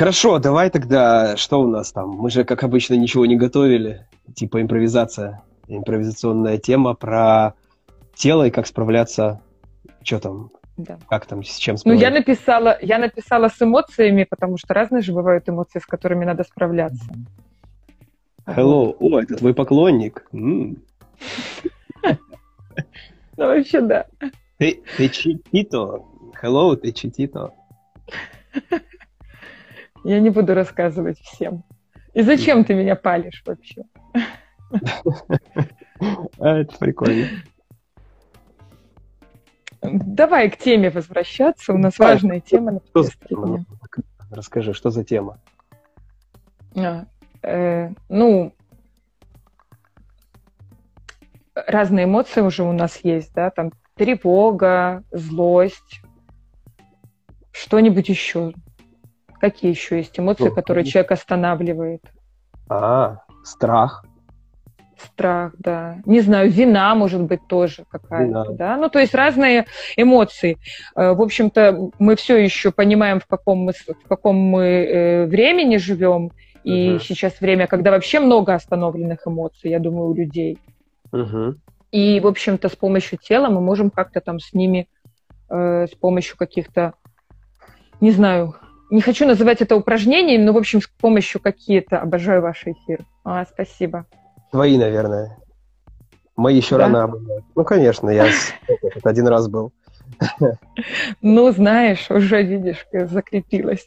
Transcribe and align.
Хорошо, 0.00 0.38
давай 0.38 0.70
тогда, 0.70 1.36
что 1.36 1.60
у 1.60 1.68
нас 1.68 1.92
там? 1.92 2.08
Мы 2.08 2.30
же, 2.30 2.44
как 2.44 2.64
обычно, 2.64 2.94
ничего 2.94 3.26
не 3.26 3.36
готовили. 3.36 4.06
Типа 4.34 4.62
импровизация, 4.62 5.42
импровизационная 5.68 6.56
тема 6.56 6.94
про 6.94 7.52
тело 8.14 8.46
и 8.46 8.50
как 8.50 8.66
справляться. 8.66 9.42
Что 10.02 10.18
там? 10.18 10.52
Да. 10.78 10.98
Как 11.10 11.26
там, 11.26 11.44
с 11.44 11.54
чем 11.58 11.74
Ну, 11.74 11.78
справляться? 11.80 12.06
я 12.06 12.18
написала, 12.18 12.78
я 12.80 12.98
написала 12.98 13.48
с 13.48 13.60
эмоциями, 13.60 14.24
потому 14.24 14.56
что 14.56 14.72
разные 14.72 15.02
же 15.02 15.12
бывают 15.12 15.46
эмоции, 15.50 15.80
с 15.80 15.84
которыми 15.84 16.24
надо 16.24 16.44
справляться. 16.44 17.04
Hello. 18.46 18.96
О, 18.98 19.20
это 19.20 19.36
твой 19.36 19.52
поклонник. 19.52 20.26
Ну, 20.32 20.76
вообще, 23.36 23.82
да. 23.82 24.06
Ты 24.56 24.82
читито. 25.10 26.02
Hello, 26.42 26.74
ты 26.74 26.92
читито. 26.92 27.52
Я 30.04 30.20
не 30.20 30.30
буду 30.30 30.54
рассказывать 30.54 31.18
всем. 31.20 31.64
И 32.14 32.22
зачем 32.22 32.64
ты 32.64 32.74
меня 32.74 32.96
палишь 32.96 33.42
вообще? 33.46 33.82
А, 36.38 36.56
это 36.60 36.78
прикольно. 36.78 37.26
Давай 39.82 40.50
к 40.50 40.56
теме 40.56 40.88
возвращаться. 40.88 41.74
У 41.74 41.78
нас 41.78 41.96
Да. 41.98 42.04
важная 42.06 42.40
тема 42.40 42.72
на 42.72 42.80
Что 42.80 43.02
за 43.02 43.10
повестке 43.12 43.26
тема? 43.28 43.46
дня. 43.46 43.64
Расскажи, 44.30 44.72
что 44.72 44.90
за 44.90 45.04
тема? 45.04 45.38
А, 46.74 47.04
э, 47.42 47.90
ну, 48.08 48.54
разные 51.54 52.04
эмоции 52.04 52.40
уже 52.40 52.62
у 52.62 52.72
нас 52.72 53.00
есть, 53.02 53.34
да, 53.34 53.50
там 53.50 53.72
тревога, 53.96 55.02
злость, 55.10 56.00
что-нибудь 57.52 58.08
еще. 58.08 58.52
Какие 59.40 59.70
еще 59.70 59.96
есть 59.96 60.18
эмоции, 60.18 60.44
Ну, 60.48 60.54
которые 60.54 60.84
человек 60.84 61.12
останавливает? 61.12 62.02
А, 62.68 63.18
страх. 63.42 64.04
Страх, 64.98 65.54
да. 65.58 65.96
Не 66.04 66.20
знаю, 66.20 66.50
вина, 66.50 66.94
может 66.94 67.22
быть, 67.22 67.40
тоже 67.48 67.84
какая-то, 67.90 68.24
Вина. 68.26 68.44
да. 68.50 68.76
Ну, 68.76 68.90
то 68.90 68.98
есть 68.98 69.14
разные 69.14 69.64
эмоции. 69.96 70.58
Э, 70.94 71.14
В 71.14 71.22
общем-то, 71.22 71.90
мы 71.98 72.16
все 72.16 72.36
еще 72.36 72.70
понимаем, 72.70 73.18
в 73.18 73.26
каком 73.26 73.60
мы, 73.60 73.72
в 73.72 74.08
каком 74.08 74.36
мы 74.36 74.64
э, 74.64 75.24
времени 75.26 75.78
живем. 75.78 76.30
И 76.64 76.90
Мгм. 76.90 77.00
сейчас 77.00 77.40
время, 77.40 77.66
когда 77.66 77.90
вообще 77.92 78.20
много 78.20 78.52
остановленных 78.52 79.20
эмоций, 79.26 79.70
я 79.70 79.78
думаю, 79.78 80.10
у 80.10 80.14
людей. 80.14 80.58
Мгм. 81.12 81.56
И, 81.90 82.20
в 82.20 82.26
общем-то, 82.26 82.68
с 82.68 82.76
помощью 82.76 83.18
тела 83.18 83.48
мы 83.48 83.62
можем 83.62 83.88
как-то 83.90 84.20
там 84.20 84.38
с 84.38 84.52
ними, 84.52 84.86
э, 85.48 85.86
с 85.90 85.94
помощью 85.94 86.36
каких-то, 86.36 86.92
не 88.02 88.10
знаю, 88.10 88.54
не 88.90 89.00
хочу 89.00 89.26
называть 89.26 89.60
это 89.60 89.76
упражнениями, 89.76 90.42
но, 90.42 90.52
в 90.52 90.56
общем, 90.58 90.80
с 90.80 90.86
помощью 90.86 91.40
какие-то, 91.40 92.00
обожаю 92.00 92.42
ваш 92.42 92.66
эфир. 92.66 93.00
А, 93.24 93.44
спасибо. 93.46 94.06
Твои, 94.50 94.76
наверное. 94.76 95.38
Мои 96.36 96.56
еще 96.56 96.76
Да? 96.76 96.84
рано 96.84 97.08
были. 97.08 97.44
Ну, 97.54 97.64
конечно, 97.64 98.10
я 98.10 98.28
один 99.04 99.28
раз 99.28 99.48
был. 99.48 99.72
Ну, 101.22 101.50
знаешь, 101.52 102.10
уже 102.10 102.42
видишь, 102.42 102.86
закрепилась. 102.92 103.86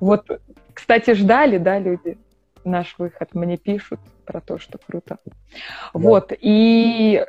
Вот, 0.00 0.26
кстати, 0.72 1.14
ждали, 1.14 1.58
да, 1.58 1.78
люди 1.78 2.16
наш 2.64 2.94
выход, 2.98 3.34
мне 3.34 3.56
пишут 3.56 3.98
про 4.24 4.40
то, 4.40 4.58
что 4.58 4.78
круто. 4.78 5.18
Вот, 5.92 6.32
и 6.38 7.24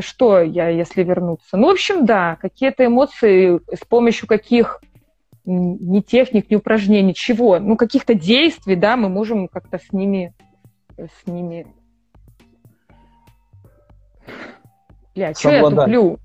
что 0.00 0.40
я, 0.40 0.68
если 0.68 1.02
вернуться? 1.02 1.56
Ну, 1.56 1.68
в 1.68 1.72
общем, 1.72 2.06
да, 2.06 2.36
какие-то 2.40 2.86
эмоции, 2.86 3.60
с 3.74 3.84
помощью 3.86 4.28
каких 4.28 4.80
ни 5.44 6.00
техник, 6.00 6.50
ни 6.50 6.56
упражнений, 6.56 7.14
чего, 7.14 7.58
ну, 7.58 7.76
каких-то 7.76 8.14
действий, 8.14 8.76
да, 8.76 8.96
мы 8.96 9.08
можем 9.08 9.48
как-то 9.48 9.78
с 9.78 9.92
ними, 9.92 10.34
с 10.96 11.26
ними... 11.26 11.66
Бля, 15.14 15.34
что 15.34 15.50
я 15.50 15.62
туплю? 15.62 16.18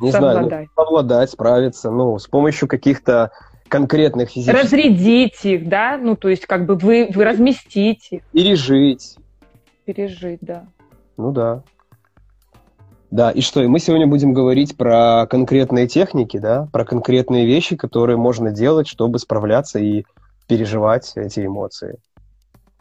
Не 0.00 0.10
знаю, 0.12 0.34
Совладать. 0.36 0.68
ну, 0.76 0.82
совладать, 0.82 1.30
справиться, 1.30 1.90
ну, 1.90 2.18
с 2.18 2.26
помощью 2.26 2.68
каких-то 2.68 3.32
конкретных 3.68 4.30
физических... 4.30 4.62
разрядить 4.62 5.44
их, 5.44 5.68
да, 5.68 5.98
ну, 5.98 6.16
то 6.16 6.28
есть 6.28 6.46
как 6.46 6.64
бы 6.64 6.76
вы, 6.76 7.10
вы 7.14 7.24
разместите 7.24 8.16
их, 8.16 8.22
Пережить. 8.32 9.16
пережить, 9.84 10.40
да. 10.40 10.64
Ну 11.16 11.32
да. 11.32 11.62
Да, 13.10 13.32
и 13.32 13.40
что, 13.40 13.62
и 13.62 13.66
мы 13.66 13.80
сегодня 13.80 14.06
будем 14.06 14.32
говорить 14.32 14.76
про 14.76 15.26
конкретные 15.28 15.88
техники, 15.88 16.36
да, 16.38 16.68
про 16.72 16.84
конкретные 16.84 17.44
вещи, 17.44 17.74
которые 17.74 18.16
можно 18.16 18.52
делать, 18.52 18.86
чтобы 18.86 19.18
справляться 19.18 19.80
и 19.80 20.04
переживать 20.46 21.12
эти 21.16 21.44
эмоции. 21.44 21.98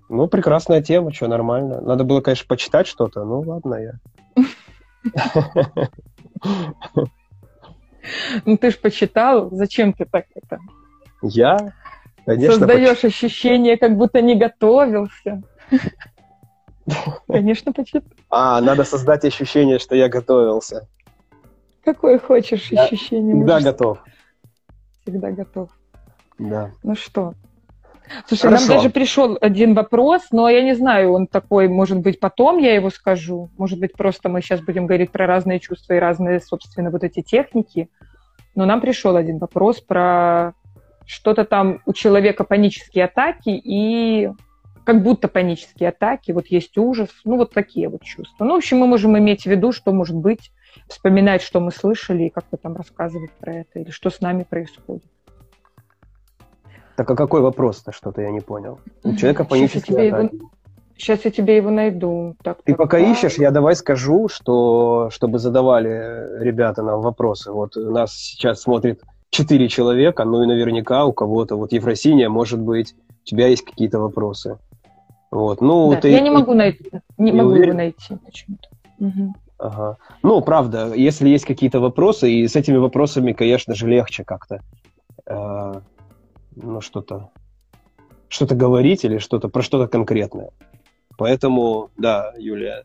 Ну, 0.07 0.27
прекрасная 0.27 0.81
тема, 0.83 1.11
что, 1.13 1.27
нормально. 1.27 1.81
Надо 1.81 2.03
было, 2.03 2.21
конечно, 2.21 2.45
почитать 2.47 2.87
что-то, 2.87 3.23
ну 3.25 3.41
ладно, 3.41 3.75
я. 3.75 3.93
Ну, 8.45 8.57
ты 8.57 8.71
же 8.71 8.77
почитал, 8.77 9.49
зачем 9.51 9.93
ты 9.93 10.05
так 10.05 10.25
это? 10.33 10.59
Я, 11.21 11.73
конечно, 12.25 12.55
Создаешь 12.55 13.03
ощущение, 13.03 13.77
как 13.77 13.97
будто 13.97 14.21
не 14.21 14.35
готовился. 14.35 15.43
Конечно, 17.27 17.73
почитал. 17.73 18.03
А, 18.29 18.61
надо 18.61 18.83
создать 18.83 19.25
ощущение, 19.25 19.79
что 19.79 19.95
я 19.95 20.09
готовился. 20.09 20.87
Какое 21.83 22.19
хочешь 22.19 22.71
Я 22.71 22.83
ощущение? 22.83 23.35
Всегда 23.35 23.53
можешь- 23.53 23.65
готов. 23.65 23.99
Всегда 25.01 25.31
готов. 25.31 25.69
Да. 26.37 26.71
Ну 26.83 26.95
что? 26.95 27.33
Слушай, 28.27 28.51
нам 28.51 28.67
даже 28.67 28.89
пришел 28.89 29.37
один 29.39 29.75
вопрос, 29.75 30.23
но 30.31 30.49
я 30.49 30.63
не 30.63 30.73
знаю, 30.73 31.13
он 31.13 31.27
такой, 31.27 31.67
может 31.67 31.99
быть, 31.99 32.19
потом 32.19 32.57
я 32.57 32.73
его 32.73 32.89
скажу. 32.89 33.49
Может 33.57 33.79
быть, 33.79 33.93
просто 33.93 34.29
мы 34.29 34.41
сейчас 34.41 34.61
будем 34.61 34.87
говорить 34.87 35.11
про 35.11 35.27
разные 35.27 35.59
чувства 35.59 35.93
и 35.93 35.99
разные, 35.99 36.39
собственно, 36.39 36.89
вот 36.89 37.03
эти 37.03 37.21
техники. 37.21 37.89
Но 38.55 38.65
нам 38.65 38.81
пришел 38.81 39.15
один 39.15 39.37
вопрос 39.37 39.79
про 39.79 40.53
что-то 41.05 41.45
там 41.45 41.81
у 41.85 41.93
человека 41.93 42.43
панические 42.43 43.05
атаки 43.05 43.49
и 43.49 44.31
как 44.89 45.03
будто 45.03 45.27
панические 45.27 45.89
атаки, 45.89 46.31
вот 46.31 46.47
есть 46.47 46.75
ужас, 46.75 47.09
ну 47.23 47.37
вот 47.37 47.53
такие 47.53 47.87
вот 47.89 48.01
чувства. 48.01 48.43
Ну, 48.43 48.53
в 48.53 48.57
общем, 48.57 48.79
мы 48.79 48.87
можем 48.87 49.15
иметь 49.19 49.43
в 49.43 49.45
виду, 49.45 49.71
что 49.71 49.91
может 49.91 50.15
быть, 50.15 50.51
вспоминать, 50.87 51.43
что 51.43 51.59
мы 51.59 51.71
слышали, 51.71 52.23
и 52.23 52.29
как-то 52.29 52.57
там 52.57 52.75
рассказывать 52.75 53.29
про 53.33 53.57
это, 53.57 53.77
или 53.77 53.91
что 53.91 54.09
с 54.09 54.19
нами 54.19 54.47
происходит. 54.49 55.03
Так 56.95 57.11
а 57.11 57.15
какой 57.15 57.41
вопрос-то, 57.41 57.91
что-то 57.91 58.23
я 58.23 58.31
не 58.31 58.39
понял. 58.39 58.79
У 59.03 59.13
человека 59.13 59.43
панические 59.43 59.95
тебе 59.95 60.07
его- 60.07 60.17
атаки. 60.17 60.39
Сейчас 60.97 61.23
я 61.23 61.29
тебе 61.29 61.57
его 61.57 61.69
найду. 61.69 62.35
Так, 62.41 62.63
Ты 62.63 62.71
так, 62.71 62.77
пока 62.77 62.97
так. 62.97 63.09
ищешь, 63.09 63.37
я 63.37 63.51
давай 63.51 63.75
скажу, 63.75 64.27
что 64.27 65.11
чтобы 65.11 65.37
задавали 65.37 66.41
ребята 66.43 66.81
нам 66.81 67.01
вопросы. 67.01 67.51
Вот 67.51 67.75
нас 67.75 68.15
сейчас 68.15 68.61
смотрит 68.61 69.03
четыре 69.29 69.69
человека, 69.69 70.25
ну 70.25 70.41
и 70.41 70.47
наверняка 70.47 71.05
у 71.05 71.13
кого-то, 71.13 71.57
вот 71.57 71.73
Ефросиния, 71.73 72.27
может 72.27 72.59
быть, 72.59 72.95
у 73.21 73.25
тебя 73.25 73.45
есть 73.49 73.63
какие-то 73.63 73.99
вопросы. 73.99 74.57
Вот, 75.31 75.61
ну 75.61 75.91
Да, 75.91 76.01
ты... 76.01 76.09
Я 76.09 76.21
не 76.21 76.31
могу 76.31 76.53
найти. 76.53 76.91
Не, 77.17 77.31
не 77.31 77.37
могу 77.37 77.51
уверен? 77.51 77.69
его 77.69 77.77
найти 77.77 78.15
почему-то. 78.25 78.69
Мгм. 78.99 79.35
Ага. 79.59 79.97
Ну, 80.23 80.41
правда, 80.41 80.93
если 80.95 81.29
есть 81.29 81.45
какие-то 81.45 81.79
вопросы, 81.79 82.31
и 82.31 82.47
с 82.47 82.55
этими 82.55 82.77
вопросами, 82.77 83.33
конечно 83.33 83.75
же, 83.75 83.87
легче 83.87 84.23
как-то, 84.23 84.61
э, 85.25 85.73
ну, 86.55 86.81
что-то, 86.81 87.29
что-то 88.29 88.55
говорить 88.55 89.03
или 89.03 89.17
что-то, 89.17 89.49
про 89.49 89.61
что-то 89.61 89.87
конкретное. 89.87 90.51
Поэтому, 91.17 91.89
да, 91.97 92.31
Юлия, 92.37 92.83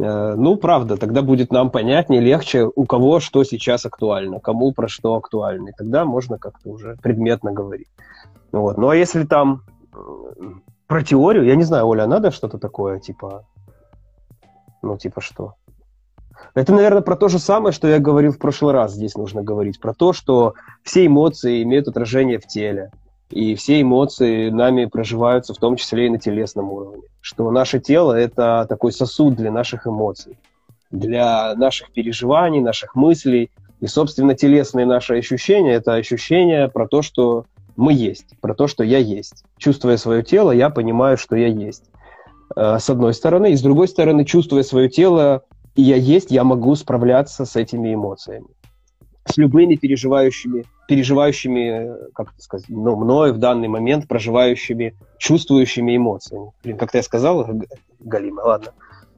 э, 0.00 0.34
ну, 0.36 0.56
правда, 0.56 0.96
тогда 0.96 1.20
будет 1.20 1.52
нам 1.52 1.70
понятнее, 1.70 2.22
легче, 2.22 2.64
у 2.74 2.86
кого 2.86 3.20
что 3.20 3.44
сейчас 3.44 3.84
актуально, 3.84 4.40
кому 4.40 4.72
про 4.72 4.88
что 4.88 5.14
актуально. 5.16 5.68
И 5.68 5.72
тогда 5.76 6.06
можно 6.06 6.38
как-то 6.38 6.70
уже 6.70 6.96
предметно 7.02 7.52
говорить. 7.52 7.88
Вот. 8.52 8.78
Ну, 8.78 8.88
а 8.88 8.96
если 8.96 9.24
там 9.24 9.64
э, 9.92 9.98
про 10.86 11.02
теорию, 11.02 11.44
я 11.44 11.56
не 11.56 11.64
знаю, 11.64 11.86
Оля, 11.86 12.06
надо 12.06 12.30
что-то 12.30 12.58
такое, 12.58 13.00
типа, 13.00 13.44
ну, 14.82 14.98
типа 14.98 15.20
что? 15.20 15.54
Это, 16.54 16.72
наверное, 16.72 17.02
про 17.02 17.16
то 17.16 17.28
же 17.28 17.38
самое, 17.38 17.72
что 17.72 17.88
я 17.88 17.98
говорил 17.98 18.32
в 18.32 18.38
прошлый 18.38 18.72
раз. 18.74 18.92
Здесь 18.92 19.16
нужно 19.16 19.42
говорить 19.42 19.80
про 19.80 19.94
то, 19.94 20.12
что 20.12 20.54
все 20.82 21.06
эмоции 21.06 21.62
имеют 21.62 21.88
отражение 21.88 22.38
в 22.38 22.46
теле. 22.46 22.90
И 23.30 23.54
все 23.54 23.80
эмоции 23.80 24.50
нами 24.50 24.84
проживаются 24.84 25.54
в 25.54 25.58
том 25.58 25.76
числе 25.76 26.06
и 26.06 26.10
на 26.10 26.18
телесном 26.18 26.70
уровне. 26.70 27.02
Что 27.20 27.50
наше 27.50 27.80
тело– 27.80 28.12
это 28.18 28.66
такой 28.68 28.92
сосуд 28.92 29.34
для 29.34 29.50
наших 29.50 29.86
эмоций, 29.86 30.38
для 30.90 31.54
наших 31.56 31.90
переживаний, 31.92 32.60
наших 32.60 32.94
мыслей. 32.94 33.50
И, 33.80 33.86
собственно, 33.86 34.34
телесные 34.34 34.86
наши 34.86 35.16
ощущения– 35.16 35.72
это 35.74 35.94
ощущения 35.94 36.68
про 36.68 36.86
то, 36.86 37.02
что 37.02 37.46
мы 37.76 37.92
есть, 37.92 38.38
про 38.40 38.54
то, 38.54 38.66
что 38.66 38.84
я 38.84 38.98
есть. 38.98 39.44
Чувствуя 39.58 39.96
свое 39.96 40.22
тело, 40.22 40.52
я 40.52 40.70
понимаю, 40.70 41.16
что 41.16 41.36
я 41.36 41.48
есть. 41.48 41.84
Э, 42.56 42.78
С 42.78 42.90
одной 42.90 43.14
стороны. 43.14 43.52
И 43.52 43.56
с 43.56 43.62
другой 43.62 43.88
стороны, 43.88 44.24
чувствуя 44.24 44.62
свое 44.62 44.88
тело, 44.88 45.42
и 45.74 45.82
я 45.82 45.96
есть, 45.96 46.30
я 46.30 46.44
могу 46.44 46.74
справляться 46.76 47.44
с 47.44 47.56
этими 47.56 47.94
эмоциями. 47.94 48.46
с 49.26 49.38
любыми 49.38 49.76
переживающими, 49.76 50.66
переживающими, 50.86 52.10
как 52.14 52.32
это 52.34 52.42
сказать, 52.42 52.66
ну, 52.68 52.94
мной 52.94 53.32
в 53.32 53.38
данный 53.38 53.68
момент 53.68 54.06
проживающими, 54.06 54.94
чувствующими 55.18 55.96
эмоциями. 55.96 56.52
Блин, 56.62 56.76
как-то 56.76 56.98
я 56.98 57.02
сказал, 57.02 57.48
Галима, 58.00 58.42
ладно. 58.42 58.72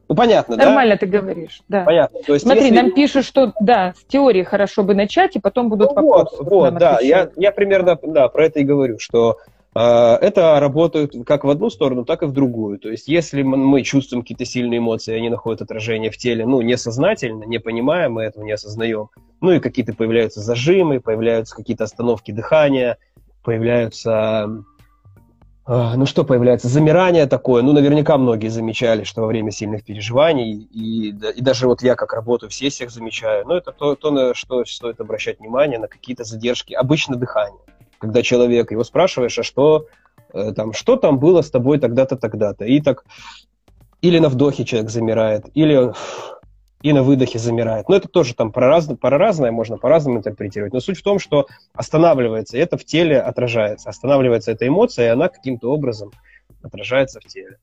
Ну, 0.09 0.15
понятно, 0.15 0.57
Нормально 0.57 0.95
да? 0.95 0.99
ты 0.99 1.07
говоришь, 1.07 1.63
да. 1.69 1.85
Понятно. 1.85 2.21
То 2.23 2.35
есть, 2.35 2.45
Смотри, 2.45 2.65
если... 2.65 2.77
нам 2.77 2.93
пишут, 2.93 3.25
что, 3.25 3.53
да, 3.61 3.95
с 3.97 4.05
теории 4.05 4.45
хорошо 4.45 4.85
бы 4.85 4.95
начать, 4.95 5.35
и 5.35 5.41
потом 5.41 5.69
будут 5.69 5.91
ну, 5.91 5.95
вопросы. 5.95 6.37
Вот, 6.39 6.49
вот 6.49 6.75
да, 6.79 7.01
я, 7.01 7.31
я 7.37 7.51
примерно, 7.51 7.99
да, 8.03 8.29
про 8.29 8.47
это 8.47 8.61
и 8.61 8.65
говорю, 8.65 9.01
что 9.01 9.39
э, 9.75 9.81
это 9.81 10.61
работает 10.61 11.15
как 11.27 11.43
в 11.43 11.51
одну 11.51 11.71
сторону, 11.71 12.05
так 12.05 12.23
и 12.23 12.27
в 12.27 12.33
другую. 12.33 12.79
То 12.79 12.89
есть, 12.89 13.09
если 13.09 13.43
мы 13.43 13.83
чувствуем 13.83 14.23
какие-то 14.23 14.45
сильные 14.45 14.79
эмоции, 14.79 15.17
они 15.17 15.29
находят 15.29 15.63
отражение 15.63 16.13
в 16.13 16.17
теле, 16.17 16.47
ну, 16.47 16.61
несознательно, 16.61 17.43
не 17.45 17.59
понимаем, 17.59 18.13
мы 18.13 18.23
этого 18.23 18.45
не 18.45 18.53
осознаем, 18.53 19.09
ну, 19.41 19.53
и 19.53 19.61
какие-то 19.61 19.93
появляются 19.93 20.41
зажимы, 20.41 21.01
появляются 21.01 21.57
какие-то 21.57 21.83
остановки 21.83 22.31
дыхания, 22.31 22.99
появляются 23.43 24.65
ну 25.67 26.07
что 26.07 26.25
появляется? 26.25 26.69
Замирание 26.69 27.27
такое. 27.27 27.63
Ну, 27.63 27.73
наверняка 27.73 28.17
многие 28.19 28.49
замечали, 28.49 29.03
что 29.03 29.23
во 29.23 29.27
время 29.27 29.51
сильных 29.51 29.85
переживаний, 29.85 30.53
и, 30.53 31.09
и 31.09 31.41
даже 31.41 31.67
вот 31.67 31.83
я 31.83 31.97
как 31.97 32.13
работаю 32.13 32.51
в 32.51 32.55
сессиях 32.55 32.91
замечаю, 32.91 33.47
ну, 33.47 33.55
это 33.55 33.73
то, 33.73 33.97
то, 33.97 34.11
на 34.11 34.35
что 34.35 34.65
стоит 34.65 35.01
обращать 35.01 35.41
внимание, 35.41 35.79
на 35.79 35.89
какие-то 35.89 36.23
задержки. 36.23 36.73
Обычно 36.73 37.17
дыхание. 37.17 37.61
Когда 37.99 38.23
человек, 38.23 38.71
его 38.71 38.85
спрашиваешь, 38.85 39.39
а 39.39 39.43
что 39.43 39.87
э, 40.33 40.53
там, 40.53 40.73
что 40.73 40.97
там 40.97 41.19
было 41.19 41.43
с 41.43 41.51
тобой 41.51 41.79
тогда-то, 41.81 42.17
тогда-то. 42.17 42.65
И 42.65 42.81
так 42.81 43.05
или 44.03 44.19
на 44.21 44.29
вдохе 44.29 44.65
человек 44.65 44.91
замирает, 44.91 45.47
или 45.55 45.93
и 46.83 46.93
на 46.93 47.03
выдохе 47.03 47.39
замирает. 47.39 47.89
Но 47.89 47.97
это 47.97 48.09
тоже 48.09 48.35
там 48.35 48.53
про, 48.53 48.69
раз, 48.69 48.87
про 49.01 49.19
разное, 49.19 49.51
можно 49.51 49.79
по-разному 49.79 50.19
интерпретировать. 50.19 50.73
Но 50.73 50.81
суть 50.81 50.99
в 50.99 51.03
том, 51.03 51.19
что 51.19 51.47
останавливается, 51.75 52.59
это 52.59 52.77
в 52.77 52.85
теле 52.85 53.21
отражается. 53.21 53.89
Останавливается 53.89 54.53
эта 54.53 54.67
эмоция, 54.69 55.07
и 55.07 55.11
она 55.11 55.29
каким-то 55.29 55.73
образом 55.73 56.11
отражается 56.63 57.21
в 57.21 57.25
теле. 57.25 57.59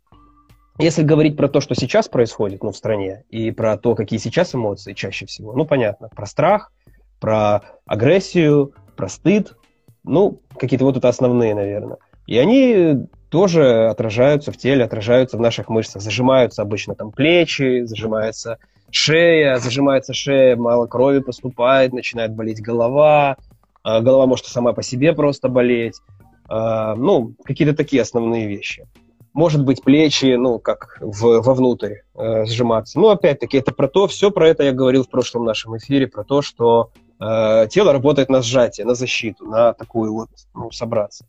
Если 0.80 1.04
говорить 1.04 1.38
про 1.38 1.48
то, 1.48 1.62
что 1.62 1.75
сейчас 1.75 2.07
происходит 2.07 2.63
ну, 2.63 2.71
в 2.71 2.77
стране, 2.77 3.24
и 3.30 3.51
про 3.51 3.77
то, 3.77 3.94
какие 3.94 4.19
сейчас 4.19 4.56
эмоции 4.56 4.94
чаще 4.94 5.27
всего, 5.27 5.54
ну, 5.54 5.65
понятно, 5.65 6.10
про 6.10 6.25
страх, 6.25 6.71
про 7.19 7.62
агрессию, 7.86 8.74
про 8.95 9.07
стыд, 9.07 9.56
ну, 10.04 10.42
какие-то 10.57 10.86
вот 10.86 10.98
это 10.98 11.10
основные, 11.10 11.54
наверное. 11.54 11.98
И 12.25 12.38
они 12.38 13.07
тоже 13.30 13.88
отражаются 13.88 14.51
в 14.51 14.57
теле, 14.57 14.83
отражаются 14.83 15.38
в 15.38 15.42
наших 15.42 15.69
мышцах. 15.69 16.01
Зажимаются 16.01 16.62
обычно 16.62 16.95
там 16.95 17.12
плечи, 17.12 17.83
зажимается 17.83 18.57
шея, 18.94 19.57
зажимается 19.57 20.13
шея, 20.13 20.56
мало 20.56 20.88
крови 20.88 21.19
поступает, 21.19 21.94
начинает 21.94 22.34
болеть 22.34 22.62
голова, 22.62 23.38
а, 23.84 24.01
голова 24.01 24.25
может 24.25 24.45
сама 24.45 24.74
по 24.74 24.84
себе 24.84 25.13
просто 25.13 25.50
болеть, 25.50 26.00
а, 26.48 26.95
ну, 26.95 27.34
какие-то 27.44 27.75
такие 27.75 28.01
основные 28.01 28.48
вещи. 28.48 28.88
Может 29.34 29.66
быть, 29.66 29.81
плечи, 29.81 30.36
ну, 30.36 30.60
как 30.60 31.00
в, 31.01 31.42
вовнутрь 31.42 32.01
э, 32.13 32.45
сжиматься. 32.45 33.00
Ну, 33.00 33.10
опять-таки, 33.10 33.57
это 33.57 33.74
про 33.74 33.88
то, 33.88 34.06
все 34.06 34.30
про 34.30 34.48
это 34.48 34.62
я 34.62 34.74
говорил 34.74 35.04
в 35.06 35.10
прошлом 35.10 35.44
нашем 35.44 35.75
эфире, 35.75 36.06
про 36.06 36.24
то, 36.24 36.44
что 36.44 36.92
э, 37.19 37.68
тело 37.72 37.94
работает 37.94 38.30
на 38.30 38.44
сжатие, 38.44 38.86
на 38.86 38.94
защиту, 38.94 39.48
на 39.48 39.74
такую 39.74 40.13
вот, 40.13 40.30
ну, 40.54 40.69
собраться. 40.69 41.25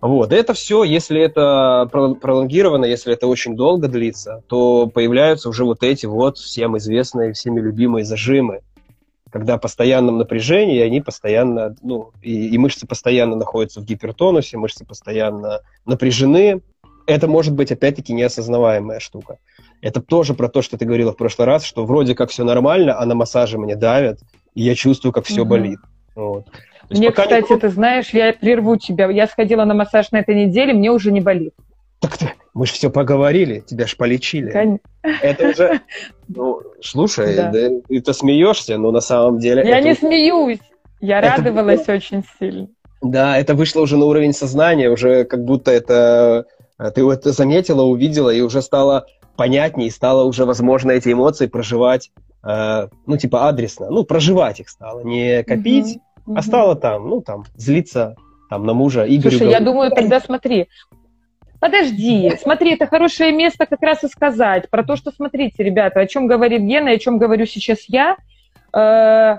Вот. 0.00 0.32
Это 0.32 0.54
все, 0.54 0.84
если 0.84 1.20
это 1.20 1.88
пролонгировано, 1.90 2.84
если 2.84 3.12
это 3.12 3.26
очень 3.26 3.56
долго 3.56 3.88
длится, 3.88 4.42
то 4.48 4.86
появляются 4.86 5.48
уже 5.48 5.64
вот 5.64 5.82
эти 5.82 6.06
вот 6.06 6.38
всем 6.38 6.78
известные, 6.78 7.32
всеми 7.32 7.60
любимые 7.60 8.04
зажимы, 8.04 8.60
когда 9.30 9.56
в 9.56 9.60
постоянном 9.60 10.18
напряжении 10.18 10.80
они 10.80 11.00
постоянно, 11.00 11.74
ну, 11.82 12.12
и, 12.22 12.48
и 12.48 12.58
мышцы 12.58 12.86
постоянно 12.86 13.36
находятся 13.36 13.80
в 13.80 13.84
гипертонусе, 13.84 14.56
мышцы 14.56 14.84
постоянно 14.84 15.60
напряжены. 15.84 16.62
Это 17.06 17.26
может 17.26 17.54
быть, 17.54 17.72
опять-таки, 17.72 18.12
неосознаваемая 18.12 19.00
штука. 19.00 19.38
Это 19.80 20.00
тоже 20.00 20.34
про 20.34 20.48
то, 20.48 20.62
что 20.62 20.76
ты 20.78 20.84
говорила 20.84 21.12
в 21.12 21.16
прошлый 21.16 21.46
раз, 21.46 21.64
что 21.64 21.84
вроде 21.84 22.14
как 22.14 22.30
все 22.30 22.44
нормально, 22.44 22.98
а 22.98 23.04
на 23.06 23.14
массаже 23.14 23.58
мне 23.58 23.76
давят, 23.76 24.20
и 24.54 24.62
я 24.62 24.74
чувствую, 24.74 25.12
как 25.12 25.24
все 25.24 25.42
угу. 25.42 25.50
болит. 25.50 25.78
Вот. 26.14 26.46
Мне, 26.90 27.10
кстати, 27.10 27.52
не... 27.52 27.58
ты 27.58 27.68
знаешь, 27.68 28.10
я 28.10 28.32
прерву 28.32 28.76
тебя. 28.76 29.10
Я 29.10 29.26
сходила 29.26 29.64
на 29.64 29.74
массаж 29.74 30.10
на 30.10 30.18
этой 30.18 30.34
неделе, 30.34 30.72
мне 30.72 30.90
уже 30.90 31.12
не 31.12 31.20
болит. 31.20 31.54
Так 32.00 32.16
ты, 32.16 32.32
мы 32.54 32.66
же 32.66 32.72
все 32.72 32.90
поговорили, 32.90 33.60
тебя 33.66 33.86
ж 33.86 33.96
полечили. 33.96 34.50
Кон... 34.50 34.78
Это 35.02 35.48
уже, 35.48 35.80
ну, 36.28 36.60
слушай, 36.80 37.36
да. 37.36 37.50
Да, 37.50 38.00
ты 38.00 38.14
смеешься, 38.14 38.78
но 38.78 38.90
на 38.90 39.00
самом 39.00 39.38
деле... 39.38 39.62
Я 39.66 39.78
это... 39.78 39.88
не 39.88 39.94
смеюсь, 39.94 40.60
я 41.00 41.18
это... 41.18 41.42
радовалась 41.42 41.88
очень 41.88 42.24
сильно. 42.38 42.68
Да, 43.02 43.38
это 43.38 43.54
вышло 43.54 43.82
уже 43.82 43.96
на 43.96 44.06
уровень 44.06 44.32
сознания, 44.32 44.90
уже 44.90 45.24
как 45.24 45.44
будто 45.44 45.70
это... 45.70 46.46
Ты 46.94 47.04
это 47.08 47.32
заметила, 47.32 47.82
увидела, 47.82 48.30
и 48.30 48.40
уже 48.40 48.62
стало 48.62 49.06
понятнее, 49.36 49.90
стало 49.90 50.22
уже 50.22 50.44
возможно 50.44 50.92
эти 50.92 51.12
эмоции 51.12 51.46
проживать, 51.46 52.12
э, 52.44 52.88
ну, 53.06 53.16
типа 53.16 53.48
адресно, 53.48 53.90
ну, 53.90 54.04
проживать 54.04 54.60
их 54.60 54.68
стало, 54.68 55.00
не 55.02 55.42
копить, 55.42 55.96
угу 55.96 56.02
а 56.34 56.42
стала 56.42 56.74
там, 56.74 57.08
ну, 57.08 57.20
там, 57.20 57.44
злиться 57.54 58.16
там 58.50 58.64
на 58.64 58.74
мужа 58.74 59.04
Игоря. 59.04 59.30
Слушай, 59.30 59.50
я 59.50 59.60
думаю, 59.60 59.90
тогда 59.90 60.20
смотри, 60.20 60.68
Подожди, 61.60 62.32
смотри, 62.40 62.74
это 62.74 62.86
хорошее 62.86 63.32
место 63.32 63.66
как 63.66 63.82
раз 63.82 64.04
и 64.04 64.08
сказать 64.08 64.70
про 64.70 64.84
то, 64.84 64.94
что, 64.94 65.10
смотрите, 65.10 65.64
ребята, 65.64 66.00
о 66.00 66.06
чем 66.06 66.28
говорит 66.28 66.62
Гена, 66.62 66.92
о 66.92 66.98
чем 66.98 67.18
говорю 67.18 67.46
сейчас 67.46 67.80
я. 67.88 68.16
Э, 68.72 69.38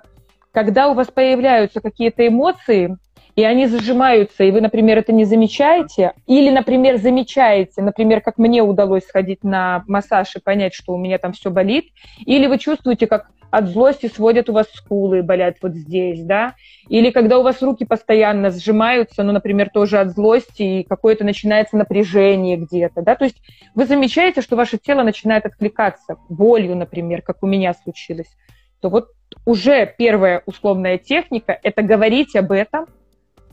когда 0.52 0.90
у 0.90 0.96
вас 0.96 1.08
появляются 1.08 1.80
какие-то 1.80 2.28
эмоции, 2.28 2.98
и 3.40 3.44
они 3.46 3.68
зажимаются, 3.68 4.44
и 4.44 4.52
вы, 4.52 4.60
например, 4.60 4.98
это 4.98 5.14
не 5.14 5.24
замечаете, 5.24 6.12
или, 6.28 6.50
например, 6.50 6.98
замечаете, 6.98 7.82
например, 7.82 8.20
как 8.20 8.38
мне 8.38 8.62
удалось 8.62 9.06
сходить 9.06 9.46
на 9.46 9.86
массаж 9.88 10.36
и 10.36 10.42
понять, 10.42 10.74
что 10.74 10.94
у 10.94 10.98
меня 10.98 11.20
там 11.20 11.32
все 11.32 11.50
болит, 11.50 11.86
или 12.26 12.48
вы 12.48 12.58
чувствуете, 12.58 13.08
как 13.08 13.32
от 13.50 13.70
злости 13.70 14.08
сводят 14.08 14.50
у 14.50 14.54
вас 14.54 14.68
скулы, 14.74 15.24
болят 15.24 15.56
вот 15.62 15.74
здесь, 15.74 16.22
да, 16.22 16.56
или 16.90 17.12
когда 17.12 17.40
у 17.40 17.44
вас 17.44 17.62
руки 17.62 17.86
постоянно 17.86 18.52
сжимаются, 18.52 19.24
ну, 19.24 19.32
например, 19.32 19.70
тоже 19.70 20.00
от 20.00 20.10
злости, 20.10 20.62
и 20.62 20.84
какое-то 20.84 21.24
начинается 21.24 21.78
напряжение 21.78 22.58
где-то, 22.58 23.02
да, 23.04 23.16
то 23.16 23.24
есть 23.24 23.38
вы 23.74 23.86
замечаете, 23.86 24.42
что 24.42 24.58
ваше 24.58 24.78
тело 24.78 25.02
начинает 25.04 25.46
откликаться 25.46 26.18
болью, 26.28 26.76
например, 26.76 27.22
как 27.22 27.42
у 27.42 27.48
меня 27.48 27.74
случилось, 27.74 28.36
то 28.82 28.90
вот 28.90 29.12
уже 29.46 29.94
первая 29.98 30.44
условная 30.46 30.98
техника– 30.98 31.58
это 31.64 31.82
говорить 31.84 32.36
об 32.36 32.52
этом, 32.52 32.88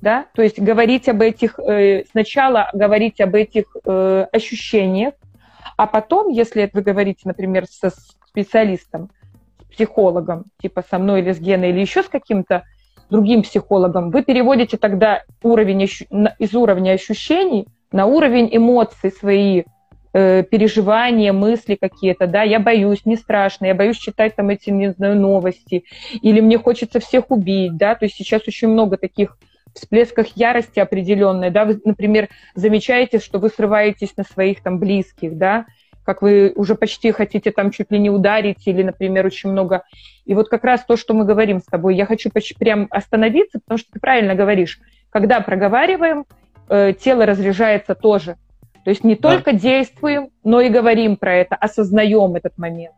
да, 0.07 0.27
то 0.35 0.43
есть 0.43 0.61
говорить 0.61 1.09
об 1.09 1.21
этих, 1.21 1.59
э, 1.59 2.05
сначала 2.13 2.71
говорить 2.73 3.21
об 3.21 3.35
этих 3.35 3.65
э, 3.85 4.27
ощущениях, 4.31 5.15
а 5.77 5.89
потом, 5.89 6.29
если 6.29 6.71
вы 6.73 6.83
говорите, 6.83 7.23
например, 7.25 7.67
со 7.67 7.91
специалистом, 8.25 9.11
психологом, 9.69 10.45
типа 10.63 10.85
со 10.89 11.01
мной 11.01 11.23
или 11.23 11.33
с 11.33 11.41
Геной, 11.41 11.71
или 11.71 11.81
еще 11.81 12.05
с 12.05 12.09
каким-то 12.09 12.63
другим 13.11 13.43
психологом, 13.43 14.13
вы 14.13 14.23
переводите 14.23 14.77
тогда 14.77 15.25
уровень, 15.43 15.83
из 15.83 16.55
уровня 16.55 16.93
ощущений 16.93 17.67
на 17.91 18.07
уровень 18.07 18.49
эмоций 18.53 19.11
свои, 19.11 19.65
э, 20.13 20.45
переживания, 20.45 21.33
мысли 21.33 21.75
какие-то, 21.75 22.29
да, 22.29 22.45
я 22.45 22.61
боюсь, 22.61 23.05
не 23.07 23.17
страшно, 23.17 23.67
я 23.67 23.75
боюсь 23.75 23.97
читать 23.97 24.37
там 24.37 24.51
эти, 24.51 24.71
не 24.71 24.93
знаю, 24.93 25.17
новости, 25.17 25.83
или 26.23 26.41
мне 26.41 26.59
хочется 26.59 27.01
всех 27.01 27.33
убить, 27.33 27.77
да, 27.77 27.97
то 27.97 28.05
есть 28.05 28.15
сейчас 28.15 28.43
очень 28.47 28.69
много 28.69 28.99
таких 28.99 29.37
всплесках 29.77 30.29
ярости 30.37 30.81
определенной, 30.81 31.51
да, 31.51 31.65
вы, 31.65 31.81
например, 31.85 32.29
замечаете, 32.55 33.19
что 33.19 33.39
вы 33.39 33.49
срываетесь 33.49 34.17
на 34.17 34.25
своих 34.25 34.63
там 34.63 34.79
близких, 34.79 35.37
да, 35.37 35.67
как 36.05 36.23
вы 36.23 36.53
уже 36.55 36.77
почти 36.77 37.11
хотите 37.11 37.51
там 37.51 37.71
чуть 37.71 37.91
ли 37.91 37.99
не 37.99 38.11
ударить 38.11 38.67
или, 38.67 38.83
например, 38.83 39.27
очень 39.27 39.51
много. 39.51 39.83
И 40.25 40.35
вот 40.35 40.49
как 40.49 40.65
раз 40.65 40.85
то, 40.85 40.97
что 40.97 41.15
мы 41.15 41.25
говорим 41.25 41.61
с 41.61 41.65
тобой, 41.65 41.97
я 41.97 42.07
хочу 42.07 42.31
прям 42.59 42.87
остановиться, 42.91 43.59
потому 43.59 43.79
что 43.79 43.93
ты 43.93 44.01
правильно 44.01 44.35
говоришь. 44.35 44.79
Когда 45.11 45.41
проговариваем, 45.41 46.25
э, 46.69 46.93
тело 46.93 47.27
разряжается 47.27 47.95
тоже. 47.95 48.37
То 48.85 48.91
есть 48.91 49.03
не 49.03 49.17
да. 49.17 49.33
только 49.33 49.53
действуем, 49.53 50.31
но 50.45 50.61
и 50.61 50.69
говорим 50.69 51.17
про 51.17 51.35
это, 51.35 51.57
осознаем 51.57 52.37
этот 52.37 52.57
момент. 52.57 52.95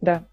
Да. 0.00 0.24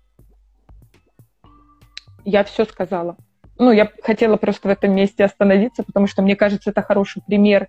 Я 2.24 2.44
все 2.44 2.66
сказала. 2.66 3.16
Ну, 3.58 3.72
я 3.72 3.90
хотела 4.02 4.36
просто 4.38 4.68
в 4.68 4.72
этом 4.72 4.94
месте 4.94 5.24
остановиться, 5.24 5.84
потому 5.84 6.08
что 6.08 6.22
мне 6.22 6.36
кажется, 6.36 6.72
это 6.72 6.82
хороший 6.82 7.22
пример, 7.26 7.68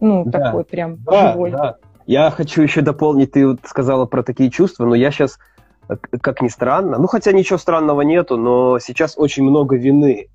ну, 0.00 0.24
да. 0.24 0.38
такой 0.38 0.64
прям 0.64 0.96
да, 1.04 1.32
живой. 1.32 1.52
Да. 1.52 1.76
Я 2.06 2.30
хочу 2.30 2.62
еще 2.62 2.80
дополнить, 2.80 3.32
ты 3.32 3.46
вот 3.46 3.60
сказала 3.64 4.06
про 4.06 4.22
такие 4.22 4.50
чувства, 4.50 4.84
но 4.84 4.94
я 4.94 5.12
сейчас, 5.12 5.38
э, 5.88 5.96
как 6.20 6.42
ни 6.42 6.48
странно, 6.48 6.98
ну 6.98 7.06
хотя 7.06 7.30
ничего 7.30 7.58
странного 7.58 8.02
нету, 8.02 8.36
но 8.36 8.78
сейчас 8.80 9.14
очень 9.16 9.44
много 9.44 9.76
вины 9.76 10.28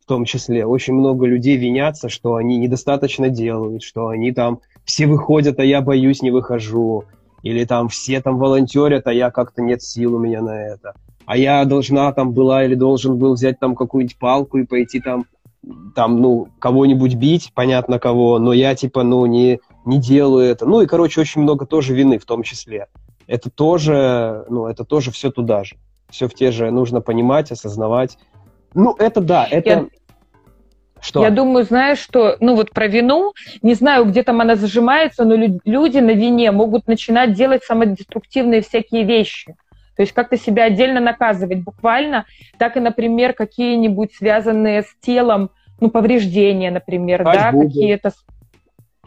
в 0.00 0.06
том 0.08 0.24
числе. 0.24 0.64
Очень 0.64 0.94
много 0.94 1.26
людей 1.26 1.58
винятся, 1.58 2.08
что 2.08 2.36
они 2.36 2.56
недостаточно 2.56 3.28
делают, 3.28 3.82
что 3.82 4.08
они 4.08 4.32
там 4.32 4.60
все 4.86 5.06
выходят, 5.06 5.58
а 5.58 5.64
я 5.64 5.82
боюсь, 5.82 6.22
не 6.22 6.30
выхожу. 6.30 7.04
Или 7.42 7.64
там 7.64 7.88
все 7.88 8.20
там 8.20 8.38
волонтерят, 8.38 9.06
а 9.06 9.12
я 9.12 9.30
как-то 9.30 9.62
нет 9.62 9.82
сил 9.82 10.14
у 10.14 10.18
меня 10.18 10.42
на 10.42 10.60
это. 10.60 10.94
А 11.26 11.36
я 11.36 11.64
должна 11.64 12.12
там 12.12 12.32
была 12.32 12.64
или 12.64 12.74
должен 12.74 13.18
был 13.18 13.34
взять 13.34 13.60
там 13.60 13.74
какую-нибудь 13.76 14.18
палку 14.18 14.58
и 14.58 14.64
пойти 14.64 15.00
там, 15.00 15.26
там, 15.94 16.20
ну, 16.20 16.48
кого-нибудь 16.58 17.14
бить, 17.14 17.52
понятно 17.54 17.98
кого, 17.98 18.38
но 18.38 18.52
я 18.52 18.74
типа, 18.74 19.02
ну, 19.02 19.26
не, 19.26 19.60
не 19.84 19.98
делаю 19.98 20.46
это. 20.46 20.64
Ну 20.64 20.80
и, 20.80 20.86
короче, 20.86 21.20
очень 21.20 21.42
много 21.42 21.66
тоже 21.66 21.94
вины 21.94 22.18
в 22.18 22.24
том 22.24 22.42
числе. 22.42 22.86
Это 23.26 23.50
тоже, 23.50 24.46
ну, 24.48 24.66
это 24.66 24.84
тоже 24.84 25.10
все 25.10 25.30
туда 25.30 25.64
же. 25.64 25.76
Все 26.08 26.28
в 26.28 26.34
те 26.34 26.50
же, 26.50 26.70
нужно 26.70 27.02
понимать, 27.02 27.52
осознавать. 27.52 28.18
Ну, 28.72 28.94
это 28.98 29.20
да, 29.20 29.46
это... 29.50 29.68
Я... 29.68 29.86
Что? 31.00 31.22
Я 31.22 31.30
думаю, 31.30 31.64
знаешь, 31.64 31.98
что, 31.98 32.36
ну 32.40 32.54
вот 32.54 32.72
про 32.72 32.86
вину, 32.86 33.32
не 33.62 33.74
знаю, 33.74 34.04
где 34.04 34.22
там 34.22 34.40
она 34.40 34.56
зажимается, 34.56 35.24
но 35.24 35.34
люди 35.64 35.98
на 35.98 36.10
вине 36.10 36.50
могут 36.50 36.86
начинать 36.86 37.34
делать 37.34 37.64
самодеструктивные 37.64 38.62
всякие 38.62 39.04
вещи. 39.04 39.54
То 39.96 40.02
есть 40.02 40.12
как-то 40.12 40.36
себя 40.36 40.64
отдельно 40.64 41.00
наказывать 41.00 41.64
буквально, 41.64 42.24
так 42.56 42.76
и, 42.76 42.80
например, 42.80 43.32
какие-нибудь 43.32 44.14
связанные 44.14 44.82
с 44.82 44.94
телом, 45.00 45.50
ну, 45.80 45.90
повреждения, 45.90 46.70
например, 46.70 47.24
Кусать 47.24 47.52
да, 47.52 47.60
какие-то... 47.60 48.12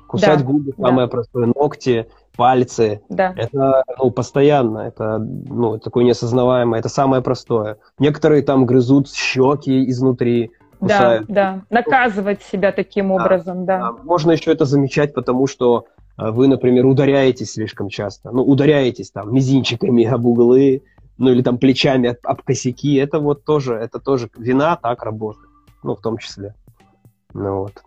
Кусать 0.07 0.39
да, 0.39 0.43
губы, 0.43 0.73
да. 0.75 0.87
самое 0.87 1.07
простое, 1.07 1.45
ногти, 1.55 2.07
пальцы. 2.35 3.01
Да. 3.07 3.33
Это 3.37 3.83
ну, 3.97 4.11
постоянно, 4.11 4.79
это 4.79 5.19
ну, 5.19 5.79
такое 5.79 6.03
неосознаваемое, 6.03 6.81
это 6.81 6.89
самое 6.89 7.21
простое. 7.21 7.77
Некоторые 7.97 8.41
там 8.41 8.65
грызут 8.65 9.09
щеки 9.09 9.89
изнутри, 9.89 10.51
Да, 10.81 11.23
да, 11.27 11.61
наказывать 11.69 12.41
себя 12.41 12.71
таким 12.71 13.09
да, 13.09 13.13
образом, 13.15 13.65
да. 13.65 13.79
да. 13.79 14.03
Можно 14.03 14.31
еще 14.31 14.51
это 14.51 14.65
замечать, 14.65 15.13
потому 15.13 15.45
что 15.45 15.85
э, 16.17 16.31
вы, 16.31 16.47
например, 16.47 16.85
ударяетесь 16.85 17.53
слишком 17.53 17.89
часто. 17.89 18.31
Ну, 18.31 18.43
ударяетесь 18.43 19.11
там 19.11 19.33
мизинчиками 19.33 20.03
об 20.05 20.25
углы, 20.25 20.83
ну 21.17 21.29
или 21.29 21.43
там 21.43 21.59
плечами 21.59 22.09
об, 22.09 22.17
об 22.23 22.41
косяки. 22.41 22.95
Это 22.95 23.19
вот 23.19 23.45
тоже, 23.45 23.75
это 23.75 23.99
тоже 23.99 24.29
вина 24.35 24.75
так 24.75 25.03
работает. 25.03 25.49
Ну, 25.83 25.95
в 25.95 26.01
том 26.01 26.17
числе. 26.17 26.55
Ну 27.33 27.59
вот. 27.59 27.83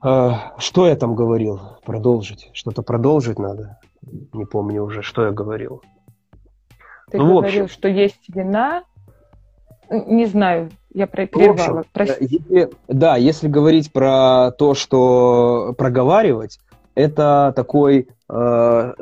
А, 0.00 0.54
что 0.58 0.86
я 0.86 0.96
там 0.96 1.14
говорил? 1.14 1.60
Продолжить. 1.84 2.50
Что-то 2.52 2.82
продолжить 2.82 3.38
надо. 3.38 3.78
Не 4.32 4.44
помню 4.44 4.82
уже, 4.84 5.02
что 5.02 5.24
я 5.24 5.32
говорил. 5.32 5.82
Ты 7.10 7.18
ну, 7.18 7.40
говорил, 7.40 7.68
что 7.68 7.88
есть 7.88 8.28
вина. 8.28 8.84
Не 9.90 10.26
знаю, 10.26 10.70
я 10.94 11.08
прервала. 11.08 11.84
Ну, 11.94 12.04
если, 12.20 12.70
да, 12.88 13.16
если 13.16 13.48
говорить 13.48 13.92
про 13.92 14.52
то, 14.52 14.74
что 14.74 15.74
проговаривать, 15.76 16.60
это 16.94 17.52
такой, 17.56 18.08
э, 18.30 18.92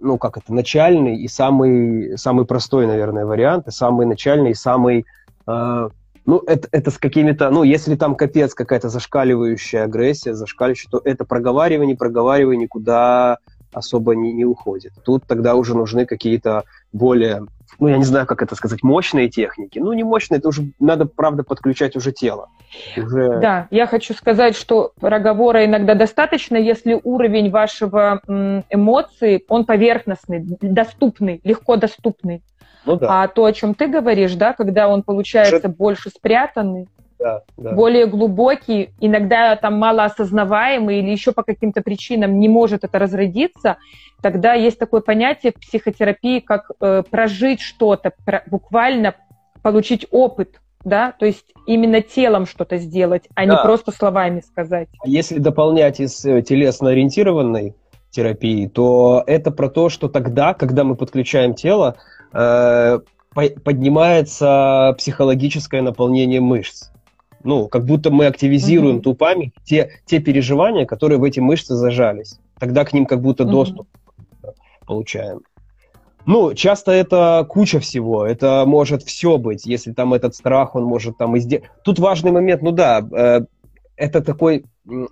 ну 0.00 0.18
как 0.18 0.36
это, 0.38 0.54
начальный 0.54 1.16
и 1.16 1.26
самый, 1.26 2.16
самый 2.16 2.46
простой, 2.46 2.86
наверное, 2.86 3.26
вариант, 3.26 3.66
и 3.66 3.72
самый 3.72 4.06
начальный, 4.06 4.52
и 4.52 4.54
самый, 4.54 5.04
э, 5.48 5.88
ну 6.24 6.38
это, 6.46 6.68
это 6.70 6.90
с 6.92 6.98
какими-то, 6.98 7.50
ну 7.50 7.64
если 7.64 7.96
там 7.96 8.14
капец 8.14 8.54
какая-то 8.54 8.88
зашкаливающая 8.88 9.84
агрессия, 9.84 10.34
зашкаливающая, 10.34 10.90
то 10.90 11.00
это 11.04 11.24
проговаривание, 11.24 11.96
проговаривание 11.96 12.62
никуда 12.62 13.38
особо 13.72 14.14
не, 14.14 14.32
не 14.32 14.44
уходит. 14.44 14.92
Тут 15.04 15.24
тогда 15.26 15.56
уже 15.56 15.76
нужны 15.76 16.06
какие-то 16.06 16.62
более 16.92 17.46
ну, 17.78 17.88
я 17.88 17.96
не 17.96 18.04
знаю, 18.04 18.26
как 18.26 18.42
это 18.42 18.54
сказать, 18.54 18.82
мощные 18.82 19.28
техники. 19.28 19.78
Ну, 19.78 19.92
не 19.92 20.04
мощные, 20.04 20.38
это 20.38 20.48
уже 20.48 20.70
надо, 20.78 21.06
правда, 21.06 21.42
подключать 21.42 21.96
уже 21.96 22.12
тело. 22.12 22.48
Уже... 22.96 23.38
Да, 23.40 23.68
я 23.70 23.86
хочу 23.86 24.14
сказать, 24.14 24.56
что 24.56 24.92
разговора 25.00 25.64
иногда 25.64 25.94
достаточно, 25.94 26.56
если 26.56 27.00
уровень 27.02 27.50
вашего 27.50 28.20
эмоций, 28.70 29.44
он 29.48 29.64
поверхностный, 29.64 30.44
доступный, 30.60 31.40
легко 31.44 31.76
доступный. 31.76 32.42
Ну, 32.86 32.96
да. 32.96 33.22
А 33.22 33.28
то, 33.28 33.44
о 33.44 33.52
чем 33.52 33.74
ты 33.74 33.88
говоришь, 33.88 34.34
да, 34.34 34.52
когда 34.52 34.88
он 34.88 35.02
получается 35.02 35.56
уже... 35.56 35.68
больше 35.68 36.10
спрятанный, 36.10 36.88
да, 37.20 37.42
да. 37.56 37.72
более 37.72 38.06
глубокий, 38.06 38.90
иногда 39.00 39.54
там 39.56 39.78
малоосознаваемый 39.78 41.00
или 41.00 41.10
еще 41.10 41.32
по 41.32 41.42
каким-то 41.42 41.82
причинам 41.82 42.38
не 42.38 42.48
может 42.48 42.84
это 42.84 42.98
разродиться, 42.98 43.76
тогда 44.22 44.54
есть 44.54 44.78
такое 44.78 45.00
понятие 45.00 45.52
в 45.52 45.60
психотерапии, 45.60 46.40
как 46.40 46.70
э, 46.80 47.02
прожить 47.08 47.60
что-то, 47.60 48.12
про, 48.24 48.42
буквально 48.46 49.14
получить 49.62 50.06
опыт, 50.10 50.60
да, 50.84 51.12
то 51.18 51.26
есть 51.26 51.52
именно 51.66 52.00
телом 52.00 52.46
что-то 52.46 52.78
сделать, 52.78 53.28
а 53.34 53.46
да. 53.46 53.52
не 53.52 53.62
просто 53.62 53.92
словами 53.92 54.40
сказать. 54.40 54.88
Если 55.04 55.38
дополнять 55.38 56.00
из 56.00 56.24
э, 56.24 56.42
телесно-ориентированной 56.42 57.74
терапии, 58.10 58.66
то 58.66 59.22
это 59.26 59.50
про 59.50 59.68
то, 59.68 59.88
что 59.88 60.08
тогда, 60.08 60.54
когда 60.54 60.84
мы 60.84 60.96
подключаем 60.96 61.54
тело, 61.54 61.96
э, 62.32 62.98
поднимается 63.34 64.94
психологическое 64.98 65.82
наполнение 65.82 66.40
мышц 66.40 66.90
ну, 67.44 67.68
как 67.68 67.84
будто 67.84 68.10
мы 68.10 68.26
активизируем 68.26 68.98
mm-hmm. 68.98 69.02
ту 69.02 69.14
память, 69.14 69.52
те, 69.64 69.90
те 70.06 70.20
переживания, 70.20 70.86
которые 70.86 71.18
в 71.18 71.24
эти 71.24 71.40
мышцы 71.40 71.74
зажались. 71.74 72.38
Тогда 72.58 72.84
к 72.84 72.92
ним 72.92 73.06
как 73.06 73.20
будто 73.20 73.44
mm-hmm. 73.44 73.50
доступ 73.50 73.88
получаем. 74.86 75.40
Ну, 76.26 76.54
часто 76.54 76.92
это 76.92 77.46
куча 77.48 77.80
всего. 77.80 78.26
Это 78.26 78.64
может 78.66 79.02
все 79.02 79.38
быть. 79.38 79.64
Если 79.64 79.92
там 79.92 80.12
этот 80.12 80.34
страх, 80.34 80.74
он 80.74 80.84
может 80.84 81.16
там 81.16 81.36
и 81.36 81.40
сделать. 81.40 81.64
Тут 81.82 81.98
важный 81.98 82.30
момент, 82.30 82.62
ну 82.62 82.72
да, 82.72 83.00
э, 83.10 83.40
это 83.96 84.20
такой 84.20 84.64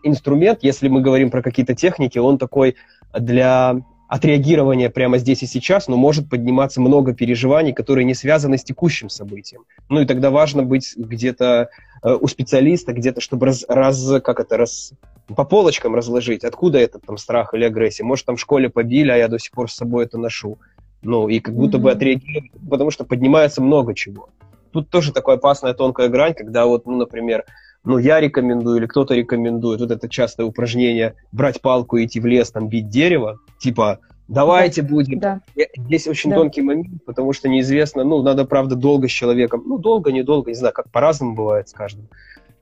инструмент, 0.02 0.60
если 0.62 0.88
мы 0.88 1.00
говорим 1.00 1.30
про 1.30 1.42
какие-то 1.42 1.74
техники, 1.74 2.18
он 2.18 2.38
такой 2.38 2.76
для 3.12 3.76
отреагирования 4.08 4.88
прямо 4.88 5.18
здесь 5.18 5.42
и 5.42 5.46
сейчас, 5.46 5.86
но 5.86 5.96
может 5.96 6.28
подниматься 6.28 6.80
много 6.80 7.12
переживаний, 7.12 7.74
которые 7.74 8.06
не 8.06 8.14
связаны 8.14 8.56
с 8.56 8.64
текущим 8.64 9.10
событием. 9.10 9.64
Ну 9.90 10.00
и 10.00 10.06
тогда 10.06 10.30
важно 10.30 10.62
быть 10.62 10.94
где-то 10.96 11.68
э, 12.02 12.14
у 12.14 12.26
специалиста, 12.26 12.94
где-то, 12.94 13.20
чтобы 13.20 13.46
раз, 13.46 13.64
раз, 13.68 14.20
как 14.22 14.40
это, 14.40 14.56
раз, 14.56 14.94
по 15.36 15.44
полочкам 15.44 15.94
разложить, 15.94 16.42
откуда 16.42 16.78
этот 16.78 17.04
там 17.04 17.18
страх 17.18 17.52
или 17.52 17.64
агрессия. 17.64 18.02
Может, 18.02 18.24
там 18.24 18.36
в 18.36 18.40
школе 18.40 18.70
побили, 18.70 19.10
а 19.10 19.16
я 19.16 19.28
до 19.28 19.38
сих 19.38 19.52
пор 19.52 19.70
с 19.70 19.74
собой 19.74 20.06
это 20.06 20.16
ношу. 20.16 20.58
Ну, 21.02 21.28
и 21.28 21.38
как 21.38 21.54
будто 21.54 21.76
mm-hmm. 21.76 21.80
бы 21.80 21.90
отреагировать, 21.90 22.50
потому 22.68 22.90
что 22.90 23.04
поднимается 23.04 23.62
много 23.62 23.94
чего. 23.94 24.30
Тут 24.72 24.88
тоже 24.88 25.12
такая 25.12 25.36
опасная 25.36 25.74
тонкая 25.74 26.08
грань, 26.08 26.34
когда 26.34 26.66
вот, 26.66 26.86
ну, 26.86 26.96
например, 26.96 27.44
ну, 27.88 27.96
я 27.96 28.20
рекомендую 28.20 28.76
или 28.76 28.86
кто-то 28.86 29.14
рекомендует, 29.14 29.80
вот 29.80 29.90
это 29.90 30.10
частое 30.10 30.44
упражнение, 30.44 31.14
брать 31.32 31.62
палку 31.62 31.96
и 31.96 32.04
идти 32.04 32.20
в 32.20 32.26
лес, 32.26 32.50
там, 32.50 32.68
бить 32.68 32.90
дерево, 32.90 33.38
типа, 33.58 34.00
давайте 34.28 34.82
да, 34.82 34.88
будем. 34.88 35.18
Да. 35.20 35.40
Здесь 35.78 36.06
очень 36.06 36.28
да. 36.28 36.36
тонкий 36.36 36.60
момент, 36.60 37.02
потому 37.06 37.32
что 37.32 37.48
неизвестно, 37.48 38.04
ну, 38.04 38.22
надо, 38.22 38.44
правда, 38.44 38.76
долго 38.76 39.08
с 39.08 39.10
человеком, 39.10 39.62
ну, 39.64 39.78
долго, 39.78 40.12
недолго, 40.12 40.50
не 40.50 40.54
знаю, 40.54 40.74
как 40.74 40.90
по-разному 40.90 41.34
бывает 41.34 41.70
с 41.70 41.72
каждым, 41.72 42.10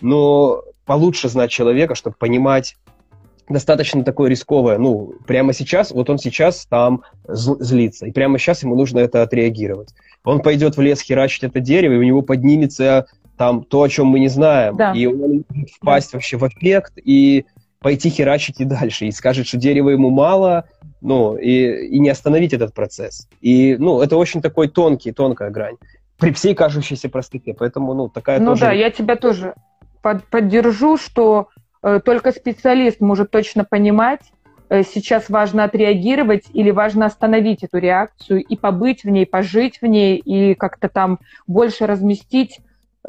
но 0.01 0.63
получше 0.85 1.29
знать 1.29 1.51
человека, 1.51 1.97
чтобы 1.97 2.15
понимать, 2.17 2.77
достаточно 3.49 4.05
такое 4.05 4.31
рисковое. 4.31 4.79
Ну, 4.79 5.15
прямо 5.27 5.53
сейчас, 5.53 5.91
вот 5.91 6.09
он 6.09 6.19
сейчас 6.19 6.67
там 6.67 7.03
злится, 7.27 8.07
и 8.07 8.13
прямо 8.13 8.39
сейчас 8.39 8.63
ему 8.63 8.77
нужно 8.77 9.01
это 9.01 9.23
отреагировать. 9.23 9.93
Он 10.23 10.41
пойдет 10.41 10.77
в 10.77 10.81
лес 10.81 11.01
херачить 11.01 11.43
это 11.43 11.59
дерево, 11.59 11.95
и 11.95 11.99
у 11.99 12.03
него 12.05 12.23
поднимется 12.23 13.07
там 13.37 13.65
то, 13.65 13.83
о 13.83 13.89
чем 13.89 14.07
мы 14.07 14.21
не 14.21 14.29
знаем, 14.29 14.77
да. 14.77 14.93
и 14.93 15.07
он 15.07 15.45
может 15.49 15.71
впасть 15.71 16.13
да. 16.13 16.19
вообще 16.19 16.37
в 16.37 16.47
эффект 16.49 16.95
и 16.97 17.45
пойти 17.81 18.09
херачить 18.09 18.61
и 18.61 18.65
дальше, 18.65 19.07
и 19.07 19.13
скажет, 19.13 19.47
что 19.47 19.59
дерева 19.59 19.91
ему 19.91 20.11
мало, 20.11 20.65
ну, 21.01 21.37
и, 21.37 21.87
и 21.87 21.99
не 21.99 22.09
остановить 22.09 22.53
этот 22.53 22.75
процесс. 22.75 23.29
И, 23.41 23.77
ну, 23.79 24.01
это 24.01 24.17
очень 24.17 24.43
такой 24.43 24.69
тонкий, 24.69 25.13
тонкая 25.13 25.51
грань 25.51 25.77
при 26.19 26.33
всей 26.33 26.55
кажущейся 26.55 27.09
простоте, 27.09 27.55
поэтому, 27.55 27.95
ну, 27.95 28.09
такая 28.09 28.41
ну 28.41 28.47
тоже... 28.47 28.65
Ну 28.65 28.71
да, 28.71 28.73
я 28.73 28.91
тебя 28.91 29.17
тоже 29.17 29.55
под, 30.03 30.25
поддержу, 30.25 30.97
что 30.97 31.49
э, 31.83 32.01
только 32.05 32.33
специалист 32.33 33.01
может 33.01 33.31
точно 33.31 33.65
понимать, 33.65 34.21
э, 34.69 34.83
сейчас 34.83 35.29
важно 35.29 35.65
отреагировать 35.65 36.45
или 36.53 36.71
важно 36.71 37.07
остановить 37.07 37.63
эту 37.63 37.79
реакцию 37.79 38.43
и 38.43 38.57
побыть 38.57 39.05
в 39.05 39.11
ней, 39.11 39.27
пожить 39.27 39.81
в 39.83 39.87
ней 39.87 40.17
и 40.17 40.55
как-то 40.55 40.89
там 40.89 41.19
больше 41.47 41.87
разместить 41.87 42.61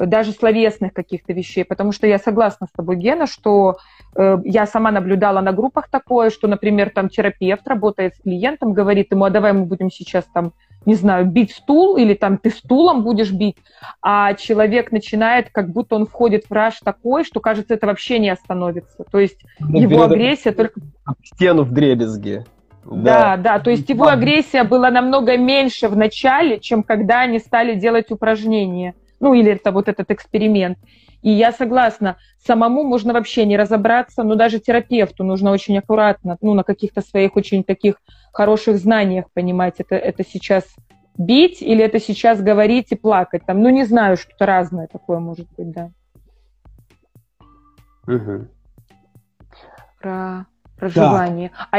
даже 0.06 0.32
словесных 0.32 0.92
каких-то 0.92 1.32
вещей, 1.32 1.64
потому 1.64 1.92
что 1.92 2.06
я 2.06 2.18
согласна 2.18 2.66
с 2.66 2.76
тобой, 2.76 2.96
Гена, 2.96 3.26
что 3.26 3.78
э, 4.14 4.38
я 4.44 4.66
сама 4.66 4.90
наблюдала 4.90 5.40
на 5.40 5.52
группах 5.52 5.88
такое, 5.88 6.30
что, 6.30 6.46
например, 6.46 6.90
там 6.90 7.08
терапевт 7.08 7.66
работает 7.66 8.14
с 8.14 8.20
клиентом, 8.20 8.72
говорит 8.72 9.10
ему, 9.10 9.24
а 9.24 9.30
давай 9.30 9.52
мы 9.52 9.64
будем 9.64 9.90
сейчас 9.90 10.24
там, 10.32 10.52
не 10.86 10.94
знаю, 10.94 11.26
бить 11.26 11.52
стул, 11.52 11.96
или 11.96 12.14
там 12.14 12.38
ты 12.38 12.50
стулом 12.50 13.02
будешь 13.02 13.32
бить, 13.32 13.56
а 14.00 14.34
человек 14.34 14.92
начинает, 14.92 15.50
как 15.50 15.70
будто 15.70 15.96
он 15.96 16.06
входит 16.06 16.44
в 16.48 16.52
раж 16.52 16.78
такой, 16.84 17.24
что, 17.24 17.40
кажется, 17.40 17.74
это 17.74 17.86
вообще 17.86 18.18
не 18.18 18.30
остановится. 18.30 19.04
То 19.10 19.18
есть 19.18 19.40
ну, 19.58 19.80
его 19.80 20.04
агрессия 20.04 20.52
только... 20.52 20.80
Стену 21.24 21.64
в 21.64 21.72
дребезге. 21.72 22.44
Да. 22.84 23.36
да, 23.36 23.36
да, 23.36 23.58
то 23.58 23.70
есть 23.70 23.86
его 23.90 24.06
агрессия 24.06 24.64
была 24.64 24.90
намного 24.90 25.36
меньше 25.36 25.88
в 25.88 25.96
начале, 25.96 26.58
чем 26.58 26.82
когда 26.82 27.20
они 27.20 27.38
стали 27.38 27.74
делать 27.74 28.10
упражнения 28.10 28.94
ну 29.20 29.34
или 29.34 29.52
это 29.52 29.72
вот 29.72 29.88
этот 29.88 30.10
эксперимент. 30.10 30.78
И 31.22 31.30
я 31.30 31.52
согласна, 31.52 32.16
самому 32.44 32.84
можно 32.84 33.12
вообще 33.12 33.44
не 33.44 33.56
разобраться, 33.56 34.22
но 34.22 34.34
даже 34.36 34.60
терапевту 34.60 35.24
нужно 35.24 35.50
очень 35.50 35.78
аккуратно, 35.78 36.36
ну, 36.40 36.54
на 36.54 36.62
каких-то 36.62 37.00
своих 37.00 37.36
очень 37.36 37.64
таких 37.64 37.96
хороших 38.32 38.78
знаниях 38.78 39.26
понимать, 39.32 39.74
это, 39.78 39.96
это 39.96 40.24
сейчас 40.24 40.64
бить 41.16 41.60
или 41.60 41.82
это 41.82 41.98
сейчас 41.98 42.40
говорить 42.40 42.92
и 42.92 42.96
плакать. 42.96 43.42
Там, 43.44 43.60
ну, 43.60 43.68
не 43.70 43.84
знаю, 43.84 44.16
что-то 44.16 44.46
разное 44.46 44.86
такое 44.86 45.18
может 45.18 45.48
быть, 45.56 45.70
да. 45.72 45.90
Угу. 48.06 48.46
Про 50.00 50.46
проживание. 50.78 51.50
А, 51.72 51.78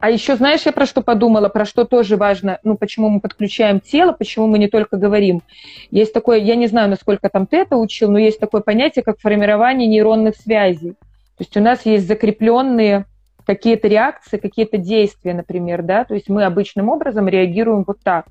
а 0.00 0.10
еще, 0.10 0.36
знаешь, 0.36 0.62
я 0.64 0.72
про 0.72 0.86
что 0.86 1.02
подумала, 1.02 1.48
про 1.48 1.64
что 1.64 1.84
тоже 1.84 2.16
важно, 2.16 2.60
ну, 2.62 2.76
почему 2.76 3.08
мы 3.08 3.20
подключаем 3.20 3.80
тело, 3.80 4.12
почему 4.12 4.46
мы 4.46 4.58
не 4.58 4.68
только 4.68 4.96
говорим. 4.96 5.42
Есть 5.90 6.12
такое, 6.12 6.38
я 6.38 6.54
не 6.54 6.68
знаю, 6.68 6.88
насколько 6.88 7.28
там 7.28 7.46
ты 7.46 7.58
это 7.58 7.76
учил, 7.76 8.10
но 8.10 8.18
есть 8.18 8.38
такое 8.38 8.60
понятие, 8.60 9.02
как 9.02 9.18
формирование 9.18 9.88
нейронных 9.88 10.36
связей. 10.36 10.92
То 11.36 11.44
есть 11.44 11.56
у 11.56 11.60
нас 11.60 11.84
есть 11.84 12.06
закрепленные 12.06 13.06
какие-то 13.44 13.88
реакции, 13.88 14.36
какие-то 14.36 14.76
действия, 14.76 15.34
например, 15.34 15.82
да, 15.82 16.04
то 16.04 16.14
есть 16.14 16.28
мы 16.28 16.44
обычным 16.44 16.88
образом 16.90 17.28
реагируем 17.28 17.82
вот 17.86 17.98
так. 18.02 18.26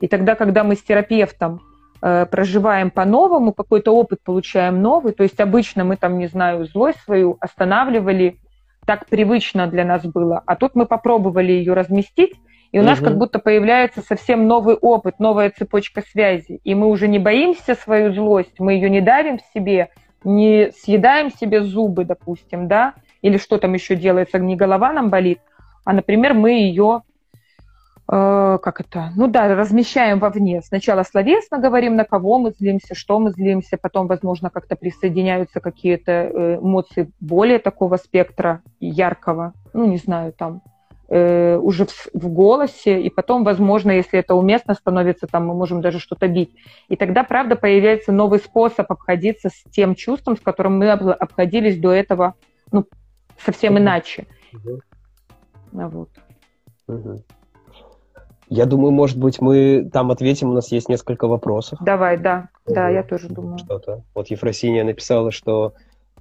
И 0.00 0.08
тогда, 0.08 0.34
когда 0.34 0.64
мы 0.64 0.74
с 0.74 0.82
терапевтом 0.82 1.60
э, 2.00 2.26
проживаем 2.26 2.90
по-новому, 2.90 3.52
какой-то 3.52 3.94
опыт 3.94 4.20
получаем 4.24 4.82
новый, 4.82 5.12
то 5.12 5.22
есть 5.22 5.38
обычно 5.40 5.84
мы 5.84 5.96
там, 5.96 6.18
не 6.18 6.26
знаю, 6.26 6.64
злость 6.64 6.98
свою 7.04 7.36
останавливали, 7.38 8.38
так 8.86 9.06
привычно 9.06 9.66
для 9.66 9.84
нас 9.84 10.04
было, 10.04 10.42
а 10.46 10.56
тут 10.56 10.74
мы 10.74 10.86
попробовали 10.86 11.52
ее 11.52 11.74
разместить, 11.74 12.34
и 12.72 12.78
у 12.78 12.82
нас 12.82 13.00
как 13.00 13.18
будто 13.18 13.38
появляется 13.38 14.00
совсем 14.00 14.46
новый 14.46 14.76
опыт, 14.76 15.18
новая 15.18 15.50
цепочка 15.50 16.00
связи. 16.00 16.58
И 16.64 16.74
мы 16.74 16.86
уже 16.88 17.06
не 17.06 17.18
боимся 17.18 17.74
свою 17.74 18.14
злость, 18.14 18.58
мы 18.58 18.72
ее 18.72 18.88
не 18.88 19.02
давим 19.02 19.38
в 19.38 19.42
себе, 19.52 19.90
не 20.24 20.70
съедаем 20.72 21.30
себе 21.30 21.62
зубы, 21.62 22.04
допустим, 22.06 22.68
да, 22.68 22.94
или 23.20 23.36
что 23.36 23.58
там 23.58 23.74
еще 23.74 23.94
делается, 23.94 24.38
не 24.38 24.56
голова 24.56 24.90
нам 24.92 25.10
болит, 25.10 25.40
а, 25.84 25.92
например, 25.92 26.32
мы 26.34 26.52
ее 26.52 27.02
как 28.12 28.80
это, 28.82 29.10
ну 29.16 29.26
да, 29.26 29.54
размещаем 29.54 30.18
вовне. 30.18 30.60
Сначала 30.60 31.02
словесно 31.02 31.56
говорим, 31.56 31.96
на 31.96 32.04
кого 32.04 32.38
мы 32.38 32.50
злимся, 32.50 32.94
что 32.94 33.18
мы 33.18 33.30
злимся, 33.30 33.78
потом, 33.80 34.06
возможно, 34.06 34.50
как-то 34.50 34.76
присоединяются 34.76 35.60
какие-то 35.60 36.12
э, 36.12 36.56
эмоции 36.56 37.10
более 37.20 37.58
такого 37.58 37.96
спектра, 37.96 38.60
яркого, 38.80 39.54
ну, 39.72 39.86
не 39.86 39.96
знаю, 39.96 40.34
там, 40.34 40.60
э, 41.08 41.56
уже 41.56 41.86
в, 41.86 42.08
в 42.12 42.28
голосе, 42.28 43.00
и 43.00 43.08
потом, 43.08 43.44
возможно, 43.44 43.92
если 43.92 44.18
это 44.18 44.34
уместно 44.34 44.74
становится, 44.74 45.26
там 45.26 45.46
мы 45.46 45.54
можем 45.54 45.80
даже 45.80 45.98
что-то 45.98 46.28
бить. 46.28 46.54
И 46.88 46.96
тогда, 46.96 47.24
правда, 47.24 47.56
появляется 47.56 48.12
новый 48.12 48.40
способ 48.40 48.92
обходиться 48.92 49.48
с 49.48 49.62
тем 49.70 49.94
чувством, 49.94 50.36
с 50.36 50.40
которым 50.40 50.76
мы 50.76 50.90
обходились 50.90 51.78
до 51.78 51.92
этого, 51.92 52.34
ну, 52.70 52.84
совсем 53.38 53.78
иначе. 53.78 54.26
Угу. 54.52 54.80
Вот. 55.72 56.10
Угу. 56.88 57.22
Я 58.54 58.66
думаю, 58.66 58.92
может 58.92 59.16
быть, 59.16 59.40
мы 59.40 59.88
там 59.90 60.10
ответим, 60.10 60.50
у 60.50 60.52
нас 60.52 60.70
есть 60.70 60.90
несколько 60.90 61.26
вопросов. 61.26 61.78
Давай, 61.80 62.18
да, 62.18 62.50
да, 62.66 62.90
я 62.90 63.02
тоже 63.02 63.28
думаю. 63.28 63.56
Что-то. 63.56 64.02
Вот 64.14 64.28
Ефросиния 64.28 64.84
написала, 64.84 65.30
что 65.30 65.72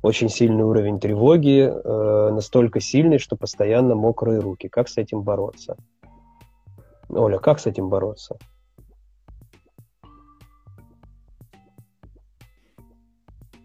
очень 0.01 0.29
сильный 0.29 0.63
уровень 0.63 0.97
тревоги, 0.97 1.69
э, 1.69 2.29
настолько 2.31 2.79
сильный, 2.79 3.17
что 3.17 3.35
постоянно 3.35 3.95
мокрые 3.95 4.39
руки. 4.39 4.69
Как 4.69 4.87
с 4.87 4.97
этим 4.97 5.23
бороться? 5.23 5.75
Оля, 7.09 7.37
как 7.39 7.59
с 7.59 7.65
этим 7.65 7.89
бороться? 7.89 8.37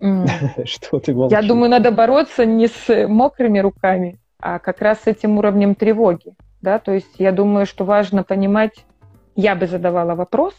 Что 0.64 0.99
ты 0.99 1.14
молчишь? 1.14 1.38
Я 1.38 1.46
думаю, 1.46 1.70
надо 1.70 1.92
бороться 1.92 2.44
не 2.44 2.66
с 2.66 3.06
мокрыми 3.06 3.61
руками, 3.61 4.18
а 4.40 4.58
как 4.58 4.82
раз 4.82 5.02
с 5.02 5.06
этим 5.06 5.38
уровнем 5.38 5.76
тревоги 5.76 6.35
да, 6.62 6.78
то 6.78 6.92
есть 6.92 7.14
я 7.18 7.32
думаю, 7.32 7.66
что 7.66 7.84
важно 7.84 8.22
понимать, 8.25 8.84
я 9.34 9.54
бы 9.54 9.66
задавала 9.66 10.14
вопрос, 10.14 10.54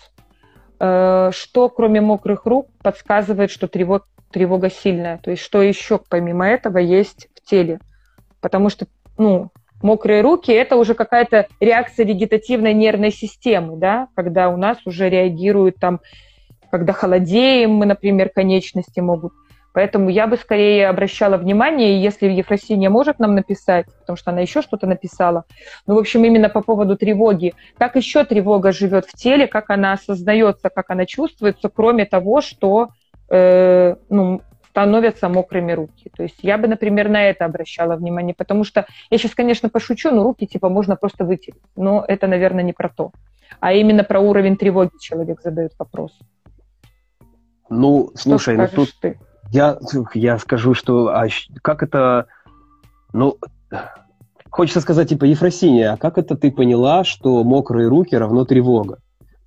э, 0.79 1.31
что 1.33 1.69
кроме 1.69 2.01
мокрых 2.01 2.45
рук 2.45 2.69
подсказывает, 2.81 3.51
что 3.51 3.67
тревог, 3.67 4.07
тревога 4.31 4.69
сильная, 4.69 5.17
то 5.17 5.31
есть 5.31 5.43
что 5.43 5.61
еще 5.61 5.99
помимо 6.09 6.47
этого 6.47 6.77
есть 6.77 7.27
в 7.35 7.47
теле, 7.47 7.79
потому 8.41 8.69
что, 8.69 8.87
ну, 9.17 9.51
мокрые 9.81 10.21
руки– 10.21 10.51
это 10.53 10.75
уже 10.75 10.93
какая-то 10.93 11.47
реакция 11.59 12.05
вегетативной 12.05 12.73
нервной 12.73 13.11
системы, 13.11 13.77
да, 13.77 14.07
когда 14.15 14.49
у 14.49 14.57
нас 14.57 14.77
уже 14.85 15.09
реагируют 15.09 15.77
там, 15.77 16.01
когда 16.71 16.93
холодеем 16.93 17.71
мы, 17.71 17.85
например, 17.85 18.29
конечности 18.29 18.99
могут 18.99 19.33
Поэтому 19.77 20.09
я 20.09 20.25
бы 20.25 20.37
скорее 20.37 20.89
обращала 20.89 21.37
внимание, 21.37 22.01
если 22.01 22.25
Ефросинья 22.25 22.89
может 22.89 23.19
нам 23.19 23.35
написать, 23.35 23.85
потому 23.99 24.17
что 24.17 24.31
она 24.31 24.41
еще 24.41 24.63
что-то 24.63 24.87
написала, 24.87 25.43
ну, 25.85 25.93
в 25.93 25.99
общем, 25.99 26.25
именно 26.25 26.49
по 26.49 26.63
поводу 26.63 26.97
тревоги. 26.97 27.53
Как 27.77 27.95
еще 27.95 28.23
тревога 28.23 28.71
живет 28.71 29.05
в 29.05 29.13
теле, 29.13 29.45
как 29.45 29.69
она 29.69 29.93
осознается, 29.93 30.71
как 30.71 30.89
она 30.89 31.05
чувствуется, 31.05 31.69
кроме 31.69 32.05
того, 32.05 32.41
что 32.41 32.89
э, 33.29 33.97
ну, 34.09 34.41
становятся 34.67 35.29
мокрыми 35.29 35.73
руки. 35.73 36.09
То 36.17 36.23
есть 36.23 36.39
я 36.41 36.57
бы, 36.57 36.67
например, 36.67 37.07
на 37.07 37.29
это 37.29 37.45
обращала 37.45 37.97
внимание, 37.97 38.33
потому 38.33 38.63
что 38.63 38.87
я 39.11 39.19
сейчас, 39.19 39.35
конечно, 39.35 39.69
пошучу, 39.69 40.09
но 40.09 40.23
руки 40.23 40.47
типа 40.47 40.69
можно 40.69 40.95
просто 40.95 41.23
вытереть. 41.23 41.61
Но 41.75 42.03
это, 42.07 42.25
наверное, 42.25 42.63
не 42.63 42.73
про 42.73 42.89
то. 42.89 43.11
А 43.59 43.73
именно 43.73 44.03
про 44.03 44.19
уровень 44.21 44.57
тревоги 44.57 44.97
человек 44.99 45.39
задает 45.43 45.73
вопрос. 45.77 46.17
Ну, 47.69 48.09
слушай, 48.15 48.57
ну 48.57 48.67
тут, 48.67 48.89
ты? 48.99 49.19
Я, 49.51 49.77
я 50.13 50.37
скажу, 50.39 50.73
что 50.73 51.07
а, 51.09 51.27
как 51.61 51.83
это, 51.83 52.27
ну, 53.13 53.37
хочется 54.49 54.81
сказать, 54.81 55.09
типа, 55.09 55.25
Ефросиния, 55.25 55.93
а 55.93 55.97
как 55.97 56.17
это 56.17 56.35
ты 56.35 56.51
поняла, 56.51 57.03
что 57.03 57.43
мокрые 57.43 57.87
руки 57.87 58.15
равно 58.15 58.45
тревога? 58.45 58.99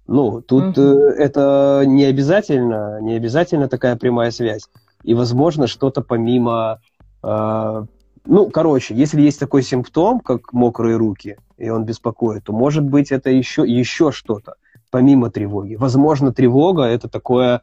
Ну, 0.06 0.40
тут 0.40 0.76
угу. 0.76 0.80
э, 0.80 1.14
это 1.18 1.84
не 1.86 2.04
обязательно, 2.04 3.00
не 3.00 3.14
обязательно 3.14 3.68
такая 3.68 3.96
прямая 3.96 4.30
связь. 4.30 4.68
И, 5.04 5.14
возможно, 5.14 5.66
что-то 5.66 6.02
помимо... 6.02 6.80
Э, 7.22 7.84
ну, 8.24 8.50
короче, 8.50 8.94
если 8.94 9.20
есть 9.20 9.38
такой 9.38 9.62
симптом, 9.62 10.20
как 10.20 10.52
мокрые 10.52 10.96
руки, 10.96 11.36
и 11.58 11.70
он 11.70 11.84
беспокоит, 11.84 12.44
то, 12.44 12.52
может 12.52 12.84
быть, 12.84 13.12
это 13.12 13.30
еще, 13.30 13.62
еще 13.64 14.12
что-то, 14.12 14.54
помимо 14.90 15.30
тревоги. 15.30 15.76
Возможно, 15.76 16.32
тревога– 16.32 16.82
это 16.84 17.08
такое 17.08 17.62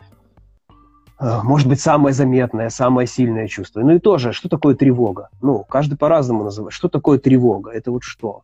может 1.19 1.67
быть, 1.67 1.79
самое 1.79 2.13
заметное, 2.13 2.69
самое 2.69 3.07
сильное 3.07 3.47
чувство. 3.47 3.81
Ну 3.81 3.95
и 3.95 3.99
тоже, 3.99 4.33
что 4.33 4.49
такое 4.49 4.75
тревога? 4.75 5.29
Ну, 5.41 5.63
каждый 5.67 5.97
по-разному 5.97 6.43
называет. 6.43 6.73
Что 6.73 6.89
такое 6.89 7.17
тревога? 7.17 7.71
Это 7.71 7.91
вот 7.91 8.03
что? 8.03 8.41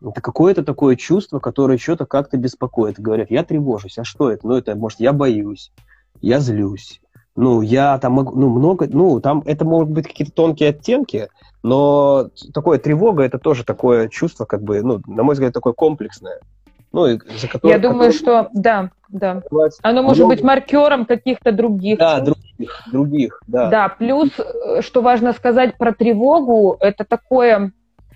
Это 0.00 0.20
какое-то 0.20 0.62
такое 0.62 0.96
чувство, 0.96 1.38
которое 1.38 1.78
что-то 1.78 2.06
как-то 2.06 2.36
беспокоит. 2.36 3.00
Говорят, 3.00 3.30
я 3.30 3.42
тревожусь. 3.42 3.98
А 3.98 4.04
что 4.04 4.30
это? 4.30 4.46
Ну, 4.46 4.54
это, 4.54 4.76
может, 4.76 5.00
я 5.00 5.12
боюсь, 5.12 5.72
я 6.20 6.40
злюсь. 6.40 7.00
Ну, 7.34 7.62
я 7.62 7.98
там 7.98 8.14
могу, 8.14 8.38
ну, 8.38 8.48
много, 8.48 8.88
ну, 8.90 9.20
там 9.20 9.42
это 9.46 9.64
могут 9.64 9.90
быть 9.90 10.08
какие-то 10.08 10.32
тонкие 10.32 10.70
оттенки, 10.70 11.28
но 11.62 12.30
такое 12.52 12.78
тревога, 12.78 13.22
это 13.22 13.38
тоже 13.38 13.64
такое 13.64 14.08
чувство, 14.08 14.44
как 14.44 14.62
бы, 14.62 14.82
ну, 14.82 15.00
на 15.06 15.22
мой 15.22 15.34
взгляд, 15.34 15.52
такое 15.52 15.72
комплексное. 15.72 16.40
Ну, 16.92 17.06
и 17.06 17.18
за 17.38 17.48
которое, 17.48 17.72
Я 17.72 17.78
думаю, 17.78 18.12
которое... 18.12 18.44
что 18.44 18.50
да, 18.54 18.90
да. 19.08 19.42
Оно 19.82 20.02
может 20.02 20.20
много... 20.20 20.34
быть 20.34 20.44
маркером 20.44 21.06
каких-то 21.06 21.52
других. 21.52 21.98
Да, 21.98 22.20
других, 22.20 22.82
других, 22.90 23.42
да. 23.46 23.68
Да, 23.68 23.88
плюс, 23.88 24.30
э, 24.38 24.82
что 24.82 25.02
важно 25.02 25.32
сказать 25.32 25.76
про 25.76 25.92
тревогу, 25.92 26.76
это 26.80 27.04
такое, 27.04 27.72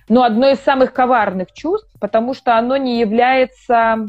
ну, 0.08 0.22
одно 0.22 0.48
из 0.50 0.60
самых 0.60 0.92
коварных 0.92 1.52
чувств, 1.52 1.90
потому 2.00 2.34
что 2.34 2.56
оно 2.56 2.76
не 2.76 3.00
является... 3.00 4.06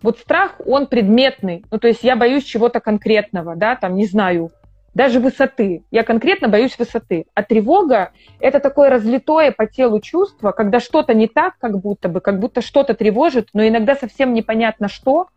Вот 0.00 0.18
страх, 0.18 0.52
он 0.64 0.86
предметный. 0.86 1.64
Ну, 1.72 1.78
то 1.78 1.88
есть 1.88 2.04
я 2.04 2.14
боюсь 2.14 2.44
чего-то 2.44 2.78
конкретного, 2.78 3.56
да, 3.56 3.74
там, 3.74 3.96
не 3.96 4.06
знаю, 4.06 4.50
даже 4.98 5.20
высоты. 5.20 5.84
Я 5.92 6.02
конкретно 6.02 6.48
боюсь 6.48 6.76
высоты. 6.76 7.26
А 7.32 7.44
тревога– 7.44 8.10
это 8.40 8.58
такое 8.58 8.90
разлитое 8.90 9.52
по 9.52 9.64
телу 9.64 10.00
чувство, 10.00 10.50
когда 10.50 10.80
что-то 10.80 11.14
не 11.14 11.28
так, 11.28 11.56
как 11.60 11.78
будто 11.78 12.08
бы, 12.08 12.20
как 12.20 12.40
будто 12.40 12.60
что-то 12.62 12.94
тревожит, 12.94 13.50
но 13.54 13.64
иногда 13.64 13.94
совсем 13.94 14.34
непонятно 14.34 14.88
что, 14.88 15.28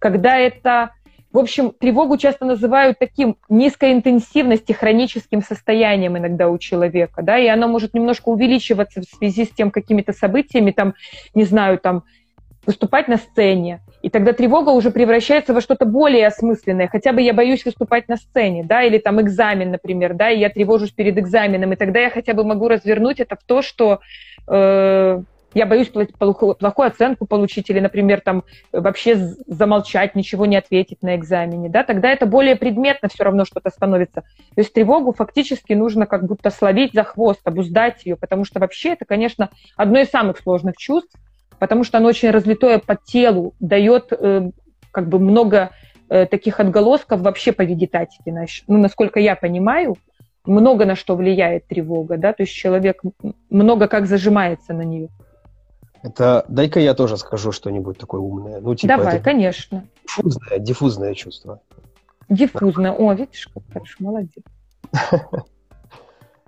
когда 0.00 0.36
это 0.36 0.90
в 1.32 1.38
общем, 1.38 1.70
тревогу 1.72 2.16
часто 2.16 2.44
называют 2.44 2.98
таким 3.00 3.36
низкой 3.48 3.92
интенсивности 3.92 4.70
хроническим 4.70 5.42
состоянием 5.42 6.16
иногда 6.16 6.48
у 6.48 6.58
человека, 6.58 7.22
да, 7.22 7.38
и 7.38 7.46
оно 7.48 7.66
может 7.66 7.92
немножко 7.92 8.28
увеличиваться 8.28 9.00
в 9.00 9.04
связи 9.04 9.44
с 9.44 9.50
тем 9.50 9.72
какими-то 9.72 10.12
событиями, 10.12 10.70
там, 10.70 10.94
не 11.34 11.42
знаю, 11.42 11.78
там, 11.78 12.04
выступать 12.66 13.08
на 13.08 13.16
сцене. 13.16 13.80
И 14.02 14.10
тогда 14.10 14.32
тревога 14.32 14.70
уже 14.70 14.90
превращается 14.90 15.54
во 15.54 15.60
что-то 15.60 15.86
более 15.86 16.26
осмысленное. 16.26 16.88
Хотя 16.88 17.12
бы 17.12 17.22
я 17.22 17.32
боюсь 17.32 17.64
выступать 17.64 18.08
на 18.08 18.16
сцене, 18.16 18.64
да, 18.64 18.82
или 18.82 18.98
там 18.98 19.20
экзамен, 19.20 19.70
например, 19.70 20.14
да, 20.14 20.30
и 20.30 20.38
я 20.38 20.50
тревожусь 20.50 20.90
перед 20.90 21.18
экзаменом. 21.18 21.72
И 21.72 21.76
тогда 21.76 22.00
я 22.00 22.10
хотя 22.10 22.34
бы 22.34 22.44
могу 22.44 22.68
развернуть 22.68 23.20
это 23.20 23.36
в 23.36 23.44
то, 23.44 23.62
что 23.62 24.00
э, 24.46 25.22
я 25.54 25.66
боюсь 25.66 25.88
плохую 25.88 26.56
оценку 26.86 27.26
получить 27.26 27.70
или, 27.70 27.80
например, 27.80 28.20
там 28.20 28.42
вообще 28.72 29.16
замолчать, 29.46 30.14
ничего 30.14 30.46
не 30.46 30.56
ответить 30.56 31.02
на 31.02 31.16
экзамене, 31.16 31.68
да, 31.68 31.84
тогда 31.84 32.10
это 32.10 32.26
более 32.26 32.56
предметно 32.56 33.08
все 33.08 33.24
равно 33.24 33.44
что-то 33.44 33.70
становится. 33.70 34.22
То 34.22 34.60
есть 34.60 34.72
тревогу 34.72 35.12
фактически 35.12 35.72
нужно 35.72 36.06
как 36.06 36.26
будто 36.26 36.50
словить 36.50 36.92
за 36.92 37.04
хвост, 37.04 37.40
обуздать 37.44 38.04
ее, 38.04 38.16
потому 38.16 38.44
что 38.44 38.60
вообще 38.60 38.90
это, 38.90 39.04
конечно, 39.04 39.50
одно 39.76 40.00
из 40.00 40.10
самых 40.10 40.38
сложных 40.38 40.76
чувств, 40.76 41.16
потому 41.58 41.84
что 41.84 41.98
оно 41.98 42.08
очень 42.08 42.30
разлитое 42.30 42.78
по 42.78 42.96
телу, 42.96 43.54
дает 43.60 44.12
э, 44.12 44.50
как 44.90 45.08
бы 45.08 45.18
много 45.18 45.70
э, 46.08 46.26
таких 46.26 46.60
отголосков 46.60 47.20
вообще 47.20 47.52
по 47.52 47.62
вегетатике. 47.62 48.34
Ну, 48.66 48.78
насколько 48.78 49.20
я 49.20 49.36
понимаю, 49.36 49.96
много 50.44 50.84
на 50.84 50.94
что 50.94 51.16
влияет 51.16 51.66
тревога, 51.66 52.16
да, 52.16 52.32
то 52.32 52.42
есть 52.42 52.52
человек 52.52 53.02
много 53.50 53.88
как 53.88 54.06
зажимается 54.06 54.74
на 54.74 54.82
нее. 54.82 55.08
Это 56.02 56.44
дай-ка 56.48 56.80
я 56.80 56.92
тоже 56.92 57.16
скажу 57.16 57.50
что-нибудь 57.50 57.96
такое 57.96 58.20
умное. 58.20 58.60
Ну, 58.60 58.74
типа, 58.74 58.96
Давай, 58.96 59.14
это 59.14 59.24
конечно. 59.24 59.86
Диффузное, 60.04 60.58
диффузное 60.58 61.14
чувство. 61.14 61.60
Диффузное. 62.28 62.92
О, 62.92 63.14
видишь, 63.14 63.48
как 63.52 63.62
хорошо, 63.72 63.96
молодец. 64.00 64.44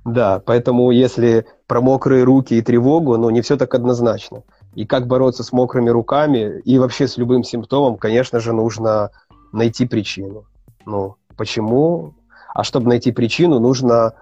Да, 0.04 0.40
поэтому 0.46 0.92
если 0.92 1.46
про 1.66 1.80
мокрые 1.80 2.22
руки 2.22 2.54
и 2.54 2.62
тревогу, 2.62 3.16
ну, 3.16 3.28
не 3.30 3.40
все 3.40 3.56
так 3.56 3.74
однозначно. 3.74 4.44
И 4.76 4.84
как 4.84 5.06
бороться 5.06 5.42
с 5.42 5.52
мокрыми 5.52 5.88
руками 5.88 6.60
и 6.64 6.78
вообще 6.78 7.08
с 7.08 7.16
любым 7.16 7.42
симптомом, 7.42 7.96
конечно 7.96 8.40
же, 8.40 8.52
нужно 8.52 9.10
найти 9.52 9.86
причину. 9.86 10.44
Ну, 10.84 11.16
почему? 11.36 12.14
А 12.54 12.62
чтобы 12.62 12.88
найти 12.88 13.10
причину, 13.10 13.58
нужно 13.58 14.12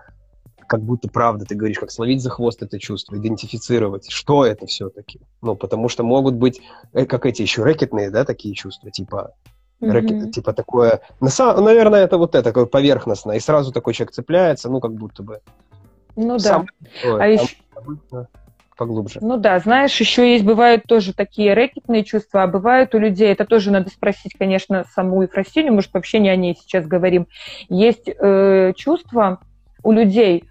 как 0.67 0.81
будто 0.81 1.09
правда, 1.09 1.45
ты 1.45 1.57
говоришь, 1.57 1.79
как 1.79 1.91
словить 1.91 2.23
за 2.23 2.31
хвост 2.31 2.63
это 2.63 2.79
чувство, 2.79 3.17
идентифицировать, 3.17 4.11
что 4.11 4.47
это 4.47 4.67
все-таки. 4.67 5.21
Ну, 5.43 5.57
потому 5.57 5.89
что 5.89 6.05
могут 6.05 6.35
быть, 6.37 6.63
э, 6.93 7.05
как 7.05 7.27
эти 7.27 7.43
еще 7.43 7.63
рэкетные, 7.63 8.11
да, 8.11 8.25
такие 8.25 8.55
чувства, 8.55 8.91
типа, 8.91 9.33
mm-hmm. 9.81 9.91
рэкет, 9.91 10.33
типа 10.33 10.53
такое, 10.53 11.01
на 11.21 11.31
самом, 11.31 11.65
наверное, 11.65 12.05
это 12.05 12.17
вот 12.17 12.35
это, 12.35 12.45
такое 12.45 12.67
поверхностное, 12.67 13.37
и 13.37 13.41
сразу 13.41 13.73
такой 13.73 13.93
человек 13.93 14.15
цепляется, 14.15 14.71
ну, 14.71 14.81
как 14.81 14.95
будто 14.95 15.23
бы. 15.23 15.41
Ну 16.17 16.39
Сам, 16.39 16.67
да. 16.81 16.89
Ой, 17.11 17.23
а 17.23 17.27
еще... 17.27 17.57
поглубже. 18.77 19.21
Ну 19.23 19.37
да, 19.37 19.59
знаешь, 19.59 19.99
еще 19.99 20.33
есть, 20.33 20.45
бывают 20.45 20.85
тоже 20.85 21.13
такие 21.13 21.55
рэкетные 21.55 22.05
чувства, 22.05 22.43
а 22.43 22.47
бывают 22.47 22.95
у 22.95 22.99
людей, 22.99 23.33
это 23.33 23.45
тоже 23.45 23.71
надо 23.71 23.91
спросить, 23.91 24.35
конечно, 24.39 24.85
саму 24.95 25.23
Ефросинью, 25.23 25.75
может, 25.75 25.93
вообще 25.93 26.19
не 26.19 26.29
о 26.29 26.37
ней 26.37 26.57
сейчас 26.61 26.87
говорим. 26.87 27.27
Есть 27.69 28.09
э, 28.09 28.73
чувства 28.77 29.41
у 29.83 29.93
людей, 29.93 30.45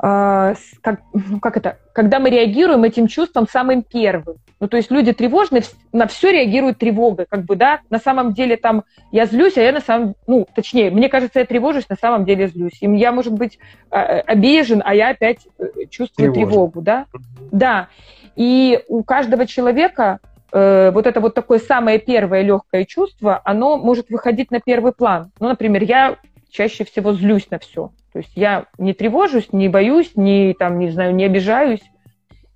как, 0.00 1.00
ну, 1.12 1.40
как 1.40 1.58
это, 1.58 1.78
когда 1.92 2.20
мы 2.20 2.30
реагируем 2.30 2.84
этим 2.84 3.06
чувством 3.06 3.46
самым 3.46 3.82
первым. 3.82 4.36
Ну, 4.58 4.66
то 4.66 4.78
есть 4.78 4.90
люди 4.90 5.12
тревожные, 5.12 5.62
на 5.92 6.06
все 6.06 6.32
реагируют 6.32 6.78
тревогой, 6.78 7.26
как 7.28 7.44
бы, 7.44 7.54
да, 7.54 7.80
на 7.90 7.98
самом 7.98 8.32
деле 8.32 8.56
там 8.56 8.84
я 9.12 9.26
злюсь, 9.26 9.58
а 9.58 9.62
я 9.62 9.72
на 9.72 9.80
самом, 9.80 10.14
ну, 10.26 10.46
точнее, 10.54 10.90
мне 10.90 11.10
кажется, 11.10 11.40
я 11.40 11.44
тревожусь, 11.44 11.88
на 11.88 11.96
самом 11.96 12.24
деле 12.24 12.48
злюсь. 12.48 12.78
И 12.80 12.86
я, 12.96 13.12
может 13.12 13.34
быть, 13.34 13.58
а, 13.90 14.20
обижен, 14.20 14.82
а 14.84 14.94
я 14.94 15.10
опять 15.10 15.46
э, 15.58 15.86
чувствую 15.90 16.32
Тревожен. 16.32 16.50
тревогу, 16.50 16.80
да. 16.80 17.06
Да. 17.52 17.88
И 18.36 18.80
у 18.88 19.02
каждого 19.02 19.46
человека 19.46 20.20
э, 20.52 20.90
вот 20.92 21.06
это 21.06 21.20
вот 21.20 21.34
такое 21.34 21.58
самое 21.58 21.98
первое 21.98 22.40
легкое 22.40 22.86
чувство, 22.86 23.40
оно 23.44 23.76
может 23.76 24.08
выходить 24.08 24.50
на 24.50 24.60
первый 24.60 24.92
план. 24.92 25.30
Ну, 25.40 25.48
например, 25.48 25.82
я 25.82 26.16
чаще 26.50 26.84
всего 26.84 27.12
злюсь 27.12 27.50
на 27.50 27.58
все. 27.58 27.90
То 28.12 28.18
есть 28.18 28.32
я 28.34 28.66
не 28.78 28.92
тревожусь, 28.92 29.52
не 29.52 29.68
боюсь, 29.68 30.12
не, 30.16 30.54
там, 30.54 30.78
не 30.78 30.90
знаю, 30.90 31.14
не 31.14 31.24
обижаюсь. 31.24 31.82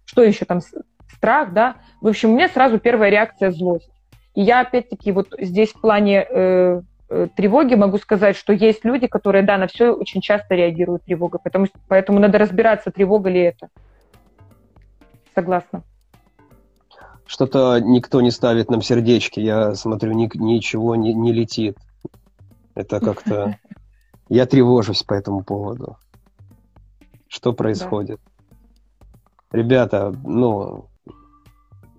Что 0.05 0.23
еще 0.23 0.45
там? 0.45 0.61
Страх, 1.09 1.53
да? 1.53 1.77
В 2.01 2.09
общем, 2.09 2.31
у 2.31 2.35
меня 2.35 2.49
сразу 2.49 2.79
первая 2.79 3.11
реакция– 3.11 3.51
злость. 3.53 3.91
И 4.35 4.43
я, 4.43 4.61
опять-таки, 4.61 5.13
вот 5.13 5.29
здесь 5.39 5.71
в 5.71 5.81
плане 5.81 6.27
э, 6.29 6.81
э, 7.09 7.29
тревоги 7.37 7.75
могу 7.75 7.99
сказать, 7.99 8.37
что 8.37 8.53
есть 8.53 8.85
люди, 8.85 9.07
которые, 9.07 9.45
да, 9.45 9.57
на 9.59 9.69
все 9.69 9.93
очень 9.93 10.21
часто 10.21 10.55
реагируют 10.55 11.05
тревогой. 11.05 11.41
Потому, 11.43 11.67
поэтому 11.89 12.19
надо 12.19 12.39
разбираться, 12.39 12.91
тревога 12.91 13.31
ли 13.31 13.41
это. 13.41 13.69
Согласна. 15.35 15.83
Что-то 17.27 17.79
никто 17.81 18.21
не 18.21 18.31
ставит 18.31 18.71
нам 18.71 18.83
сердечки. 18.83 19.41
Я 19.41 19.75
смотрю, 19.75 20.13
ни, 20.13 20.29
ничего 20.35 20.97
не, 20.97 21.15
не 21.15 21.33
летит. 21.33 21.79
Это 22.75 23.01
как-то... 23.01 23.57
Я 24.29 24.47
тревожусь 24.47 25.03
по 25.03 25.15
этому 25.15 25.45
поводу. 25.45 25.97
Что 27.29 27.53
происходит? 27.53 28.21
Да. 28.25 29.59
Ребята, 29.59 30.15
ну, 30.25 30.89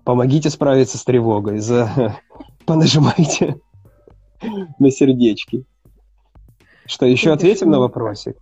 помогите 0.04 0.50
справиться 0.50 0.98
с 0.98 1.04
тревогой. 1.04 1.58
За... 1.58 2.16
Понажимайте 2.66 3.60
на 4.78 4.90
сердечки. 4.90 5.64
Что, 6.86 7.06
еще 7.06 7.32
ответим 7.32 7.70
на 7.70 7.80
вопросик? 7.80 8.36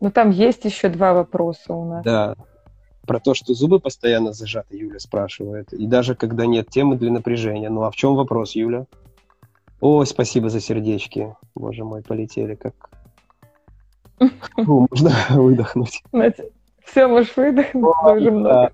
Ну, 0.00 0.10
там 0.10 0.30
есть 0.30 0.64
еще 0.64 0.88
два 0.88 1.12
вопроса 1.12 1.74
у 1.74 1.84
нас. 1.84 2.04
Да. 2.04 2.34
Про 3.06 3.18
то, 3.20 3.34
что 3.34 3.54
зубы 3.54 3.80
постоянно 3.80 4.32
зажаты, 4.32 4.76
Юля 4.76 4.98
спрашивает. 4.98 5.72
И 5.72 5.86
даже 5.86 6.14
когда 6.14 6.46
нет 6.46 6.70
темы 6.70 6.96
для 6.96 7.10
напряжения. 7.10 7.68
Ну, 7.68 7.82
а 7.82 7.90
в 7.90 7.96
чем 7.96 8.14
вопрос, 8.14 8.54
Юля? 8.54 8.86
О, 9.82 10.04
спасибо 10.04 10.48
за 10.48 10.60
сердечки. 10.60 11.34
Боже 11.56 11.82
мой, 11.82 12.02
полетели 12.02 12.54
как... 12.54 12.72
Можно 14.56 15.10
выдохнуть. 15.30 16.04
Все, 16.84 17.08
можешь 17.08 17.36
выдохнуть, 17.36 17.84
О, 17.84 18.12
уже 18.14 18.30
много. 18.30 18.72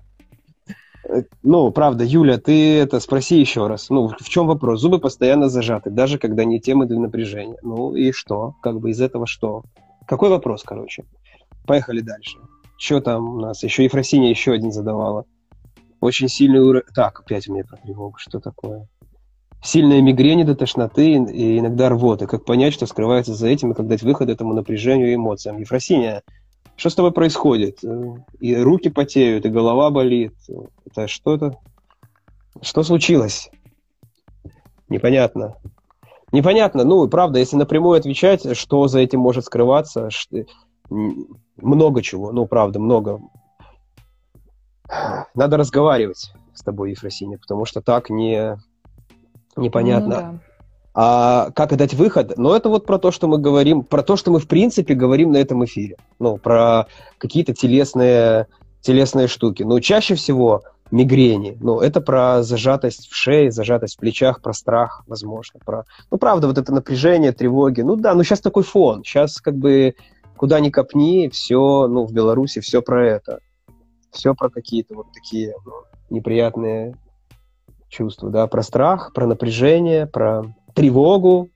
Ну, 1.41 1.71
правда, 1.71 2.03
Юля, 2.03 2.37
ты 2.37 2.77
это 2.77 2.99
спроси 2.99 3.39
еще 3.39 3.65
раз. 3.65 3.89
Ну, 3.89 4.09
в 4.09 4.29
чем 4.29 4.45
вопрос? 4.45 4.81
Зубы 4.81 4.99
постоянно 4.99 5.49
зажаты, 5.49 5.89
даже 5.89 6.19
когда 6.19 6.43
не 6.43 6.59
темы 6.59 6.85
для 6.85 6.99
напряжения. 6.99 7.57
Ну 7.63 7.95
и 7.95 8.11
что? 8.11 8.53
Как 8.61 8.79
бы 8.79 8.91
из 8.91 9.01
этого 9.01 9.25
что? 9.25 9.63
Какой 10.05 10.29
вопрос, 10.29 10.61
короче? 10.63 11.05
Поехали 11.65 12.01
дальше. 12.01 12.37
Что 12.77 13.01
там 13.01 13.37
у 13.37 13.39
нас? 13.39 13.63
Еще 13.63 13.83
Ефросиния 13.83 14.29
еще 14.29 14.51
один 14.51 14.71
задавала. 14.71 15.25
Очень 16.01 16.29
сильный 16.29 16.59
уровень... 16.59 16.85
Так, 16.93 17.21
опять 17.21 17.49
у 17.49 17.53
меня 17.53 17.63
про 17.63 17.77
тревогу. 17.77 18.17
Что 18.19 18.39
такое? 18.39 18.87
Сильная 19.61 20.01
мигрень 20.01 20.45
до 20.45 20.55
тошноты 20.55 21.13
и 21.13 21.59
иногда 21.59 21.89
рвоты. 21.89 22.27
Как 22.27 22.45
понять, 22.45 22.73
что 22.73 22.85
скрывается 22.85 23.33
за 23.33 23.47
этим 23.47 23.71
и 23.71 23.75
как 23.75 23.87
дать 23.87 24.03
выход 24.03 24.29
этому 24.29 24.53
напряжению 24.53 25.11
и 25.11 25.15
эмоциям? 25.15 25.57
Ефросиния, 25.57 26.23
что 26.77 26.89
с 26.89 26.95
тобой 26.95 27.11
происходит? 27.11 27.79
И 28.39 28.55
руки 28.55 28.89
потеют, 28.89 29.45
и 29.45 29.49
голова 29.49 29.89
болит. 29.89 30.33
Это 30.85 31.07
что 31.07 31.35
это? 31.35 31.57
Что 32.61 32.83
случилось? 32.83 33.49
Непонятно. 34.87 35.55
Непонятно. 36.31 36.85
Ну, 36.85 37.07
правда, 37.09 37.39
если 37.39 37.57
напрямую 37.57 37.97
отвечать, 37.97 38.55
что 38.55 38.87
за 38.87 38.99
этим 38.99 39.19
может 39.19 39.45
скрываться, 39.45 40.09
что... 40.09 40.45
много 40.89 42.01
чего. 42.01 42.31
Ну, 42.31 42.45
правда, 42.45 42.79
много. 42.79 43.19
Надо 45.35 45.57
разговаривать 45.57 46.31
с 46.53 46.63
тобой, 46.63 46.91
Ефросиния, 46.91 47.37
потому 47.37 47.65
что 47.65 47.81
так 47.81 48.09
не, 48.09 48.57
непонятно. 49.61 50.07
Ну, 50.07 50.21
да. 50.21 50.39
А 50.93 51.51
как 51.51 51.75
дать 51.77 51.93
выход? 51.93 52.33
Ну, 52.37 52.53
это 52.53 52.69
вот 52.69 52.85
про 52.85 52.97
то, 52.97 53.11
что 53.11 53.27
мы 53.27 53.37
говорим, 53.37 53.83
про 53.83 54.03
то, 54.03 54.15
что 54.15 54.31
мы 54.31 54.39
в 54.39 54.47
принципе 54.47 54.95
говорим 54.95 55.31
на 55.31 55.37
этом 55.37 55.63
эфире. 55.65 55.97
Ну, 56.19 56.37
про 56.37 56.87
какие-то 57.17 57.53
телесные, 57.53 58.47
телесные 58.81 59.27
штуки. 59.27 59.63
Но 59.63 59.79
чаще 59.79 60.15
всего 60.15 60.63
мигрени. 60.91 61.57
Ну, 61.61 61.79
это 61.79 62.01
про 62.01 62.41
зажатость 62.43 63.07
в 63.09 63.15
шее, 63.15 63.51
зажатость 63.51 63.95
в 63.95 63.99
плечах, 63.99 64.41
про 64.41 64.53
страх, 64.53 65.03
возможно. 65.07 65.59
Про... 65.63 65.85
Ну, 66.11 66.17
правда, 66.17 66.47
вот 66.47 66.57
это 66.57 66.73
напряжение, 66.73 67.31
тревоги. 67.31 67.81
Ну 67.81 67.95
да, 67.95 68.13
ну 68.15 68.23
сейчас 68.23 68.41
такой 68.41 68.63
фон. 68.63 69.03
Сейчас 69.03 69.39
как 69.39 69.55
бы 69.55 69.93
куда 70.35 70.59
ни 70.59 70.69
копни, 70.69 71.29
все, 71.29 71.87
ну, 71.87 72.05
в 72.05 72.11
Беларуси 72.11 72.59
все 72.61 72.81
про 72.81 73.07
это. 73.07 73.39
Все 74.11 74.33
про 74.33 74.49
какие-то 74.49 74.95
вот 74.95 75.07
такие 75.13 75.53
ну, 75.65 75.73
неприятные 76.09 76.95
чувства, 77.89 78.29
да, 78.29 78.47
про 78.47 78.63
страх, 78.63 79.11
про 79.13 79.27
напряжение, 79.27 80.05
про 80.05 80.43
тревогу. 80.73 81.49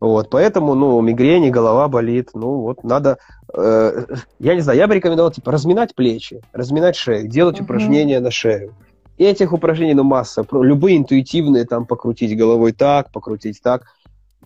Вот, 0.00 0.30
поэтому, 0.30 0.74
ну, 0.74 1.00
мигрени, 1.00 1.50
голова 1.50 1.88
болит, 1.88 2.30
ну, 2.32 2.60
вот, 2.60 2.84
надо, 2.84 3.18
э, 3.52 4.06
я 4.38 4.54
не 4.54 4.60
знаю, 4.60 4.78
я 4.78 4.86
бы 4.86 4.94
рекомендовал, 4.94 5.30
типа, 5.30 5.52
разминать 5.52 5.94
плечи, 5.94 6.40
разминать 6.52 6.96
шею, 6.96 7.28
делать 7.28 7.58
uh-huh. 7.58 7.64
упражнения 7.64 8.20
на 8.20 8.30
шею. 8.30 8.74
И 9.18 9.24
этих 9.24 9.52
упражнений, 9.52 9.92
ну, 9.92 10.04
масса, 10.04 10.46
любые 10.52 10.96
интуитивные, 10.96 11.66
там, 11.66 11.84
покрутить 11.84 12.34
головой 12.38 12.72
так, 12.72 13.12
покрутить 13.12 13.60
так, 13.62 13.82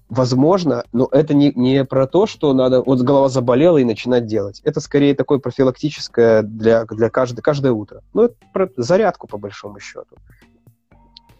возможно, 0.09 0.85
но 0.93 1.09
это 1.11 1.35
не, 1.35 1.53
не 1.55 1.85
про 1.85 2.07
то, 2.07 2.27
что 2.27 2.53
надо, 2.53 2.83
вот 2.83 3.01
голова 3.01 3.29
заболела 3.29 3.79
и 3.79 3.85
начинать 3.85 4.27
делать. 4.27 4.61
Это 4.65 4.81
скорее 4.81 5.15
такое 5.15 5.39
профилактическое 5.39 6.43
для, 6.43 6.85
для 6.85 7.11
каждое, 7.11 7.43
каждое 7.43 7.73
утро. 7.73 8.03
Ну, 8.13 8.25
это 8.25 8.35
про 8.53 8.69
зарядку, 8.77 9.27
по 9.27 9.39
большому 9.39 9.81
счету 9.81 10.17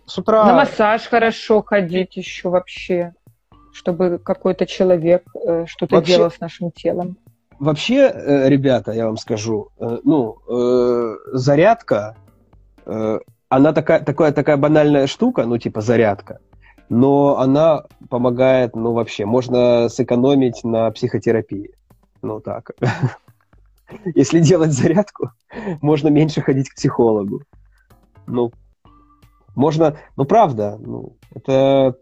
с 0.07 0.19
утра... 0.19 0.45
На 0.45 0.55
массаж 0.55 1.07
хорошо 1.09 1.63
ходить 1.63 2.17
еще 2.17 2.49
вообще, 2.49 3.15
чтобы 3.73 4.19
какой-то 4.19 4.67
человек 4.67 5.25
э, 5.35 5.67
что-то 5.67 5.97
вообще, 5.97 6.17
делал 6.17 6.31
с 6.31 6.41
нашим 6.41 6.71
телом. 6.71 7.17
Вообще, 7.59 8.11
э, 8.13 8.49
ребята, 8.49 8.93
я 8.93 9.07
вам 9.07 9.17
скажу, 9.17 9.71
э, 9.79 9.99
ну, 10.05 10.39
э, 10.49 11.17
зарядка, 11.33 12.17
э, 12.85 13.19
она 13.49 13.73
такая, 13.73 14.01
такая, 14.01 14.33
такая 14.33 14.57
банальная 14.57 15.07
штука, 15.07 15.45
ну, 15.45 15.59
типа 15.59 15.81
зарядка, 15.81 16.41
но 16.89 17.39
она 17.39 17.85
помогает, 18.11 18.77
ну, 18.77 18.93
вообще, 18.93 19.25
можно 19.25 19.89
сэкономить 19.89 20.65
на 20.65 20.91
психотерапии. 20.91 21.71
Ну, 22.23 22.41
так. 22.41 22.71
Если 24.15 24.41
делать 24.41 24.73
зарядку, 24.73 25.31
можно 25.81 26.09
меньше 26.09 26.41
ходить 26.41 26.71
к 26.71 26.75
психологу. 26.75 27.43
Ну, 28.27 28.53
можно, 29.55 29.97
ну, 30.17 30.25
правда, 30.25 30.79
ну, 30.81 31.17
это, 31.35 31.97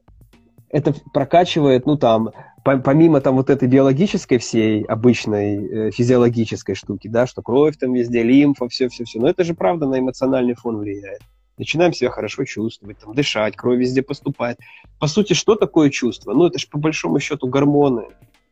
это 0.70 0.94
прокачивает, 1.12 1.86
ну, 1.86 1.96
там, 1.96 2.30
помимо 2.64 3.20
там 3.20 3.36
вот 3.36 3.50
этой 3.50 3.68
биологической 3.68 4.38
всей 4.38 4.84
обычной 4.84 5.88
э, 5.88 5.90
физиологической 5.90 6.74
штуки, 6.74 7.08
да, 7.08 7.26
что 7.26 7.42
кровь 7.42 7.76
там 7.76 7.92
везде, 7.92 8.22
лимфа, 8.22 8.68
все-все-все, 8.68 9.20
но 9.20 9.28
это 9.28 9.44
же 9.44 9.54
правда 9.54 9.86
на 9.86 9.98
эмоциональный 9.98 10.54
фон 10.54 10.78
влияет. 10.78 11.20
Начинаем 11.62 11.92
себя 11.92 12.10
хорошо 12.10 12.44
чувствовать, 12.44 12.98
там, 12.98 13.14
дышать, 13.14 13.54
кровь 13.54 13.78
везде 13.78 14.02
поступает. 14.02 14.58
По 14.98 15.06
сути, 15.06 15.32
что 15.32 15.54
такое 15.54 15.90
чувство? 15.90 16.32
Ну, 16.32 16.46
это 16.46 16.58
же 16.58 16.66
по 16.66 16.76
большому 16.76 17.20
счету 17.20 17.46
гормоны, 17.46 18.08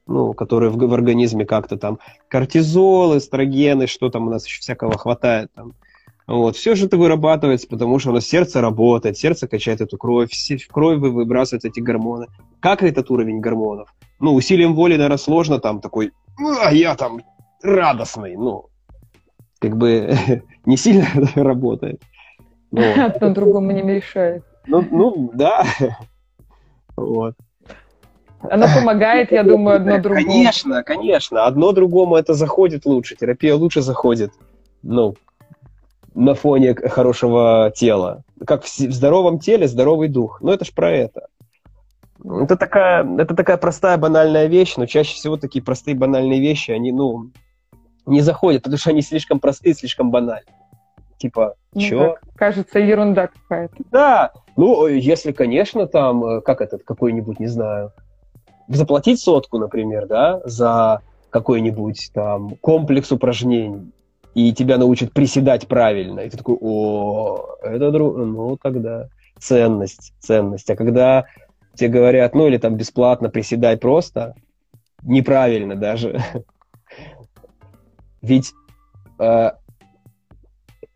ну, 0.06 0.32
которые 0.32 0.70
в, 0.70 0.76
в 0.76 0.94
организме 0.94 1.44
как-то 1.44 1.76
там 1.76 1.98
кортизол, 2.28 3.18
эстрогены, 3.18 3.88
что 3.88 4.10
там 4.10 4.28
у 4.28 4.30
нас 4.30 4.46
еще 4.46 4.60
всякого 4.60 4.96
хватает 4.96 5.50
там. 5.56 5.72
Вот. 6.28 6.54
Все 6.54 6.76
же 6.76 6.86
это 6.86 6.96
вырабатывается, 6.96 7.66
потому 7.66 7.98
что 7.98 8.10
у 8.10 8.12
нас 8.12 8.28
сердце 8.28 8.60
работает, 8.60 9.18
сердце 9.18 9.48
качает 9.48 9.80
эту 9.80 9.98
кровь, 9.98 10.30
в 10.30 10.72
кровь 10.72 10.98
выбрасываются 10.98 11.66
эти 11.66 11.80
гормоны. 11.80 12.28
Как 12.60 12.84
этот 12.84 13.10
уровень 13.10 13.40
гормонов? 13.40 13.92
Ну, 14.20 14.34
усилием 14.34 14.76
воли, 14.76 14.92
наверное, 14.92 15.16
сложно 15.16 15.58
там 15.58 15.80
такой, 15.80 16.12
а 16.62 16.72
я 16.72 16.94
там 16.94 17.22
радостный, 17.60 18.36
ну, 18.36 18.70
как 19.60 19.76
бы 19.76 20.42
не 20.64 20.76
сильно 20.76 21.06
работает. 21.36 22.02
Одно 22.72 23.30
другому 23.30 23.72
не 23.72 23.82
мешает. 23.82 24.44
Ну, 24.66 24.86
ну, 24.90 25.30
да. 25.34 25.64
Вот. 26.96 27.34
Оно 28.42 28.66
помогает, 28.74 29.32
я 29.32 29.42
думаю, 29.42 29.76
одно 29.76 29.98
другому. 29.98 30.26
Конечно, 30.26 30.82
конечно. 30.82 31.46
Одно 31.46 31.72
другому 31.72 32.16
это 32.16 32.34
заходит 32.34 32.86
лучше. 32.86 33.16
Терапия 33.16 33.54
лучше 33.54 33.82
заходит. 33.82 34.32
Ну, 34.82 35.14
на 36.14 36.34
фоне 36.34 36.74
хорошего 36.74 37.72
тела. 37.74 38.22
Как 38.46 38.64
в 38.64 38.68
здоровом 38.68 39.38
теле 39.38 39.68
здоровый 39.68 40.08
дух. 40.08 40.40
Ну, 40.40 40.52
это 40.52 40.64
ж 40.64 40.72
про 40.72 40.90
это. 40.90 41.26
Это 42.24 42.56
такая, 42.56 43.06
это 43.18 43.34
такая 43.34 43.56
простая 43.56 43.96
банальная 43.96 44.46
вещь, 44.46 44.74
но 44.76 44.86
чаще 44.86 45.14
всего 45.14 45.36
такие 45.36 45.64
простые 45.64 45.94
банальные 45.94 46.40
вещи, 46.40 46.70
они, 46.70 46.92
ну, 46.92 47.30
не 48.04 48.20
заходят, 48.20 48.62
потому 48.62 48.78
что 48.78 48.90
они 48.90 49.00
слишком 49.00 49.40
простые, 49.40 49.74
слишком 49.74 50.10
банальные. 50.10 50.59
Типа, 51.20 51.54
ну, 51.74 51.80
чё? 51.82 52.16
кажется, 52.34 52.78
ерунда 52.78 53.28
какая-то. 53.28 53.76
Да, 53.92 54.32
ну, 54.56 54.86
если, 54.86 55.32
конечно, 55.32 55.86
там, 55.86 56.24
э, 56.24 56.40
как 56.40 56.62
этот, 56.62 56.82
какой-нибудь, 56.82 57.38
не 57.38 57.46
знаю, 57.46 57.92
заплатить 58.68 59.20
сотку, 59.20 59.58
например, 59.58 60.06
да, 60.06 60.40
за 60.46 61.02
какой-нибудь 61.28 62.10
там 62.14 62.56
комплекс 62.62 63.12
упражнений, 63.12 63.92
и 64.34 64.54
тебя 64.54 64.78
научат 64.78 65.12
приседать 65.12 65.68
правильно, 65.68 66.20
и 66.20 66.30
ты 66.30 66.38
такой, 66.38 66.56
о, 66.58 67.56
это 67.62 67.90
друг, 67.90 68.16
ну 68.16 68.56
тогда 68.56 69.08
ценность, 69.38 70.14
ценность. 70.20 70.70
А 70.70 70.76
когда 70.76 71.26
тебе 71.74 71.90
говорят, 71.90 72.34
ну 72.34 72.46
или 72.46 72.56
там 72.56 72.76
бесплатно 72.76 73.28
приседай 73.28 73.76
просто, 73.76 74.34
неправильно 75.02 75.76
даже. 75.76 76.18
Ведь 78.22 78.52
э, 79.18 79.50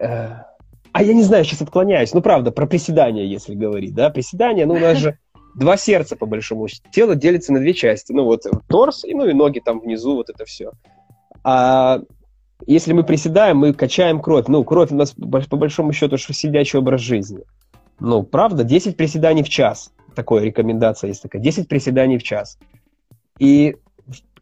а 0.04 1.02
я 1.02 1.12
не 1.14 1.22
знаю, 1.22 1.44
сейчас 1.44 1.62
отклоняюсь. 1.62 2.14
Ну, 2.14 2.22
правда, 2.22 2.52
про 2.52 2.66
приседания, 2.66 3.24
если 3.24 3.54
говорить, 3.54 3.94
да, 3.94 4.10
приседания, 4.10 4.66
ну, 4.66 4.74
у 4.74 4.78
нас 4.78 4.98
же 4.98 5.18
два 5.56 5.76
сердца, 5.76 6.16
по 6.16 6.26
большому 6.26 6.68
счету. 6.68 6.88
Тело 6.92 7.14
делится 7.16 7.52
на 7.52 7.60
две 7.60 7.74
части. 7.74 8.12
Ну, 8.12 8.24
вот 8.24 8.44
торс, 8.68 9.04
и, 9.04 9.14
ну, 9.14 9.26
и 9.26 9.32
ноги 9.32 9.60
там 9.60 9.80
внизу, 9.80 10.14
вот 10.14 10.30
это 10.30 10.44
все. 10.44 10.70
А 11.42 12.00
если 12.66 12.92
мы 12.92 13.02
приседаем, 13.02 13.58
мы 13.58 13.72
качаем 13.72 14.20
кровь. 14.20 14.46
Ну, 14.48 14.62
кровь 14.64 14.92
у 14.92 14.94
нас, 14.94 15.12
по 15.12 15.56
большому 15.56 15.92
счету, 15.92 16.16
что 16.16 16.32
сидячий 16.32 16.78
образ 16.78 17.00
жизни. 17.00 17.42
Ну, 18.00 18.22
правда, 18.22 18.64
10 18.64 18.96
приседаний 18.96 19.42
в 19.42 19.48
час. 19.48 19.92
Такая 20.14 20.40
рекомендация 20.40 21.08
есть 21.08 21.22
такая. 21.22 21.42
10 21.42 21.68
приседаний 21.68 22.18
в 22.18 22.22
час. 22.22 22.58
И 23.38 23.76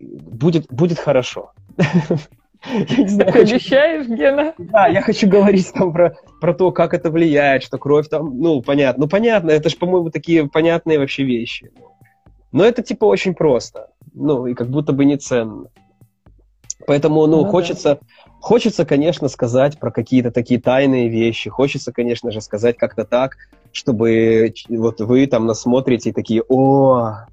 будет, 0.00 0.66
будет 0.70 0.98
хорошо. 0.98 1.52
Я 2.64 2.96
не 2.96 3.08
знаю, 3.08 3.32
Ты 3.32 3.38
хочу... 3.38 3.54
обещаешь, 3.56 4.06
Гена? 4.06 4.54
Да, 4.58 4.86
я 4.86 5.02
хочу 5.02 5.28
говорить 5.28 5.72
там 5.72 5.92
про, 5.92 6.16
про 6.40 6.54
то, 6.54 6.70
как 6.70 6.94
это 6.94 7.10
влияет, 7.10 7.62
что 7.62 7.78
кровь 7.78 8.08
там, 8.08 8.38
ну, 8.38 8.62
понятно. 8.62 9.04
Ну, 9.04 9.08
понятно, 9.08 9.50
это 9.50 9.68
же, 9.68 9.76
по-моему, 9.76 10.10
такие 10.10 10.48
понятные 10.48 10.98
вообще 10.98 11.24
вещи. 11.24 11.70
Но 12.52 12.64
это, 12.64 12.82
типа, 12.82 13.04
очень 13.06 13.34
просто. 13.34 13.88
Ну, 14.14 14.46
и 14.46 14.54
как 14.54 14.68
будто 14.68 14.92
бы 14.92 15.04
не 15.04 15.16
ценно. 15.16 15.66
Поэтому, 16.86 17.26
ну, 17.26 17.44
ну 17.44 17.50
хочется, 17.50 17.98
да. 18.00 18.24
хочется, 18.40 18.84
конечно, 18.84 19.28
сказать 19.28 19.78
про 19.78 19.90
какие-то 19.90 20.30
такие 20.30 20.60
тайные 20.60 21.08
вещи. 21.08 21.48
Хочется, 21.48 21.92
конечно 21.92 22.30
же, 22.30 22.40
сказать 22.40 22.76
как-то 22.76 23.04
так, 23.04 23.36
чтобы 23.72 24.52
вот 24.68 25.00
вы 25.00 25.26
там 25.26 25.46
насмотрите 25.46 26.10
и 26.10 26.12
такие, 26.12 26.42
о, 26.48 27.26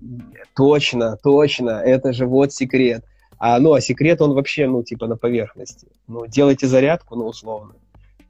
точно, 0.56 1.18
точно, 1.18 1.82
это 1.84 2.14
же 2.14 2.26
вот 2.26 2.54
секрет. 2.54 3.04
А, 3.40 3.60
ну, 3.60 3.74
а 3.74 3.82
секрет, 3.82 4.22
он 4.22 4.34
вообще, 4.34 4.68
ну, 4.68 4.84
типа 4.84 5.08
на 5.08 5.16
поверхности. 5.16 5.88
Ну, 6.08 6.28
делайте 6.28 6.68
зарядку, 6.68 7.16
ну, 7.16 7.26
условно. 7.26 7.74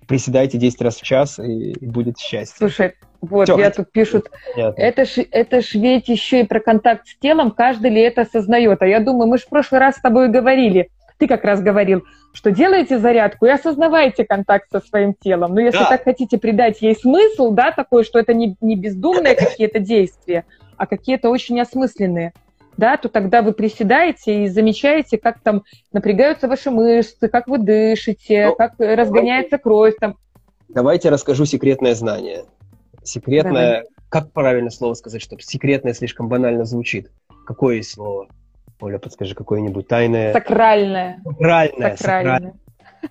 Приседайте 0.08 0.58
10 0.58 0.82
раз 0.82 0.98
в 0.98 1.02
час, 1.02 1.40
и, 1.40 1.72
и 1.72 1.86
будет 1.86 2.20
счастье. 2.20 2.56
Слушай, 2.58 2.94
вот, 3.22 3.50
Все, 3.50 3.58
я 3.58 3.70
тут 3.70 3.92
пишут, 3.92 4.32
это 4.56 5.06
ж, 5.06 5.26
это 5.32 5.62
ж 5.62 5.74
ведь 5.74 6.08
еще 6.08 6.42
и 6.42 6.46
про 6.46 6.60
контакт 6.60 7.08
с 7.08 7.18
телом, 7.18 7.52
каждый 7.52 7.92
ли 7.92 8.02
это 8.02 8.22
осознает. 8.22 8.82
А 8.82 8.88
я 8.88 9.00
думаю, 9.00 9.28
мы 9.28 9.38
же 9.38 9.46
в 9.46 9.50
прошлый 9.50 9.80
раз 9.80 9.98
с 9.98 10.02
тобой 10.02 10.30
говорили, 10.30 10.90
ты 11.18 11.28
как 11.28 11.44
раз 11.44 11.62
говорил, 11.62 12.04
что 12.34 12.52
делайте 12.52 12.98
зарядку 12.98 13.46
и 13.46 13.50
осознавайте 13.50 14.24
контакт 14.24 14.70
со 14.72 14.80
своим 14.80 15.14
телом. 15.14 15.54
Но 15.54 15.60
если 15.60 15.80
да. 15.80 15.90
так 15.90 16.04
хотите 16.04 16.38
придать 16.38 16.82
ей 16.82 16.96
смысл, 16.96 17.52
да, 17.52 17.72
такой, 17.72 18.04
что 18.04 18.20
это 18.20 18.34
не, 18.34 18.56
не 18.62 18.76
бездумные 18.76 19.36
какие-то 19.36 19.80
действия, 19.80 20.46
а 20.78 20.88
какие-то 20.88 21.30
очень 21.30 21.60
осмысленные, 21.60 22.34
да, 22.80 22.98
то 22.98 23.10
тогда 23.10 23.42
вы 23.42 23.52
приседаете 23.52 24.46
и 24.46 24.48
замечаете, 24.48 25.18
как 25.18 25.42
там 25.42 25.64
напрягаются 25.92 26.48
ваши 26.48 26.72
мышцы, 26.72 27.28
как 27.28 27.48
вы 27.48 27.60
дышите, 27.60 28.48
ну, 28.48 28.56
как 28.56 28.74
разгоняется 28.80 29.52
давайте, 29.52 29.64
кровь. 29.64 29.96
Там. 30.00 30.16
Давайте 30.70 31.10
расскажу 31.10 31.46
секретное 31.46 31.94
знание. 31.94 32.46
Секретное, 33.04 33.72
Давай. 33.72 33.84
как 34.10 34.32
правильно 34.32 34.70
слово 34.70 34.94
сказать, 34.94 35.22
чтобы 35.22 35.42
секретное 35.42 35.94
слишком 35.94 36.30
банально 36.30 36.66
звучит? 36.66 37.12
Какое 37.46 37.78
есть 37.78 37.92
слово? 37.92 38.28
Оля, 38.80 38.98
подскажи 38.98 39.36
какое-нибудь 39.36 39.88
тайное... 39.88 40.32
Сакральное. 40.32 41.22
Сакральное. 41.26 41.96
Сакральное. 41.98 42.54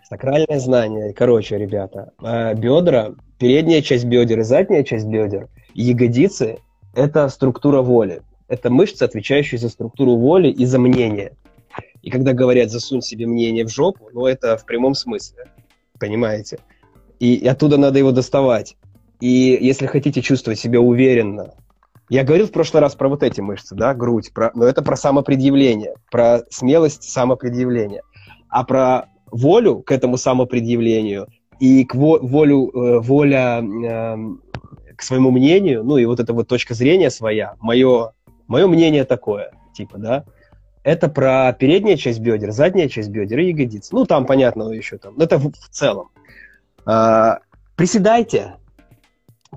Сакральное 0.02 0.58
знание. 0.58 1.12
Короче, 1.12 1.58
ребята, 1.58 2.12
а, 2.18 2.54
бедра, 2.54 3.12
передняя 3.38 3.82
часть 3.82 4.04
бедер 4.06 4.40
и 4.40 4.42
задняя 4.42 4.82
часть 4.82 5.06
бедер, 5.06 5.48
ягодицы– 5.74 6.58
это 6.94 7.28
структура 7.28 7.82
воли. 7.82 8.22
Это 8.48 8.70
мышцы, 8.70 9.02
отвечающие 9.02 9.58
за 9.58 9.68
структуру 9.68 10.16
воли 10.16 10.48
и 10.48 10.64
за 10.64 10.78
мнение. 10.78 11.32
И 12.02 12.10
когда 12.10 12.32
говорят 12.32 12.70
«засунь 12.70 13.02
себе 13.02 13.26
мнение 13.26 13.64
в 13.64 13.68
жопу», 13.68 14.08
ну, 14.12 14.26
это 14.26 14.56
в 14.56 14.64
прямом 14.64 14.94
смысле, 14.94 15.44
понимаете? 16.00 16.58
И, 17.20 17.46
оттуда 17.46 17.76
надо 17.76 17.98
его 17.98 18.12
доставать. 18.12 18.76
И 19.20 19.58
если 19.60 19.86
хотите 19.86 20.22
чувствовать 20.22 20.58
себя 20.58 20.80
уверенно, 20.80 21.54
я 22.08 22.24
говорил 22.24 22.46
в 22.46 22.52
прошлый 22.52 22.80
раз 22.80 22.94
про 22.94 23.08
вот 23.08 23.22
эти 23.22 23.40
мышцы, 23.40 23.74
да, 23.74 23.92
грудь, 23.92 24.32
про, 24.32 24.50
но 24.54 24.64
это 24.64 24.80
про 24.80 24.96
самопредъявление, 24.96 25.94
про 26.10 26.40
смелость 26.48 27.02
самопредъявления. 27.02 28.02
А 28.48 28.64
про 28.64 29.06
волю 29.30 29.82
к 29.82 29.92
этому 29.92 30.16
самопредъявлению 30.16 31.28
и 31.60 31.84
к 31.84 31.94
во, 31.94 32.18
волю, 32.18 32.70
э, 32.72 33.00
воля 33.00 33.62
э, 33.62 34.16
к 34.96 35.02
своему 35.02 35.30
мнению, 35.30 35.84
ну 35.84 35.98
и 35.98 36.06
вот 36.06 36.20
эта 36.20 36.32
вот 36.32 36.48
точка 36.48 36.74
зрения 36.74 37.10
своя, 37.10 37.54
мое, 37.60 38.12
мое 38.48 38.66
мнение 38.66 39.04
такое, 39.04 39.52
типа, 39.74 39.98
да, 39.98 40.24
это 40.82 41.08
про 41.08 41.52
передняя 41.52 41.96
часть 41.96 42.20
бедер, 42.20 42.50
задняя 42.50 42.88
часть 42.88 43.10
бедер 43.10 43.38
и 43.40 43.50
ягодиц. 43.50 43.92
Ну, 43.92 44.06
там, 44.06 44.26
понятно, 44.26 44.70
еще 44.70 44.96
там. 44.98 45.14
Но 45.16 45.24
это 45.24 45.36
в, 45.36 45.52
в 45.52 45.68
целом. 45.70 46.08
А, 46.86 47.40
приседайте, 47.76 48.54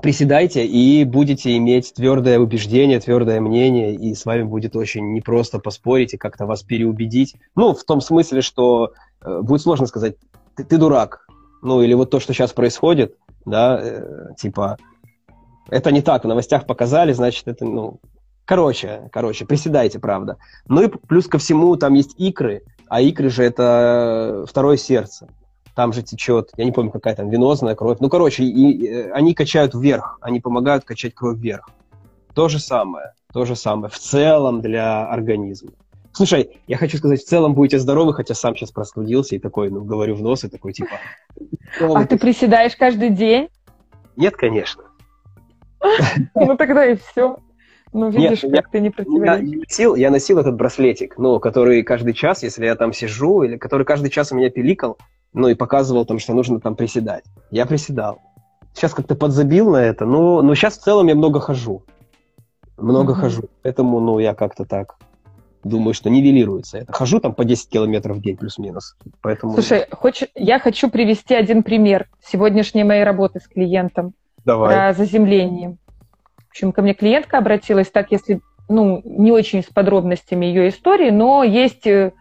приседайте 0.01 0.65
и 0.65 1.06
будете 1.06 1.56
иметь 1.58 1.93
твердое 1.93 2.39
убеждение, 2.39 2.99
твердое 2.99 3.39
мнение, 3.39 3.95
и 3.95 4.13
с 4.13 4.25
вами 4.25 4.43
будет 4.43 4.75
очень 4.75 5.13
непросто 5.13 5.60
поспорить 5.60 6.13
и 6.13 6.17
как-то 6.17 6.45
вас 6.45 6.63
переубедить. 6.63 7.36
Ну, 7.56 7.73
в 7.73 7.84
том 7.84 8.01
смысле, 8.01 8.41
что 8.41 8.93
э, 9.21 9.39
будет 9.41 9.62
сложно 9.62 9.86
сказать, 9.88 10.15
ты, 10.56 10.63
ты 10.65 10.77
дурак. 10.77 11.27
Ну, 11.62 11.82
или 11.82 11.93
вот 11.93 12.10
то, 12.10 12.19
что 12.19 12.34
сейчас 12.34 12.51
происходит, 12.51 13.15
да, 13.45 13.80
э, 13.82 14.34
типа, 14.38 14.77
это 15.69 15.91
не 15.91 16.01
так, 16.01 16.23
в 16.23 16.27
новостях 16.27 16.65
показали, 16.65 17.13
значит, 17.13 17.47
это, 17.47 17.65
ну, 17.65 17.99
короче, 18.52 19.08
короче, 19.14 19.46
приседайте, 19.46 19.98
правда. 19.98 20.36
Ну 20.68 20.82
и 20.82 20.90
плюс 20.90 21.26
ко 21.26 21.38
всему, 21.38 21.78
там 21.78 21.94
есть 21.94 22.16
икры, 22.18 22.64
а 22.90 23.00
икры 23.00 23.30
же 23.30 23.46
это 23.46 24.44
второе 24.46 24.76
сердце 24.76 25.30
там 25.74 25.94
же 25.94 26.02
течет, 26.02 26.50
я 26.58 26.66
не 26.66 26.74
помню, 26.74 26.92
какая 26.92 27.16
там 27.16 27.30
венозная 27.30 27.76
кровь. 27.76 28.00
Ну, 28.02 28.10
короче, 28.10 28.44
и, 28.44 28.50
и, 28.50 28.88
э, 28.88 29.12
они 29.14 29.34
качают 29.34 29.74
вверх, 29.74 30.18
они 30.20 30.42
помогают 30.42 30.84
качать 30.84 31.16
кровь 31.16 31.38
вверх. 31.38 31.70
То 32.36 32.50
же 32.50 32.60
самое, 32.60 33.14
то 33.32 33.46
же 33.46 33.56
самое 33.56 33.90
в 33.90 33.98
целом 33.98 34.60
для 34.60 35.08
организма. 35.08 35.72
Слушай, 36.12 36.60
я 36.68 36.76
хочу 36.76 36.98
сказать, 36.98 37.22
в 37.22 37.26
целом 37.26 37.54
будете 37.54 37.80
здоровы, 37.80 38.14
хотя 38.14 38.34
сам 38.34 38.54
сейчас 38.58 38.72
простудился 38.72 39.38
и 39.38 39.40
такой, 39.40 39.70
ну, 39.70 39.82
говорю 39.86 40.16
в 40.16 40.22
нос 40.22 40.44
и 40.44 40.50
такой, 40.50 40.74
типа... 40.74 41.00
А 41.80 42.06
ты 42.06 42.20
приседаешь 42.20 42.76
каждый 42.76 43.12
день? 43.12 43.48
Нет, 44.18 44.36
конечно. 44.36 44.84
Ну 46.36 46.58
тогда 46.58 46.86
и 46.86 46.98
все. 46.98 47.38
Ну, 47.93 48.10
видишь, 48.10 48.43
Нет, 48.43 48.54
как 48.54 48.65
я- 48.65 48.71
ты 48.71 48.80
не 48.80 48.86
Я, 48.88 48.91
противоречишь. 48.91 49.60
носил, 49.60 49.95
я 49.95 50.12
носил 50.12 50.38
этот 50.39 50.56
браслетик, 50.56 51.17
ну, 51.17 51.39
который 51.39 51.84
каждый 51.84 52.13
час, 52.13 52.41
если 52.43 52.65
я 52.65 52.75
там 52.75 52.93
сижу, 52.93 53.43
или 53.43 53.58
который 53.58 53.86
каждый 53.86 54.10
час 54.10 54.32
у 54.32 54.36
меня 54.36 54.49
пиликал, 54.49 54.97
ну, 55.34 55.49
и 55.49 55.56
показывал 55.56 56.06
там, 56.06 56.19
что 56.19 56.34
нужно 56.34 56.60
там 56.60 56.75
приседать. 56.75 57.23
Я 57.49 57.65
приседал. 57.65 58.19
Сейчас 58.73 58.93
как-то 58.93 59.15
подзабил 59.15 59.71
на 59.71 59.84
это, 59.84 60.06
но, 60.06 60.41
но 60.41 60.56
сейчас 60.56 60.77
в 60.77 60.82
целом 60.84 61.08
я 61.08 61.15
много 61.15 61.39
хожу. 61.41 61.84
Много 62.77 63.12
Мгм. 63.12 63.21
хожу. 63.21 63.43
Поэтому, 63.63 63.99
ну, 63.99 64.19
я 64.19 64.34
как-то 64.34 64.63
так 64.65 64.95
думаю, 65.63 65.93
что 65.93 66.10
нивелируется 66.10 66.80
это. 66.80 66.93
Хожу 66.93 67.19
там 67.19 67.34
по 67.36 67.43
10 67.45 67.69
километров 67.69 68.17
в 68.17 68.21
день 68.21 68.38
плюс-минус. 68.38 68.95
Поэтому 69.21 69.54
Слушай, 69.54 69.86
хочешь, 69.91 70.30
я 70.34 70.58
хочу 70.60 70.89
привести 70.89 71.36
один 71.36 71.62
пример 71.62 72.08
сегодняшней 72.25 72.84
моей 72.84 73.04
работы 73.04 73.39
с 73.41 73.47
клиентом 73.47 74.13
давай. 74.45 74.73
про 74.73 74.93
заземление. 74.93 75.77
В 76.52 76.54
общем, 76.54 76.74
ко 76.74 76.82
мне 76.82 76.94
клиентка 76.94 77.38
обратилась, 77.38 77.90
так 77.90 78.12
если, 78.12 78.42
ну, 78.68 79.02
не 79.06 79.32
очень 79.32 79.64
с 79.64 79.68
подробностями 79.68 80.46
ее 80.46 80.68
истории, 80.68 81.10
но 81.10 81.46
есть 81.46 81.88
э, 81.88 82.12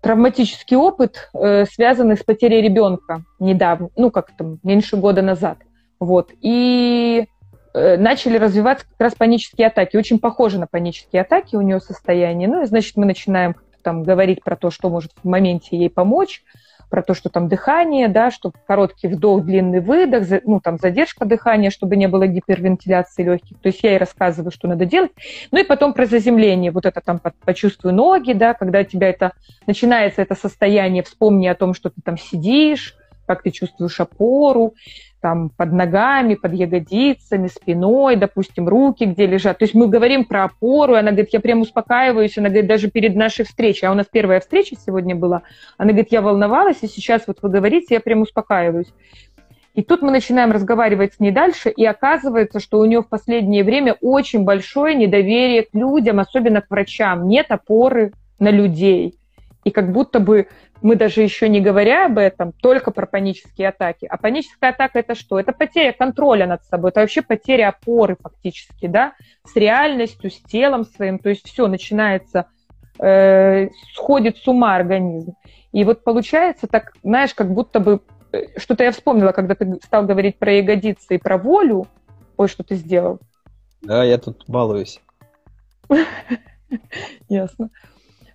травматический 0.00 0.76
опыт, 0.76 1.30
э, 1.34 1.64
связанный 1.64 2.16
с 2.16 2.22
потерей 2.22 2.62
ребенка 2.62 3.24
недавно, 3.40 3.88
ну, 3.96 4.12
как 4.12 4.30
там, 4.36 4.60
меньше 4.62 4.96
года 4.96 5.20
назад. 5.20 5.58
Вот. 5.98 6.30
И 6.42 7.26
э, 7.74 7.96
начали 7.96 8.38
развиваться 8.38 8.86
как 8.88 9.00
раз 9.00 9.14
панические 9.16 9.66
атаки. 9.66 9.96
Очень 9.96 10.20
похоже 10.20 10.60
на 10.60 10.68
панические 10.68 11.22
атаки 11.22 11.56
у 11.56 11.60
нее 11.60 11.80
состояние. 11.80 12.46
Ну, 12.46 12.62
и, 12.62 12.66
значит, 12.66 12.96
мы 12.96 13.04
начинаем 13.04 13.56
там 13.82 14.04
говорить 14.04 14.44
про 14.44 14.54
то, 14.54 14.70
что 14.70 14.90
может 14.90 15.10
в 15.24 15.28
моменте 15.28 15.76
ей 15.76 15.90
помочь, 15.90 16.44
про 16.94 17.02
то, 17.02 17.12
что 17.12 17.28
там 17.28 17.48
дыхание, 17.48 18.06
да, 18.06 18.30
что 18.30 18.52
короткий 18.68 19.08
вдох, 19.08 19.42
длинный 19.42 19.80
выдох, 19.80 20.28
ну, 20.44 20.60
там 20.60 20.78
задержка 20.78 21.24
дыхания, 21.24 21.70
чтобы 21.70 21.96
не 21.96 22.06
было 22.06 22.28
гипервентиляции 22.28 23.24
легких. 23.24 23.58
То 23.58 23.66
есть 23.66 23.82
я 23.82 23.90
ей 23.90 23.98
рассказываю, 23.98 24.52
что 24.52 24.68
надо 24.68 24.84
делать. 24.84 25.10
Ну 25.50 25.58
и 25.58 25.64
потом 25.64 25.92
про 25.92 26.06
заземление. 26.06 26.70
Вот 26.70 26.86
это 26.86 27.00
там 27.00 27.18
по- 27.18 27.32
почувствуй 27.44 27.92
ноги, 27.92 28.32
да, 28.32 28.54
когда 28.54 28.78
у 28.78 28.84
тебя 28.84 29.08
это 29.08 29.32
начинается 29.66 30.22
это 30.22 30.36
состояние, 30.36 31.02
вспомни 31.02 31.48
о 31.48 31.56
том, 31.56 31.74
что 31.74 31.90
ты 31.90 32.00
там 32.00 32.16
сидишь, 32.16 32.94
как 33.26 33.42
ты 33.42 33.50
чувствуешь 33.50 34.00
опору, 34.00 34.74
там 35.20 35.48
под 35.48 35.72
ногами, 35.72 36.34
под 36.34 36.52
ягодицами, 36.52 37.46
спиной, 37.46 38.16
допустим, 38.16 38.68
руки 38.68 39.04
где 39.04 39.26
лежат. 39.26 39.58
То 39.58 39.64
есть 39.64 39.74
мы 39.74 39.88
говорим 39.88 40.24
про 40.26 40.44
опору, 40.44 40.94
и 40.94 40.98
она 40.98 41.12
говорит, 41.12 41.32
я 41.32 41.40
прям 41.40 41.62
успокаиваюсь, 41.62 42.36
она 42.36 42.48
говорит, 42.48 42.66
даже 42.66 42.90
перед 42.90 43.16
нашей 43.16 43.44
встречей, 43.46 43.88
а 43.88 43.92
у 43.92 43.94
нас 43.94 44.06
первая 44.10 44.40
встреча 44.40 44.76
сегодня 44.76 45.16
была, 45.16 45.42
она 45.78 45.92
говорит, 45.92 46.12
я 46.12 46.20
волновалась, 46.20 46.78
и 46.82 46.88
сейчас 46.88 47.22
вот 47.26 47.38
вы 47.40 47.48
говорите, 47.48 47.94
я 47.94 48.00
прям 48.00 48.20
успокаиваюсь. 48.20 48.92
И 49.74 49.82
тут 49.82 50.02
мы 50.02 50.12
начинаем 50.12 50.52
разговаривать 50.52 51.14
с 51.14 51.20
ней 51.20 51.32
дальше, 51.32 51.68
и 51.68 51.84
оказывается, 51.84 52.60
что 52.60 52.78
у 52.78 52.84
нее 52.84 53.00
в 53.00 53.08
последнее 53.08 53.64
время 53.64 53.96
очень 54.00 54.44
большое 54.44 54.94
недоверие 54.94 55.62
к 55.62 55.70
людям, 55.72 56.20
особенно 56.20 56.60
к 56.60 56.70
врачам. 56.70 57.26
Нет 57.26 57.46
опоры 57.48 58.12
на 58.38 58.50
людей. 58.50 59.18
И 59.64 59.70
как 59.70 59.90
будто 59.90 60.20
бы 60.20 60.46
мы 60.84 60.96
даже 60.96 61.22
еще 61.22 61.48
не 61.48 61.62
говоря 61.62 62.04
об 62.04 62.18
этом, 62.18 62.52
только 62.52 62.90
про 62.90 63.06
панические 63.06 63.70
атаки. 63.70 64.04
А 64.04 64.18
паническая 64.18 64.68
атака 64.68 64.98
это 64.98 65.14
что? 65.14 65.40
Это 65.40 65.52
потеря 65.52 65.94
контроля 65.94 66.46
над 66.46 66.62
собой, 66.64 66.90
это 66.90 67.00
вообще 67.00 67.22
потеря 67.22 67.70
опоры 67.70 68.18
фактически, 68.20 68.86
да, 68.86 69.14
с 69.46 69.56
реальностью, 69.56 70.30
с 70.30 70.38
телом 70.42 70.84
своим. 70.84 71.18
То 71.18 71.30
есть 71.30 71.48
все 71.48 71.68
начинается, 71.68 72.48
э, 72.98 73.70
сходит 73.94 74.36
с 74.36 74.46
ума 74.46 74.76
организм. 74.76 75.32
И 75.72 75.84
вот 75.84 76.04
получается 76.04 76.66
так, 76.66 76.92
знаешь, 77.02 77.32
как 77.32 77.50
будто 77.50 77.80
бы 77.80 78.00
э, 78.32 78.58
что-то 78.58 78.84
я 78.84 78.92
вспомнила, 78.92 79.32
когда 79.32 79.54
ты 79.54 79.76
стал 79.82 80.04
говорить 80.04 80.36
про 80.36 80.52
ягодицы 80.52 81.14
и 81.14 81.18
про 81.18 81.38
волю. 81.38 81.86
Ой, 82.36 82.46
что 82.46 82.62
ты 82.62 82.74
сделал. 82.74 83.20
Да, 83.80 84.04
я 84.04 84.18
тут 84.18 84.44
балуюсь. 84.48 85.00
Ясно. 87.30 87.70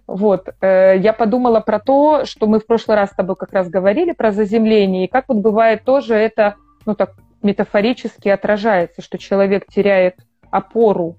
Вот, 0.09 0.49
э, 0.61 0.97
я 0.97 1.13
подумала 1.13 1.59
про 1.59 1.79
то, 1.79 2.25
что 2.25 2.47
мы 2.47 2.59
в 2.59 2.65
прошлый 2.65 2.97
раз 2.97 3.11
с 3.11 3.15
тобой 3.15 3.35
как 3.35 3.53
раз 3.53 3.69
говорили 3.69 4.11
про 4.11 4.31
заземление, 4.31 5.05
и 5.05 5.07
как 5.07 5.25
вот 5.27 5.37
бывает 5.37 5.83
тоже 5.83 6.15
это, 6.15 6.55
ну 6.87 6.95
так, 6.95 7.13
метафорически 7.43 8.27
отражается, 8.27 9.03
что 9.03 9.19
человек 9.19 9.67
теряет 9.67 10.15
опору. 10.49 11.17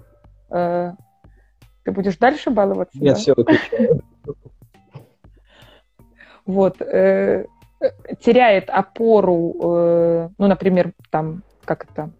Э, 0.51 0.95
ты 1.85 1.93
будешь 1.93 2.17
дальше 2.17 2.51
баловаться? 2.51 2.99
Я 3.01 3.13
да? 3.13 3.17
все 3.17 3.35
выключаю. 3.37 4.03
Вот, 6.45 6.83
э, 6.83 7.47
теряет 8.21 8.71
опору, 8.71 10.33
ну, 10.37 10.47
например, 10.49 10.91
там, 11.11 11.45
как 11.65 11.85
это, 11.85 12.11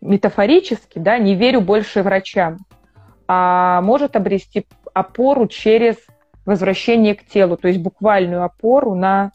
метафорически, 0.00 1.00
да, 1.00 1.18
не 1.18 1.34
верю 1.34 1.60
больше 1.60 2.04
врачам, 2.04 2.58
а 3.26 3.80
может 3.82 4.14
обрести 4.14 4.64
опору 4.98 5.46
через 5.46 5.96
возвращение 6.46 7.14
к 7.14 7.24
телу, 7.24 7.56
то 7.56 7.68
есть 7.68 7.80
буквальную 7.80 8.42
опору 8.42 8.94
на 8.94 9.32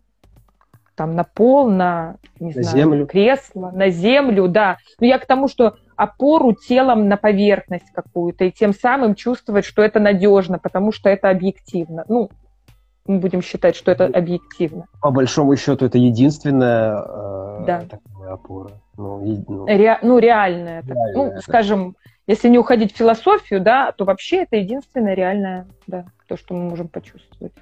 там 0.96 1.16
на 1.16 1.24
пол, 1.24 1.70
на, 1.72 2.18
не 2.40 2.54
На 2.54 2.62
знаю, 2.62 2.78
землю. 2.78 3.08
кресло, 3.08 3.72
на 3.72 3.90
землю, 3.90 4.48
да. 4.48 4.78
Но 5.00 5.08
я 5.08 5.18
к 5.18 5.26
тому, 5.26 5.48
что 5.48 5.76
опору 5.96 6.54
телом 6.54 7.08
на 7.08 7.18
поверхность 7.18 7.90
какую-то, 7.92 8.46
и 8.46 8.52
тем 8.52 8.74
самым 8.76 9.16
чувствовать, 9.16 9.66
что 9.66 9.82
это 9.82 10.00
надежно, 10.00 10.60
потому 10.60 10.92
что 10.92 11.10
это 11.10 11.32
объективно. 11.32 12.06
Ну, 12.08 12.30
мы 13.08 13.18
будем 13.18 13.42
считать, 13.42 13.76
что 13.76 13.90
это 13.92 14.06
объективно. 14.06 14.86
По 15.02 15.10
большому 15.10 15.56
счету, 15.56 15.84
это 15.86 15.98
единственная 15.98 16.96
э, 17.00 17.64
Да. 17.66 17.82
такая 17.90 18.34
опора. 18.34 18.70
Ну, 18.96 19.26
и- 19.26 19.44
ну, 19.48 19.66
Ре- 19.66 20.00
ну, 20.04 20.20
реальное. 20.20 20.80
это. 20.82 20.94
Реальное, 20.94 21.14
ну, 21.16 21.32
да. 21.34 21.42
скажем, 21.42 21.96
если 22.28 22.50
не 22.50 22.58
уходить 22.58 22.94
в 22.94 22.98
философию, 22.98 23.62
да, 23.62 23.92
то 23.92 24.06
вообще 24.06 24.44
это 24.44 24.56
единственное 24.56 25.14
реальное, 25.14 25.68
да, 25.88 26.06
то, 26.28 26.38
что 26.38 26.54
мы 26.54 26.70
можем 26.70 26.88
почувствовать. 26.88 27.54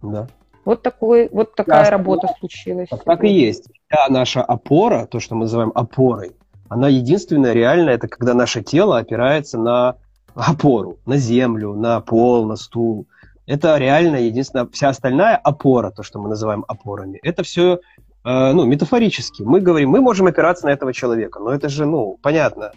да. 0.00 0.26
Вот, 0.64 0.82
такой, 0.82 1.28
вот 1.32 1.56
такая 1.56 1.84
Да, 1.86 1.90
работа 1.90 2.28
случилась. 2.38 2.88
Так, 2.88 3.02
так 3.02 3.24
и 3.24 3.28
есть. 3.28 3.68
Вся 3.88 4.06
наша 4.08 4.42
опора, 4.42 5.06
то, 5.06 5.18
что 5.18 5.34
мы 5.34 5.42
называем 5.42 5.72
опорой, 5.74 6.36
она 6.68 6.88
единственная 6.88 7.52
реальная, 7.52 7.94
это 7.94 8.06
когда 8.06 8.32
наше 8.34 8.62
тело 8.62 8.98
опирается 8.98 9.58
на 9.58 9.96
опору, 10.34 10.98
на 11.04 11.16
землю, 11.16 11.74
на 11.74 12.00
пол, 12.00 12.46
на 12.46 12.54
стул. 12.54 13.06
Это 13.44 13.76
реально 13.76 14.16
единственная, 14.16 14.68
вся 14.72 14.90
остальная 14.90 15.36
опора, 15.36 15.90
то, 15.90 16.04
что 16.04 16.20
мы 16.20 16.28
называем 16.28 16.64
опорами, 16.68 17.18
это 17.24 17.42
все 17.42 17.80
ну, 18.24 18.64
метафорически. 18.64 19.42
Мы 19.42 19.60
говорим, 19.60 19.90
мы 19.90 20.00
можем 20.00 20.28
опираться 20.28 20.66
на 20.66 20.70
этого 20.70 20.92
человека, 20.92 21.40
но 21.40 21.50
это 21.50 21.68
же, 21.68 21.86
ну, 21.86 22.18
понятно, 22.22 22.70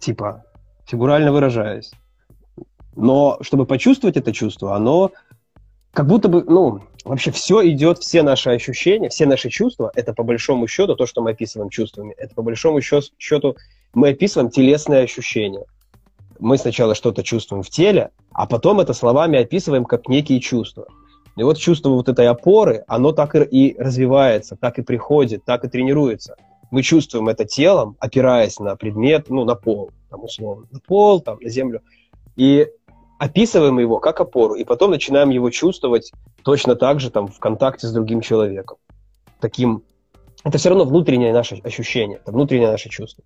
типа, 0.00 0.44
фигурально 0.86 1.32
выражаясь. 1.32 1.92
Но 2.96 3.38
чтобы 3.40 3.66
почувствовать 3.66 4.16
это 4.16 4.32
чувство, 4.32 4.76
оно 4.76 5.10
как 5.92 6.06
будто 6.06 6.28
бы, 6.28 6.44
ну, 6.44 6.80
вообще 7.04 7.30
все 7.30 7.66
идет, 7.68 7.98
все 7.98 8.22
наши 8.22 8.50
ощущения, 8.50 9.08
все 9.08 9.26
наши 9.26 9.48
чувства, 9.48 9.90
это 9.94 10.12
по 10.12 10.22
большому 10.22 10.66
счету, 10.66 10.96
то, 10.96 11.06
что 11.06 11.22
мы 11.22 11.30
описываем 11.30 11.70
чувствами, 11.70 12.14
это 12.16 12.34
по 12.34 12.42
большому 12.42 12.80
счет- 12.80 13.12
счету 13.18 13.56
мы 13.94 14.08
описываем 14.08 14.50
телесные 14.50 15.02
ощущения. 15.04 15.64
Мы 16.40 16.58
сначала 16.58 16.94
что-то 16.94 17.22
чувствуем 17.22 17.62
в 17.62 17.70
теле, 17.70 18.10
а 18.32 18.46
потом 18.46 18.80
это 18.80 18.92
словами 18.92 19.38
описываем 19.38 19.84
как 19.84 20.08
некие 20.08 20.40
чувства. 20.40 20.86
И 21.36 21.42
вот 21.42 21.58
чувство 21.58 21.90
вот 21.90 22.08
этой 22.08 22.28
опоры, 22.28 22.84
оно 22.86 23.12
так 23.12 23.34
и 23.34 23.76
развивается, 23.78 24.56
так 24.56 24.78
и 24.78 24.82
приходит, 24.82 25.44
так 25.44 25.64
и 25.64 25.68
тренируется. 25.68 26.36
Мы 26.74 26.82
чувствуем 26.82 27.28
это 27.28 27.44
телом, 27.44 27.96
опираясь 28.00 28.58
на 28.58 28.74
предмет, 28.74 29.30
ну, 29.30 29.44
на 29.44 29.54
пол, 29.54 29.92
там, 30.10 30.24
условно, 30.24 30.66
на 30.72 30.80
пол, 30.80 31.20
там, 31.20 31.38
на 31.40 31.48
землю. 31.48 31.82
И 32.34 32.68
описываем 33.20 33.78
его 33.78 34.00
как 34.00 34.20
опору, 34.20 34.54
и 34.56 34.64
потом 34.64 34.90
начинаем 34.90 35.30
его 35.30 35.50
чувствовать 35.50 36.10
точно 36.42 36.74
так 36.74 36.98
же 36.98 37.12
там, 37.12 37.28
в 37.28 37.38
контакте 37.38 37.86
с 37.86 37.92
другим 37.92 38.20
человеком. 38.22 38.78
Таким... 39.38 39.84
Это 40.42 40.58
все 40.58 40.70
равно 40.70 40.84
внутреннее 40.84 41.32
наше 41.32 41.60
ощущение, 41.62 42.18
это 42.18 42.32
внутреннее 42.32 42.72
наше 42.72 42.88
чувство. 42.88 43.22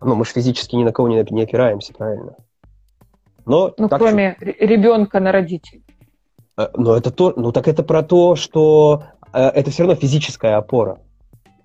Ну, 0.00 0.14
мы 0.14 0.24
же 0.24 0.32
физически 0.32 0.74
ни 0.74 0.84
на 0.84 0.92
кого 0.92 1.10
не, 1.10 1.22
не 1.30 1.42
опираемся, 1.42 1.92
правильно? 1.92 2.34
Но, 3.44 3.74
Ну, 3.76 3.90
так 3.90 4.00
кроме 4.00 4.38
р- 4.40 4.56
ребенка 4.58 5.20
на 5.20 5.32
родителей. 5.32 5.84
Э, 6.56 6.68
Но 6.74 6.96
это 6.96 7.10
то, 7.10 7.34
ну 7.36 7.52
так 7.52 7.68
это 7.68 7.82
про 7.82 8.02
то, 8.02 8.36
что 8.36 9.02
э, 9.34 9.38
это 9.38 9.70
все 9.70 9.82
равно 9.82 9.96
физическая 9.96 10.56
опора. 10.56 10.98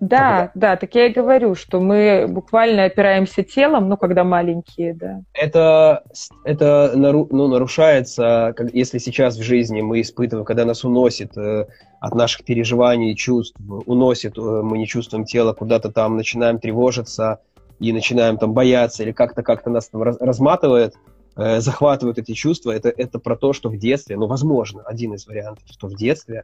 Да, 0.07 0.51
да, 0.55 0.75
так 0.75 0.93
я 0.95 1.07
и 1.07 1.13
говорю, 1.13 1.55
что 1.55 1.79
мы 1.79 2.25
буквально 2.29 2.85
опираемся 2.85 3.43
телом, 3.43 3.89
ну, 3.89 3.97
когда 3.97 4.23
маленькие, 4.23 4.93
да. 4.93 5.21
Это, 5.33 6.03
это 6.43 6.91
нару- 6.95 7.27
ну, 7.31 7.47
нарушается, 7.47 8.53
как- 8.55 8.73
если 8.73 8.97
сейчас 8.97 9.37
в 9.37 9.41
жизни 9.43 9.81
мы 9.81 10.01
испытываем, 10.01 10.45
когда 10.45 10.65
нас 10.65 10.83
уносит 10.83 11.37
э, 11.37 11.65
от 11.99 12.15
наших 12.15 12.43
переживаний 12.45 13.15
чувств, 13.15 13.55
уносит, 13.85 14.37
э, 14.37 14.41
мы 14.41 14.77
не 14.77 14.87
чувствуем 14.87 15.25
тело, 15.25 15.53
куда-то 15.53 15.91
там 15.91 16.17
начинаем 16.17 16.59
тревожиться 16.59 17.39
и 17.79 17.93
начинаем 17.93 18.37
там 18.37 18.53
бояться, 18.53 19.03
или 19.03 19.11
как-то 19.11 19.41
как-то 19.43 19.69
нас 19.69 19.89
там 19.89 20.03
раз- 20.03 20.19
разматывает, 20.19 20.95
э, 21.35 21.59
захватывают 21.61 22.17
эти 22.17 22.33
чувства. 22.33 22.71
Это, 22.71 22.89
это 22.89 23.19
про 23.19 23.35
то, 23.35 23.53
что 23.53 23.69
в 23.69 23.77
детстве, 23.77 24.17
ну, 24.17 24.27
возможно, 24.27 24.83
один 24.85 25.13
из 25.13 25.25
вариантов, 25.27 25.63
что 25.69 25.87
в 25.87 25.95
детстве 25.95 26.43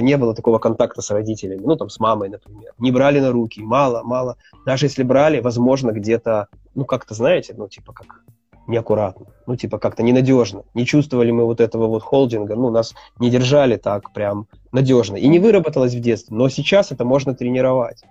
не 0.00 0.16
было 0.16 0.34
такого 0.34 0.58
контакта 0.58 1.02
с 1.02 1.10
родителями, 1.10 1.62
ну, 1.64 1.76
там, 1.76 1.90
с 1.90 1.98
мамой, 1.98 2.28
например. 2.28 2.72
Не 2.78 2.92
брали 2.92 3.18
на 3.18 3.32
руки, 3.32 3.60
мало, 3.60 4.02
мало. 4.04 4.36
Даже 4.64 4.86
если 4.86 5.02
брали, 5.02 5.40
возможно, 5.40 5.90
где-то, 5.90 6.46
ну, 6.74 6.84
как-то, 6.84 7.14
знаете, 7.14 7.54
ну, 7.56 7.68
типа, 7.68 7.92
как 7.92 8.22
неаккуратно, 8.68 9.26
ну, 9.46 9.56
типа, 9.56 9.78
как-то 9.78 10.02
ненадежно. 10.02 10.62
Не 10.74 10.86
чувствовали 10.86 11.32
мы 11.32 11.44
вот 11.44 11.60
этого 11.60 11.88
вот 11.88 12.02
холдинга, 12.02 12.54
ну, 12.54 12.70
нас 12.70 12.94
не 13.18 13.28
держали 13.28 13.76
так 13.76 14.12
прям 14.12 14.46
надежно. 14.70 15.16
И 15.16 15.26
не 15.26 15.40
выработалось 15.40 15.94
в 15.94 16.00
детстве, 16.00 16.36
но 16.36 16.48
сейчас 16.48 16.92
это 16.92 17.04
можно 17.04 17.34
тренировать. 17.34 18.04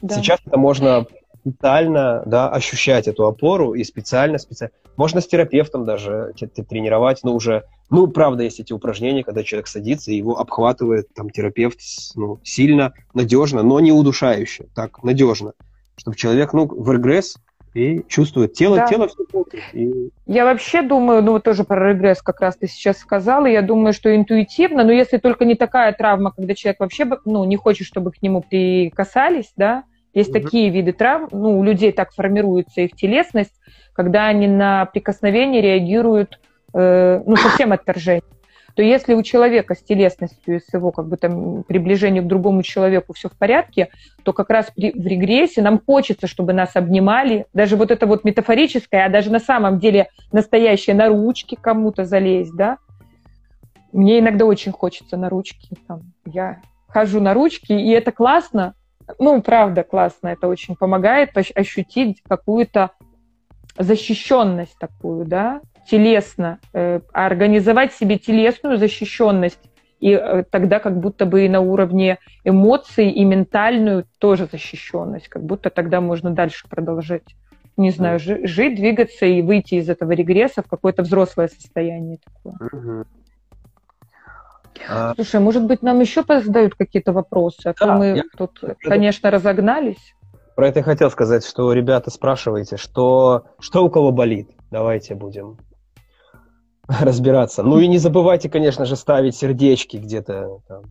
Да. 0.00 0.14
Сейчас 0.14 0.40
это 0.46 0.58
можно 0.58 1.06
специально 1.40 2.22
да, 2.26 2.50
ощущать 2.50 3.08
эту 3.08 3.26
опору 3.26 3.74
и 3.74 3.84
специально, 3.84 4.38
специально. 4.38 4.72
Можно 4.96 5.20
с 5.20 5.26
терапевтом 5.26 5.84
даже 5.84 6.32
тренировать, 6.68 7.20
но 7.22 7.34
уже, 7.34 7.64
ну, 7.90 8.08
правда, 8.08 8.42
есть 8.42 8.60
эти 8.60 8.72
упражнения, 8.72 9.24
когда 9.24 9.44
человек 9.44 9.68
садится, 9.68 10.10
и 10.10 10.16
его 10.16 10.38
обхватывает 10.38 11.12
там 11.14 11.30
терапевт 11.30 11.78
ну, 12.14 12.40
сильно, 12.42 12.92
надежно, 13.14 13.62
но 13.62 13.80
не 13.80 13.92
удушающе, 13.92 14.66
так, 14.74 15.02
надежно, 15.02 15.52
чтобы 15.96 16.16
человек, 16.16 16.52
ну, 16.52 16.66
в 16.66 16.92
регресс 16.92 17.36
и 17.74 18.04
чувствует 18.08 18.54
тело, 18.54 18.76
да. 18.76 18.86
тело 18.86 19.08
все 19.08 19.24
помнит. 19.24 19.62
И... 19.72 20.10
Я 20.26 20.44
вообще 20.44 20.82
думаю, 20.82 21.22
ну 21.22 21.32
вот 21.32 21.44
тоже 21.44 21.64
про 21.64 21.92
регресс 21.92 22.22
как 22.22 22.40
раз 22.40 22.56
ты 22.56 22.66
сейчас 22.66 22.98
сказала, 22.98 23.46
я 23.46 23.62
думаю, 23.62 23.92
что 23.92 24.14
интуитивно, 24.14 24.84
но 24.84 24.92
если 24.92 25.18
только 25.18 25.44
не 25.44 25.54
такая 25.54 25.92
травма, 25.92 26.32
когда 26.32 26.54
человек 26.54 26.80
вообще 26.80 27.08
ну, 27.24 27.44
не 27.44 27.56
хочет, 27.56 27.86
чтобы 27.86 28.10
к 28.10 28.22
нему 28.22 28.42
прикасались, 28.42 29.52
да, 29.56 29.84
есть 30.14 30.30
mm 30.30 30.40
такие 30.40 30.70
виды 30.70 30.92
травм, 30.92 31.28
ну, 31.32 31.58
у 31.58 31.62
людей 31.62 31.92
так 31.92 32.12
формируется 32.12 32.80
их 32.82 32.96
телесность, 32.96 33.54
когда 33.92 34.26
они 34.26 34.46
на 34.46 34.86
прикосновение 34.86 35.60
реагируют, 35.60 36.40
э, 36.74 37.22
ну, 37.24 37.36
совсем 37.36 37.72
отторжение. 37.72 38.22
То 38.78 38.82
если 38.82 39.14
у 39.14 39.24
человека 39.24 39.74
с 39.74 39.82
телесностью, 39.82 40.60
с 40.60 40.72
его 40.72 40.92
как 40.92 41.08
бы 41.08 41.16
там 41.16 41.64
приближением 41.64 42.26
к 42.26 42.28
другому 42.28 42.62
человеку 42.62 43.12
все 43.12 43.28
в 43.28 43.32
порядке, 43.32 43.88
то 44.22 44.32
как 44.32 44.50
раз 44.50 44.70
при, 44.70 44.92
в 44.92 45.04
регрессе 45.04 45.62
нам 45.62 45.80
хочется, 45.84 46.28
чтобы 46.28 46.52
нас 46.52 46.76
обнимали, 46.76 47.46
даже 47.52 47.74
вот 47.74 47.90
это 47.90 48.06
вот 48.06 48.22
метафорическое, 48.22 49.04
а 49.04 49.08
даже 49.08 49.32
на 49.32 49.40
самом 49.40 49.80
деле 49.80 50.10
настоящее 50.30 50.94
на 50.94 51.08
ручки 51.08 51.58
кому-то 51.60 52.04
залезть, 52.04 52.54
да. 52.54 52.78
Мне 53.90 54.20
иногда 54.20 54.44
очень 54.44 54.70
хочется 54.70 55.16
на 55.16 55.28
ручки, 55.28 55.74
там, 55.88 56.02
я 56.24 56.60
хожу 56.86 57.20
на 57.20 57.34
ручки, 57.34 57.72
и 57.72 57.90
это 57.90 58.12
классно, 58.12 58.74
ну, 59.18 59.40
правда, 59.42 59.82
классно, 59.82 60.28
это 60.28 60.48
очень 60.48 60.76
помогает 60.76 61.30
ощутить 61.36 62.22
какую-то 62.28 62.90
защищенность 63.78 64.76
такую, 64.78 65.24
да, 65.24 65.60
телесно, 65.88 66.58
э, 66.72 67.00
организовать 67.12 67.92
себе 67.94 68.18
телесную 68.18 68.76
защищенность, 68.76 69.60
и 70.00 70.12
э, 70.12 70.44
тогда 70.50 70.78
как 70.80 70.98
будто 70.98 71.26
бы 71.26 71.44
и 71.44 71.48
на 71.48 71.60
уровне 71.60 72.18
эмоций, 72.44 73.10
и 73.10 73.24
ментальную 73.24 74.04
тоже 74.18 74.48
защищенность, 74.50 75.28
как 75.28 75.42
будто 75.42 75.70
тогда 75.70 76.00
можно 76.00 76.30
дальше 76.30 76.68
продолжать, 76.68 77.34
не 77.76 77.90
знаю, 77.90 78.18
жить, 78.18 78.76
двигаться 78.76 79.26
и 79.26 79.42
выйти 79.42 79.76
из 79.76 79.88
этого 79.88 80.12
регресса 80.12 80.62
в 80.62 80.66
какое-то 80.66 81.02
взрослое 81.02 81.48
состояние 81.48 82.18
такое. 82.24 82.56
А... 82.60 83.17
Слушай, 85.14 85.40
может 85.40 85.64
быть, 85.64 85.82
нам 85.82 86.00
еще 86.00 86.24
задают 86.26 86.74
какие-то 86.74 87.12
вопросы, 87.12 87.66
а 87.66 87.74
да, 87.74 87.86
то 87.86 87.92
мы 87.92 88.06
я... 88.16 88.22
тут, 88.36 88.60
конечно, 88.80 89.30
разогнались. 89.30 90.14
Про 90.56 90.68
это 90.68 90.80
я 90.80 90.84
хотел 90.84 91.10
сказать, 91.10 91.46
что, 91.46 91.72
ребята, 91.72 92.10
спрашивайте, 92.10 92.76
что, 92.76 93.44
что 93.60 93.84
у 93.84 93.90
кого 93.90 94.10
болит. 94.10 94.50
Давайте 94.70 95.14
будем 95.14 95.58
разбираться. 96.88 97.62
Ну 97.62 97.78
и 97.78 97.86
не 97.86 97.98
забывайте, 97.98 98.48
конечно 98.48 98.84
же, 98.84 98.96
ставить 98.96 99.36
сердечки 99.36 99.98
где-то 99.98 100.60
там. 100.66 100.82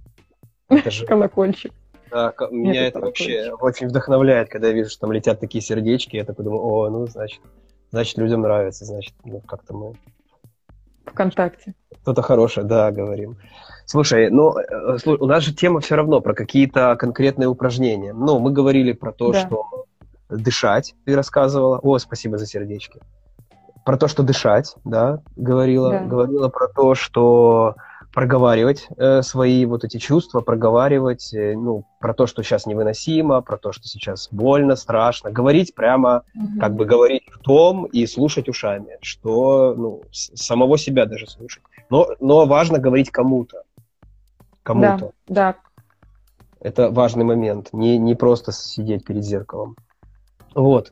Это 0.70 0.92
же... 0.92 1.06
Колокольчик. 1.08 1.74
Да, 2.10 2.34
меня 2.52 2.88
это, 2.88 3.00
это 3.00 3.06
вообще 3.08 3.52
очень 3.60 3.88
вдохновляет, 3.88 4.50
когда 4.50 4.68
я 4.68 4.74
вижу, 4.74 4.90
что 4.90 5.02
там 5.02 5.12
летят 5.12 5.40
такие 5.40 5.62
сердечки. 5.62 6.16
Я 6.16 6.24
такой 6.24 6.46
думаю, 6.46 6.62
о, 6.64 6.90
ну, 6.90 7.06
значит, 7.08 7.42
значит, 7.92 8.18
людям 8.18 8.42
нравится, 8.42 8.86
значит, 8.86 9.14
ну, 9.26 9.42
как-то 9.42 9.74
мы... 9.74 9.94
Вконтакте. 11.08 11.74
Что-то 12.02 12.22
хорошее, 12.22 12.66
да, 12.66 12.92
говорим. 12.92 13.38
Слушай, 13.86 14.30
ну, 14.30 14.58
э, 14.58 14.98
у 15.06 15.26
нас 15.26 15.44
же 15.44 15.54
тема 15.54 15.80
все 15.80 15.96
равно 15.96 16.20
про 16.20 16.34
какие-то 16.34 16.96
конкретные 16.98 17.48
упражнения. 17.48 18.14
Ну, 18.14 18.40
мы 18.40 18.52
говорили 18.52 18.92
про 18.92 19.12
то, 19.12 19.32
да. 19.32 19.46
что 19.46 19.86
дышать, 20.30 20.96
ты 21.06 21.16
рассказывала. 21.16 21.80
О, 21.80 21.98
спасибо 21.98 22.38
за 22.38 22.46
сердечки. 22.46 23.00
Про 23.86 23.98
то, 23.98 24.08
что 24.10 24.24
дышать, 24.24 24.76
да, 24.84 25.22
говорила. 25.38 25.92
Да. 25.92 26.00
Говорила 26.04 26.50
про 26.50 26.68
то, 26.68 26.96
что 26.96 27.76
проговаривать 28.18 28.88
э, 28.98 29.22
свои 29.22 29.64
вот 29.68 29.84
эти 29.84 29.98
чувства, 29.98 30.42
проговаривать, 30.42 31.32
э, 31.36 31.54
ну, 31.56 31.86
про 32.00 32.16
то, 32.16 32.26
что 32.26 32.42
сейчас 32.42 32.66
невыносимо, 32.66 33.42
про 33.42 33.58
то, 33.58 33.72
что 33.72 33.88
сейчас 33.88 34.30
больно, 34.32 34.76
страшно. 34.76 35.30
Говорить 35.30 35.76
прямо, 35.76 36.24
угу. 36.34 36.60
как 36.60 36.74
бы 36.74 36.86
говорить 36.86 37.30
в 37.32 37.38
том 37.38 37.86
и 37.86 38.08
слушать 38.08 38.50
ушами, 38.50 38.98
что, 39.02 39.76
ну, 39.78 40.02
самого 40.12 40.80
себя 40.80 41.06
даже 41.06 41.28
слушать. 41.28 41.62
Но, 41.92 42.08
но 42.20 42.48
важно 42.48 42.80
говорить 42.80 43.12
кому-то 43.12 43.62
кому-то. 44.64 45.12
Да, 45.28 45.54
да. 45.54 45.56
Это 46.60 46.90
важный 46.90 47.24
момент, 47.24 47.70
не, 47.72 48.00
не 48.00 48.16
просто 48.16 48.52
сидеть 48.52 49.06
перед 49.06 49.24
зеркалом. 49.24 49.76
Вот. 50.56 50.92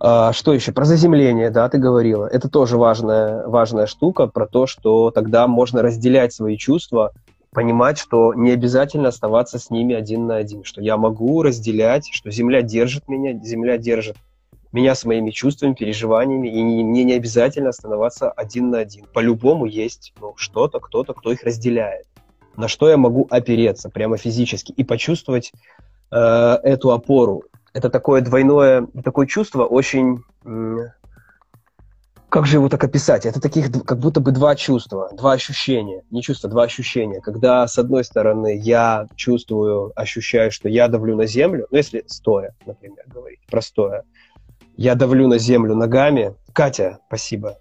А, 0.00 0.32
что 0.32 0.52
еще? 0.54 0.72
Про 0.72 0.84
заземление, 0.84 1.50
да, 1.50 1.68
ты 1.68 1.78
говорила. 1.78 2.26
Это 2.26 2.48
тоже 2.48 2.78
важная, 2.78 3.46
важная 3.46 3.86
штука 3.86 4.26
про 4.26 4.46
то, 4.46 4.66
что 4.66 5.10
тогда 5.10 5.46
можно 5.46 5.82
разделять 5.82 6.32
свои 6.32 6.56
чувства, 6.56 7.12
понимать, 7.52 7.98
что 7.98 8.32
не 8.32 8.50
обязательно 8.50 9.08
оставаться 9.08 9.58
с 9.58 9.70
ними 9.70 9.94
один 9.94 10.26
на 10.26 10.36
один, 10.36 10.64
что 10.64 10.80
я 10.80 10.96
могу 10.96 11.42
разделять, 11.42 12.08
что 12.10 12.30
Земля 12.30 12.62
держит 12.62 13.08
меня, 13.08 13.38
Земля 13.44 13.76
держит 13.76 14.16
меня 14.72 14.94
с 14.94 15.04
моими 15.04 15.30
чувствами, 15.30 15.74
переживаниями, 15.74 16.48
и 16.48 16.62
не, 16.62 16.84
мне 16.84 17.04
не 17.04 17.12
обязательно 17.14 17.70
оставаться 17.70 18.30
один 18.30 18.70
на 18.70 18.78
один. 18.78 19.04
По-любому 19.12 19.66
есть 19.66 20.14
ну, 20.20 20.32
что-то, 20.36 20.78
кто-то, 20.78 21.12
кто 21.12 21.32
их 21.32 21.42
разделяет 21.42 22.06
на 22.56 22.68
что 22.68 22.88
я 22.88 22.96
могу 22.96 23.26
опереться 23.30 23.88
прямо 23.90 24.16
физически 24.16 24.72
и 24.72 24.84
почувствовать 24.84 25.52
э, 26.12 26.16
эту 26.62 26.92
опору. 26.92 27.44
Это 27.72 27.88
такое 27.88 28.20
двойное, 28.20 28.86
такое 29.04 29.26
чувство 29.26 29.64
очень... 29.64 30.24
как 32.28 32.46
же 32.46 32.56
его 32.56 32.68
так 32.68 32.82
описать? 32.82 33.26
Это 33.26 33.40
таких 33.40 33.70
как 33.84 33.98
будто 33.98 34.20
бы 34.20 34.32
два 34.32 34.56
чувства, 34.56 35.10
два 35.12 35.32
ощущения. 35.32 36.02
Не 36.10 36.22
чувства, 36.22 36.50
два 36.50 36.64
ощущения. 36.64 37.20
Когда, 37.20 37.66
с 37.66 37.78
одной 37.78 38.04
стороны, 38.04 38.58
я 38.60 39.06
чувствую, 39.14 39.92
ощущаю, 39.94 40.50
что 40.50 40.68
я 40.68 40.88
давлю 40.88 41.16
на 41.16 41.26
землю, 41.26 41.66
ну, 41.70 41.76
если 41.76 42.04
стоя, 42.06 42.54
например, 42.66 43.04
говорить, 43.06 43.40
простоя, 43.48 44.04
я 44.76 44.94
давлю 44.94 45.28
на 45.28 45.38
землю 45.38 45.74
ногами. 45.74 46.34
Катя, 46.52 46.98
спасибо. 47.06 47.58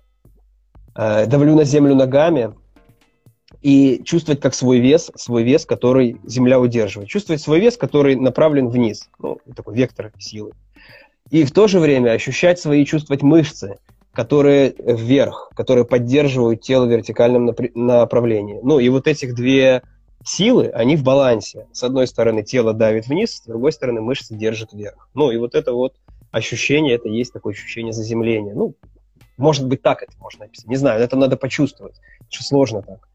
Э, 0.96 1.26
давлю 1.28 1.56
на 1.56 1.64
землю 1.66 1.96
ногами, 1.96 2.56
и 3.62 4.02
чувствовать 4.04 4.42
как 4.42 4.54
свой 4.54 4.80
вес, 4.80 5.12
свой 5.16 5.44
вес, 5.44 5.66
который 5.66 6.18
Земля 6.26 6.60
удерживает. 6.60 7.10
Чувствовать 7.10 7.42
свой 7.42 7.60
вес, 7.60 7.78
который 7.78 8.16
направлен 8.16 8.70
вниз, 8.70 9.10
ну, 9.20 9.40
такой 9.56 9.76
вектор 9.76 10.12
силы. 10.18 10.52
И 11.30 11.44
в 11.44 11.52
то 11.52 11.68
же 11.68 11.80
время 11.80 12.12
ощущать 12.12 12.60
свои, 12.60 12.86
чувствовать 12.86 13.22
мышцы, 13.22 13.78
которые 14.14 14.74
вверх, 14.78 15.52
которые 15.56 15.86
поддерживают 15.86 16.62
тело 16.62 16.86
в 16.86 16.90
вертикальном 16.90 17.54
направлении. 17.76 18.60
Ну, 18.64 18.80
и 18.80 18.90
вот 18.90 19.08
этих 19.08 19.36
две 19.36 19.84
силы, 20.26 20.70
они 20.70 20.96
в 20.96 21.04
балансе. 21.04 21.68
С 21.72 21.84
одной 21.84 22.08
стороны 22.08 22.44
тело 22.44 22.74
давит 22.74 23.08
вниз, 23.08 23.36
с 23.36 23.42
другой 23.46 23.72
стороны 23.72 24.02
мышцы 24.02 24.36
держат 24.36 24.74
вверх. 24.74 25.10
Ну, 25.14 25.32
и 25.32 25.38
вот 25.38 25.54
это 25.54 25.74
вот 25.74 25.96
ощущение, 26.32 26.96
это 26.96 27.10
есть 27.10 27.34
такое 27.34 27.54
ощущение 27.54 27.94
заземления. 27.94 28.54
Ну, 28.54 28.76
может 29.38 29.68
быть, 29.68 29.82
так 29.82 30.04
это 30.04 30.14
можно 30.20 30.46
описать. 30.46 30.68
Не 30.68 30.76
знаю, 30.76 31.02
это 31.02 31.16
надо 31.16 31.38
почувствовать. 31.38 31.96
Что 32.30 32.44
сложно 32.44 32.82
так. 32.82 33.09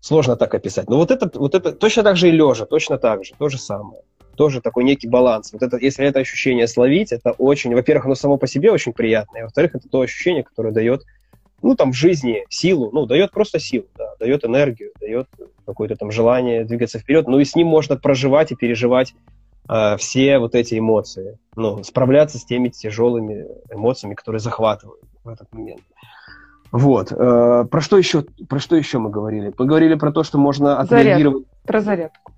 Сложно 0.00 0.36
так 0.36 0.54
описать. 0.54 0.88
Но 0.88 0.96
вот 0.96 1.10
это, 1.10 1.30
вот 1.38 1.54
это 1.54 1.72
точно 1.72 2.02
так 2.02 2.16
же 2.16 2.28
и 2.28 2.32
лежа, 2.32 2.64
точно 2.64 2.98
так 2.98 3.24
же, 3.24 3.34
то 3.38 3.48
же 3.48 3.58
самое. 3.58 4.02
Тоже 4.34 4.62
такой 4.62 4.84
некий 4.84 5.08
баланс. 5.08 5.52
Вот 5.52 5.62
это, 5.62 5.76
если 5.76 6.06
это 6.06 6.20
ощущение 6.20 6.66
словить, 6.66 7.12
это 7.12 7.32
очень, 7.32 7.74
во-первых, 7.74 8.06
оно 8.06 8.14
само 8.14 8.38
по 8.38 8.46
себе 8.46 8.72
очень 8.72 8.94
приятное, 8.94 9.42
во-вторых, 9.42 9.74
это 9.74 9.88
то 9.88 10.00
ощущение, 10.00 10.42
которое 10.42 10.72
дает, 10.72 11.02
ну, 11.60 11.76
там, 11.76 11.92
в 11.92 11.94
жизни 11.94 12.46
силу, 12.48 12.90
ну, 12.92 13.04
дает 13.04 13.32
просто 13.32 13.58
силу, 13.58 13.86
да, 13.98 14.14
дает 14.18 14.44
энергию, 14.44 14.92
дает 14.98 15.28
какое-то 15.66 15.96
там 15.96 16.10
желание 16.10 16.64
двигаться 16.64 16.98
вперед, 16.98 17.28
ну, 17.28 17.38
и 17.38 17.44
с 17.44 17.54
ним 17.54 17.66
можно 17.66 17.96
проживать 17.96 18.52
и 18.52 18.56
переживать 18.56 19.12
э, 19.68 19.96
все 19.98 20.38
вот 20.38 20.54
эти 20.54 20.78
эмоции, 20.78 21.38
ну, 21.54 21.84
справляться 21.84 22.38
с 22.38 22.44
теми 22.46 22.70
тяжелыми 22.70 23.46
эмоциями, 23.70 24.14
которые 24.14 24.40
захватывают 24.40 25.02
в 25.22 25.28
этот 25.28 25.52
момент. 25.52 25.82
Вот. 26.72 27.12
Э, 27.12 27.64
про 27.70 27.80
что 27.80 27.98
еще, 27.98 28.22
про 28.48 28.58
что 28.58 28.76
еще 28.76 28.98
мы 28.98 29.10
говорили? 29.10 29.50
Поговорили 29.50 29.94
про 29.94 30.12
то, 30.12 30.22
что 30.22 30.38
можно 30.38 30.78
отреагировать. 30.78 31.44
Заряд. 31.44 31.66
Про 31.66 31.80
зарядку. 31.80 32.32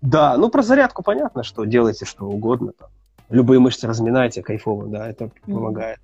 Да, 0.00 0.36
ну 0.36 0.48
про 0.48 0.62
зарядку 0.62 1.02
понятно, 1.02 1.44
что 1.44 1.64
делайте 1.64 2.04
что 2.04 2.26
угодно. 2.26 2.72
Там. 2.78 2.88
Любые 3.30 3.60
мышцы 3.60 3.86
разминайте, 3.86 4.42
кайфово, 4.42 4.86
да, 4.86 5.08
это 5.08 5.26
mm-hmm. 5.26 5.54
помогает. 5.54 5.98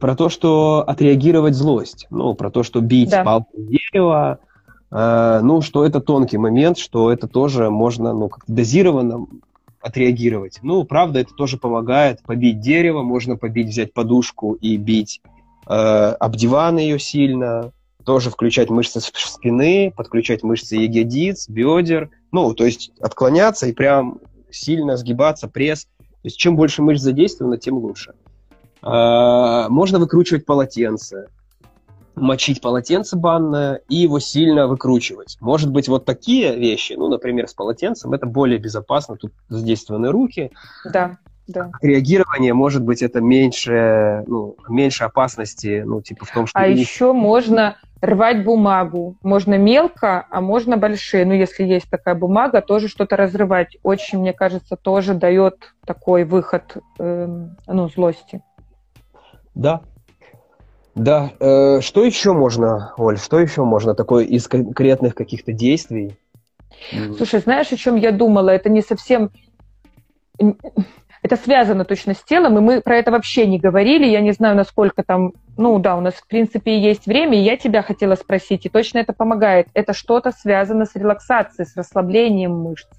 Про 0.00 0.16
то, 0.16 0.28
что 0.28 0.84
отреагировать 0.86 1.54
злость. 1.54 2.08
Ну, 2.10 2.34
про 2.34 2.50
то, 2.50 2.64
что 2.64 2.80
бить 2.80 3.10
да. 3.10 3.22
палку 3.22 3.50
в 3.56 3.66
дерево, 3.66 4.40
Э, 4.94 5.40
ну, 5.42 5.60
что 5.60 5.84
это 5.84 6.00
тонкий 6.00 6.38
момент, 6.38 6.78
что 6.78 7.10
это 7.10 7.26
тоже 7.26 7.68
можно, 7.68 8.12
ну, 8.12 8.28
как 8.28 8.44
дозированно 8.46 9.26
отреагировать. 9.80 10.60
Ну, 10.62 10.84
правда, 10.84 11.18
это 11.18 11.34
тоже 11.34 11.58
помогает 11.58 12.22
побить 12.22 12.60
дерево, 12.60 13.02
можно 13.02 13.36
побить, 13.36 13.68
взять 13.68 13.92
подушку 13.92 14.54
и 14.54 14.76
бить 14.76 15.20
об 15.66 16.36
диван 16.36 16.78
ее 16.78 16.98
сильно, 16.98 17.72
тоже 18.04 18.30
включать 18.30 18.70
мышцы 18.70 19.00
спины, 19.00 19.92
подключать 19.96 20.42
мышцы 20.42 20.76
ягодиц, 20.76 21.48
бедер, 21.48 22.10
ну, 22.32 22.54
то 22.54 22.64
есть 22.64 22.92
отклоняться 23.00 23.66
и 23.66 23.72
прям 23.72 24.20
сильно 24.50 24.96
сгибаться, 24.96 25.48
пресс. 25.48 25.84
То 25.84 26.28
есть 26.28 26.38
чем 26.38 26.56
больше 26.56 26.82
мышц 26.82 27.02
задействовано, 27.02 27.58
тем 27.58 27.76
лучше. 27.76 28.14
Э, 28.82 29.66
можно 29.68 29.98
выкручивать 29.98 30.46
полотенце, 30.46 31.28
мочить 32.14 32.60
полотенце 32.60 33.16
банное 33.16 33.80
и 33.88 33.96
его 33.96 34.20
сильно 34.20 34.66
выкручивать. 34.66 35.36
Может 35.40 35.70
быть, 35.70 35.88
вот 35.88 36.04
такие 36.04 36.56
вещи, 36.56 36.94
ну, 36.94 37.08
например, 37.08 37.48
с 37.48 37.54
полотенцем, 37.54 38.12
это 38.12 38.26
более 38.26 38.58
безопасно, 38.58 39.16
тут 39.16 39.32
задействованы 39.48 40.10
руки. 40.10 40.52
Да, 40.92 41.18
да. 41.46 41.70
Реагирование, 41.82 42.54
может 42.54 42.82
быть, 42.82 43.02
это 43.02 43.20
меньше, 43.20 44.24
ну, 44.26 44.56
меньше 44.68 45.04
опасности, 45.04 45.82
ну, 45.84 46.00
типа 46.00 46.24
в 46.24 46.30
том, 46.30 46.46
что... 46.46 46.58
А 46.58 46.66
еще 46.66 47.12
можно 47.12 47.76
рвать 48.00 48.44
бумагу. 48.44 49.16
Можно 49.22 49.58
мелко, 49.58 50.26
а 50.30 50.40
можно 50.40 50.76
большие. 50.76 51.24
Ну, 51.24 51.32
если 51.32 51.64
есть 51.64 51.88
такая 51.90 52.14
бумага, 52.14 52.60
тоже 52.60 52.88
что-то 52.88 53.16
разрывать. 53.16 53.76
Очень, 53.82 54.20
мне 54.20 54.32
кажется, 54.32 54.76
тоже 54.76 55.14
дает 55.14 55.74
такой 55.86 56.24
выход, 56.24 56.76
э, 56.98 57.46
ну, 57.66 57.88
злости. 57.88 58.42
Да, 59.54 59.82
да, 60.94 61.32
э, 61.40 61.80
что 61.80 62.04
еще 62.04 62.32
можно, 62.32 62.92
Оль, 62.96 63.18
что 63.18 63.40
еще 63.40 63.64
можно 63.64 63.94
такое 63.94 64.24
из 64.24 64.46
конкретных 64.46 65.14
каких-то 65.14 65.52
действий? 65.52 66.16
Слушай, 67.16 67.40
знаешь, 67.40 67.72
о 67.72 67.76
чем 67.76 67.96
я 67.96 68.12
думала? 68.12 68.50
Это 68.50 68.68
не 68.68 68.82
совсем... 68.82 69.30
Это 71.24 71.36
связано 71.38 71.86
точно 71.86 72.12
с 72.12 72.22
телом, 72.22 72.58
и 72.58 72.60
мы 72.60 72.82
про 72.82 72.98
это 72.98 73.10
вообще 73.10 73.46
не 73.46 73.58
говорили. 73.58 74.04
Я 74.04 74.20
не 74.20 74.32
знаю, 74.32 74.54
насколько 74.54 75.02
там... 75.02 75.32
Ну 75.56 75.78
да, 75.78 75.96
у 75.96 76.02
нас, 76.02 76.12
в 76.12 76.26
принципе, 76.26 76.78
есть 76.78 77.06
время, 77.06 77.38
и 77.38 77.42
я 77.42 77.56
тебя 77.56 77.80
хотела 77.80 78.14
спросить, 78.14 78.66
и 78.66 78.68
точно 78.68 78.98
это 78.98 79.14
помогает. 79.14 79.68
Это 79.72 79.94
что-то 79.94 80.32
связано 80.32 80.84
с 80.84 80.94
релаксацией, 80.94 81.66
с 81.66 81.74
расслаблением 81.78 82.52
мышц. 82.52 82.90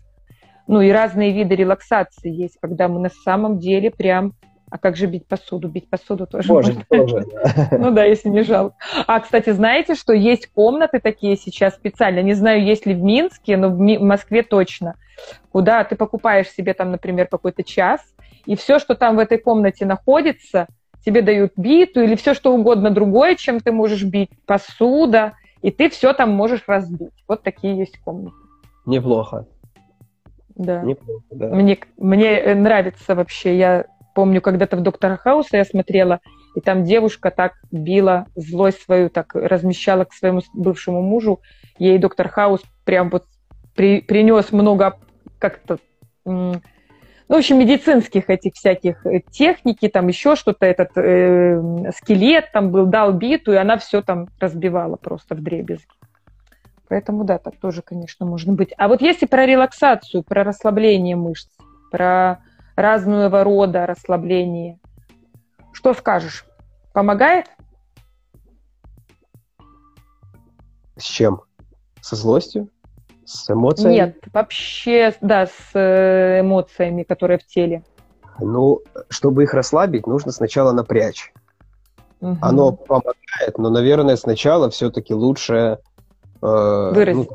Ну 0.66 0.82
и 0.82 0.90
разные 0.90 1.34
виды 1.34 1.54
релаксации 1.54 2.32
есть, 2.32 2.58
когда 2.60 2.88
мы 2.88 3.00
на 3.00 3.10
самом 3.10 3.60
деле 3.60 3.92
прям 3.92 4.34
а 4.72 4.80
как 4.80 4.98
же 4.98 5.06
бить 5.06 5.28
посуду? 5.28 5.70
Бить 5.70 5.88
посуду 5.88 6.26
тоже 6.26 6.52
можно. 6.52 6.84
тоже, 6.90 7.24
Ну 7.72 7.92
да, 7.92 8.04
если 8.04 8.30
не 8.30 8.42
жалко. 8.42 8.76
А, 9.06 9.20
кстати, 9.20 9.52
знаете, 9.52 9.94
что 9.94 10.12
есть 10.12 10.48
комнаты 10.48 11.00
такие 11.00 11.38
сейчас 11.38 11.76
специально, 11.76 12.22
не 12.22 12.34
знаю, 12.34 12.64
есть 12.64 12.88
ли 12.88 12.96
в 12.96 13.04
Минске, 13.04 13.58
но 13.58 13.70
в 13.70 13.78
Москве 13.78 14.42
точно, 14.42 14.96
куда 15.52 15.84
ты 15.84 15.96
покупаешь 15.96 16.50
себе 16.50 16.74
там, 16.74 16.90
например, 16.90 17.28
какой-то 17.28 17.64
час, 17.64 18.02
и 18.46 18.56
все, 18.56 18.80
что 18.80 18.96
там 18.96 19.16
в 19.16 19.20
этой 19.20 19.38
комнате 19.38 19.86
находится, 19.86 20.68
тебе 21.06 21.22
дают 21.22 21.54
биту 21.56 22.02
или 22.02 22.16
все, 22.16 22.34
что 22.34 22.54
угодно 22.54 22.90
другое, 22.90 23.36
чем 23.36 23.60
ты 23.60 23.72
можешь 23.72 24.04
бить, 24.04 24.32
посуда, 24.46 25.34
и 25.62 25.72
ты 25.72 25.90
все 25.90 26.14
там 26.14 26.32
можешь 26.32 26.64
разбить. 26.68 27.14
Вот 27.28 27.44
такие 27.44 27.78
есть 27.78 28.00
комнаты. 28.00 28.36
Неплохо. 28.86 29.48
Да. 30.56 30.82
Неплохо, 30.84 31.24
да. 31.32 31.48
Мне, 31.48 31.80
мне 31.98 32.56
нравится 32.56 33.16
вообще. 33.16 33.58
Я 33.58 33.86
Помню, 34.16 34.40
когда-то 34.40 34.78
в 34.78 34.82
«Доктора 34.82 35.18
Хауса» 35.18 35.58
я 35.58 35.66
смотрела, 35.66 36.22
и 36.56 36.62
там 36.62 36.86
девушка 36.86 37.32
так 37.32 37.56
била 37.70 38.28
злость 38.34 38.82
свою, 38.82 39.10
так 39.10 39.36
размещала 39.36 40.06
к 40.06 40.14
своему 40.14 40.40
бывшему 40.54 41.02
мужу. 41.02 41.42
Ей 41.78 41.98
доктор 41.98 42.30
Хаус 42.30 42.62
прям 42.86 43.10
вот 43.10 43.26
при, 43.76 44.00
принес 44.00 44.54
много 44.54 44.98
как-то 45.38 45.80
ну, 47.28 47.36
в 47.36 47.40
общем, 47.40 47.58
медицинских 47.60 48.30
этих 48.30 48.54
всяких 48.54 49.06
э, 49.06 49.22
техники, 49.32 49.88
там 49.88 50.08
еще 50.08 50.36
что-то, 50.36 50.66
этот 50.66 50.92
э, 50.96 51.92
скелет 51.98 52.52
там 52.52 52.72
был, 52.72 52.86
дал 52.86 53.14
биту, 53.14 53.52
и 53.52 53.56
она 53.56 53.78
все 53.78 54.02
там 54.02 54.28
разбивала 54.40 54.96
просто 54.96 55.34
в 55.34 55.42
дребезги. 55.42 55.88
Поэтому 56.88 57.24
да, 57.24 57.40
так 57.40 57.58
тоже, 57.58 57.82
конечно, 57.82 58.28
можно 58.28 58.54
быть. 58.54 58.74
А 58.78 58.88
вот 58.88 59.02
если 59.02 59.26
про 59.26 59.46
релаксацию, 59.48 60.22
про 60.22 60.44
расслабление 60.44 61.16
мышц, 61.16 61.50
про 61.90 62.42
разного 62.76 63.44
рода 63.44 63.86
расслабление. 63.86 64.80
Что 65.72 65.94
скажешь? 65.94 66.46
Помогает? 66.94 67.48
С 70.96 71.04
чем? 71.04 71.42
Со 72.02 72.16
злостью? 72.16 72.70
С 73.26 73.50
эмоциями? 73.50 73.94
Нет, 73.94 74.18
вообще, 74.32 75.14
да, 75.22 75.48
с 75.48 75.52
э, 75.74 76.42
эмоциями, 76.42 77.04
которые 77.04 77.40
в 77.40 77.46
теле. 77.46 77.84
Ну, 78.40 78.82
чтобы 79.10 79.44
их 79.44 79.54
расслабить, 79.54 80.08
нужно 80.08 80.32
сначала 80.32 80.72
напрячь. 80.72 81.34
Угу. 82.22 82.38
Оно 82.42 82.72
помогает, 82.72 83.58
но, 83.58 83.70
наверное, 83.70 84.16
сначала 84.16 84.70
все-таки 84.70 85.14
лучше... 85.14 85.80
Э, 86.42 86.92
Выразить. 86.94 87.30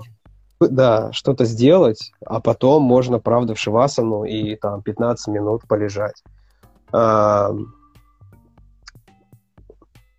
Ну, 0.60 0.68
да, 0.68 1.10
что-то 1.12 1.46
сделать, 1.46 2.12
а 2.24 2.40
потом 2.40 2.82
можно, 2.82 3.18
правда, 3.18 3.54
в 3.54 3.58
шивасану 3.58 4.24
и 4.24 4.56
там 4.56 4.82
15 4.82 5.28
минут 5.28 5.62
полежать. 5.66 6.22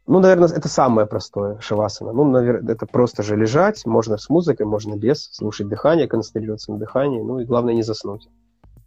Ну, 0.08 0.20
наверное, 0.20 0.49
это 0.49 0.68
самое 0.68 1.08
простое 1.08 1.60
шивасана. 1.60 2.12
Ну, 2.12 2.26
наверное, 2.26 2.74
это 2.74 2.86
просто 2.86 3.24
же 3.24 3.36
лежать, 3.36 3.86
можно 3.86 4.18
с 4.18 4.30
музыкой, 4.30 4.66
можно 4.66 4.95
без, 4.95 5.30
слушать 5.32 5.68
дыхание, 5.68 6.08
концентрироваться 6.08 6.72
на 6.72 6.78
дыхании, 6.78 7.22
ну 7.22 7.39
и 7.39 7.45
главное 7.45 7.74
не 7.74 7.84
заснуть 7.84 8.30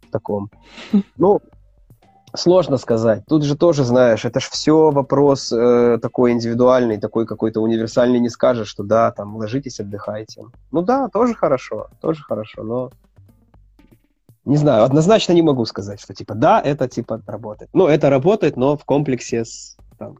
в 0.07 0.11
таком. 0.11 0.49
Ну, 1.17 1.41
Сложно 2.37 2.77
сказать. 2.77 3.23
Тут 3.27 3.43
же 3.43 3.55
тоже, 3.55 3.83
знаешь, 3.83 4.25
это 4.25 4.39
же 4.39 4.49
все 4.49 4.91
вопрос 4.91 5.51
э, 5.51 5.99
такой 6.01 6.33
индивидуальный, 6.33 6.97
такой 6.97 7.25
какой-то 7.25 7.61
универсальный. 7.61 8.19
Не 8.19 8.29
скажешь, 8.29 8.67
что 8.67 8.83
да, 8.83 9.11
там, 9.11 9.37
ложитесь, 9.37 9.79
отдыхайте. 9.79 10.43
Ну 10.71 10.81
да, 10.81 11.07
тоже 11.07 11.33
хорошо, 11.33 11.87
тоже 12.01 12.23
хорошо, 12.23 12.63
но 12.63 12.89
не 14.43 14.57
знаю, 14.57 14.83
однозначно 14.83 15.33
не 15.33 15.41
могу 15.41 15.65
сказать, 15.65 15.99
что 15.99 16.13
типа 16.13 16.35
да, 16.35 16.61
это 16.61 16.87
типа 16.87 17.21
работает. 17.25 17.69
Ну, 17.73 17.87
это 17.87 18.09
работает, 18.09 18.57
но 18.57 18.77
в 18.77 18.85
комплексе 18.85 19.43
с 19.43 19.75
там, 19.97 20.19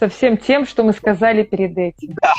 со 0.00 0.08
всем 0.08 0.36
тем, 0.36 0.66
что 0.66 0.82
мы 0.82 0.92
сказали 0.92 1.44
перед 1.44 1.78
этим. 1.78 2.16
Да. 2.20 2.34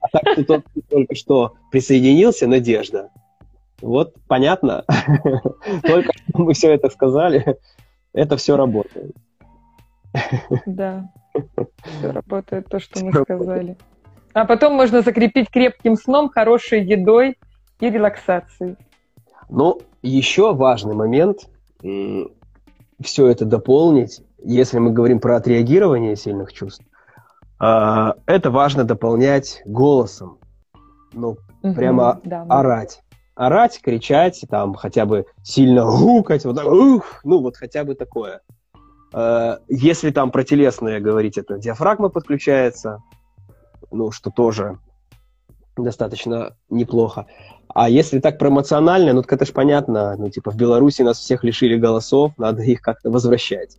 А 0.00 0.08
так 0.08 0.34
ты 0.34 0.44
только 0.88 1.14
что 1.14 1.54
присоединился, 1.70 2.48
Надежда. 2.48 3.10
Вот, 3.80 4.14
понятно. 4.26 4.84
Только 5.82 6.12
что 6.12 6.38
мы 6.42 6.52
все 6.52 6.72
это 6.72 6.90
сказали 6.90 7.56
это 8.12 8.36
все 8.36 8.56
работает. 8.56 9.14
Да, 10.66 11.10
все 11.82 12.10
работает 12.10 12.66
то, 12.68 12.80
что 12.80 13.04
мы 13.04 13.12
сказали. 13.12 13.76
А 14.32 14.44
потом 14.44 14.74
можно 14.74 15.02
закрепить 15.02 15.50
крепким 15.50 15.96
сном, 15.96 16.28
хорошей 16.28 16.82
едой 16.82 17.36
и 17.80 17.90
релаксацией. 17.90 18.76
Ну, 19.48 19.80
еще 20.02 20.54
важный 20.54 20.94
момент, 20.94 21.48
все 21.80 23.26
это 23.26 23.44
дополнить, 23.44 24.20
если 24.44 24.78
мы 24.78 24.90
говорим 24.90 25.20
про 25.20 25.36
отреагирование 25.36 26.16
сильных 26.16 26.52
чувств, 26.52 26.84
а, 27.58 28.14
это 28.26 28.50
важно 28.50 28.84
дополнять 28.84 29.62
голосом. 29.66 30.38
Ну, 31.12 31.36
угу, 31.62 31.74
прямо 31.74 32.20
да, 32.24 32.42
орать 32.48 33.02
орать, 33.40 33.80
кричать, 33.80 34.44
там 34.50 34.74
хотя 34.74 35.06
бы 35.06 35.24
сильно 35.42 35.84
гукать, 35.84 36.44
вот 36.44 36.56
так, 36.56 36.66
ух, 36.66 37.20
ну 37.24 37.40
вот 37.40 37.56
хотя 37.56 37.84
бы 37.84 37.94
такое. 37.94 38.42
Э, 39.14 39.56
если 39.68 40.10
там 40.10 40.30
про 40.30 40.44
телесное 40.44 41.00
говорить, 41.00 41.38
это 41.38 41.58
диафрагма 41.58 42.10
подключается, 42.10 42.98
ну, 43.90 44.10
что 44.10 44.30
тоже 44.30 44.78
достаточно 45.74 46.54
неплохо. 46.68 47.26
А 47.68 47.88
если 47.88 48.18
так 48.18 48.38
про 48.38 48.50
эмоциональное, 48.50 49.14
ну, 49.14 49.22
так 49.22 49.32
это 49.32 49.46
ж 49.46 49.52
понятно, 49.52 50.16
ну, 50.18 50.28
типа, 50.28 50.50
в 50.50 50.56
Беларуси 50.56 51.00
нас 51.00 51.18
всех 51.18 51.42
лишили 51.42 51.78
голосов, 51.78 52.32
надо 52.36 52.62
их 52.62 52.82
как-то 52.82 53.10
возвращать. 53.10 53.78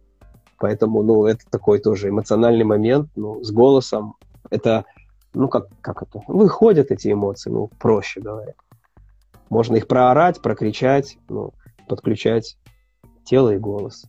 Поэтому, 0.62 1.02
ну, 1.02 1.26
это 1.26 1.44
такой 1.50 1.80
тоже 1.80 2.10
эмоциональный 2.10 2.64
момент, 2.64 3.10
ну, 3.16 3.44
с 3.44 3.50
голосом. 3.50 4.14
Это, 4.52 4.86
ну, 5.34 5.48
как, 5.48 5.70
как 5.82 6.04
это? 6.04 6.22
Выходят 6.28 6.92
эти 6.92 7.12
эмоции, 7.12 7.50
ну, 7.50 7.72
проще 7.80 8.22
говоря. 8.22 8.54
Можно 9.50 9.78
их 9.78 9.88
проорать, 9.88 10.40
прокричать, 10.40 11.18
ну, 11.30 11.52
подключать 11.90 12.60
тело 13.24 13.50
и 13.50 13.58
голос. 13.58 14.06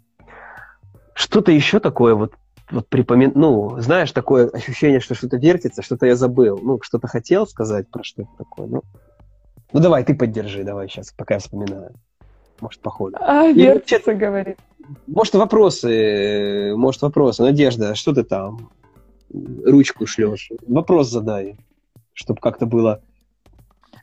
Что-то 1.14 1.52
еще 1.52 1.80
такое 1.80 2.14
вот, 2.14 2.34
вот 2.70 2.86
припомин... 2.86 3.32
Ну, 3.34 3.80
знаешь, 3.80 4.12
такое 4.12 4.50
ощущение, 4.50 5.00
что 5.00 5.14
что-то 5.14 5.38
вертится, 5.38 5.80
что-то 5.80 6.04
я 6.04 6.16
забыл. 6.16 6.58
Ну, 6.62 6.78
что-то 6.82 7.08
хотел 7.08 7.46
сказать 7.46 7.88
про 7.88 8.04
что-то 8.04 8.28
такое. 8.36 8.66
Ну, 8.66 8.82
ну 9.72 9.80
давай, 9.80 10.04
ты 10.04 10.14
поддержи, 10.14 10.64
давай 10.64 10.86
сейчас, 10.86 11.14
пока 11.16 11.34
я 11.34 11.40
вспоминаю. 11.40 11.94
Может, 12.60 12.82
походу. 12.82 13.16
А, 13.18 13.46
вертится, 13.46 14.12
говорит. 14.12 14.58
Может, 15.06 15.34
вопросы, 15.34 16.72
может, 16.76 17.02
вопросы. 17.02 17.42
Надежда, 17.42 17.94
что 17.94 18.12
ты 18.12 18.22
там 18.24 18.70
ручку 19.64 20.06
шлешь? 20.06 20.50
Вопрос 20.66 21.10
задай, 21.10 21.56
чтобы 22.12 22.40
как-то 22.40 22.66
было 22.66 23.00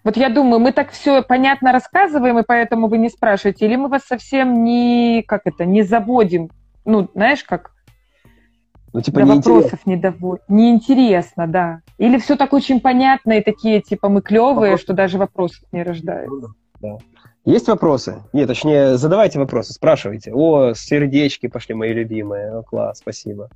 Вот 0.03 0.17
я 0.17 0.29
думаю, 0.29 0.59
мы 0.59 0.71
так 0.71 0.91
все 0.91 1.21
понятно 1.21 1.71
рассказываем, 1.71 2.39
и 2.39 2.43
поэтому 2.43 2.87
вы 2.87 2.97
не 2.97 3.09
спрашиваете, 3.09 3.65
или 3.65 3.75
мы 3.75 3.89
вас 3.89 4.03
совсем 4.03 4.63
не, 4.63 5.23
как 5.27 5.41
это, 5.45 5.65
не 5.65 5.83
заводим, 5.83 6.49
ну, 6.85 7.09
знаешь, 7.13 7.43
как 7.43 7.71
Ну, 8.93 9.01
типа, 9.01 9.19
до 9.19 9.25
не 9.25 9.35
вопросов 9.35 9.85
не 9.85 9.97
доводим. 9.97 10.43
Неинтересно, 10.47 11.47
да. 11.47 11.81
Или 11.97 12.17
все 12.17 12.35
так 12.35 12.53
очень 12.53 12.79
понятно, 12.79 13.33
и 13.33 13.43
такие, 13.43 13.81
типа, 13.81 14.09
мы 14.09 14.21
клевые, 14.21 14.71
Вопрос- 14.71 14.81
что 14.81 14.93
даже 14.93 15.17
вопросов 15.17 15.63
не 15.71 15.83
рождает. 15.83 16.29
Да. 16.81 16.97
Есть 17.45 17.67
вопросы? 17.67 18.23
Нет, 18.33 18.47
точнее, 18.47 18.97
задавайте 18.97 19.39
вопросы, 19.39 19.73
спрашивайте. 19.73 20.31
О, 20.33 20.73
сердечки 20.73 21.47
пошли, 21.47 21.75
мои 21.75 21.93
любимые. 21.93 22.59
О, 22.59 22.63
класс, 22.63 22.99
спасибо. 22.99 23.49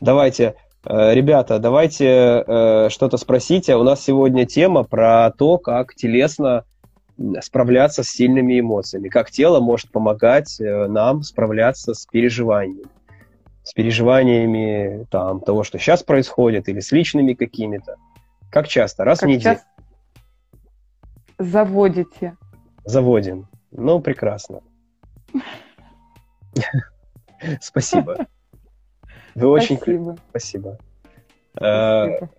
Давайте, 0.00 0.56
э, 0.84 1.14
ребята, 1.14 1.58
давайте 1.58 2.44
э, 2.46 2.88
что-то 2.90 3.16
спросите. 3.16 3.76
У 3.76 3.82
нас 3.82 4.02
сегодня 4.02 4.46
тема 4.46 4.82
про 4.82 5.30
то, 5.30 5.58
как 5.58 5.94
телесно 5.94 6.64
справляться 7.40 8.02
с 8.02 8.08
сильными 8.08 8.58
эмоциями, 8.58 9.08
как 9.08 9.30
тело 9.30 9.60
может 9.60 9.90
помогать 9.90 10.60
э, 10.60 10.86
нам 10.88 11.22
справляться 11.22 11.94
с 11.94 12.06
переживаниями. 12.06 12.90
С 13.62 13.72
переживаниями 13.72 15.06
там, 15.10 15.40
того, 15.40 15.62
что 15.62 15.78
сейчас 15.78 16.02
происходит, 16.02 16.68
или 16.68 16.80
с 16.80 16.92
личными 16.92 17.32
какими-то. 17.32 17.96
Как 18.50 18.68
часто? 18.68 19.04
Раз 19.04 19.20
Как 19.20 19.28
в 19.28 19.32
неделю. 19.32 19.54
сейчас 19.54 19.64
заводите. 21.38 22.36
Заводим. 22.84 23.48
Ну, 23.70 24.00
прекрасно. 24.00 24.60
Спасибо. 27.60 28.26
Вы 29.34 29.48
очень 29.48 29.76
Спасибо. 29.76 30.16
Спасибо. 30.30 30.78
Э, 31.60 32.06
Спасибо. 32.06 32.30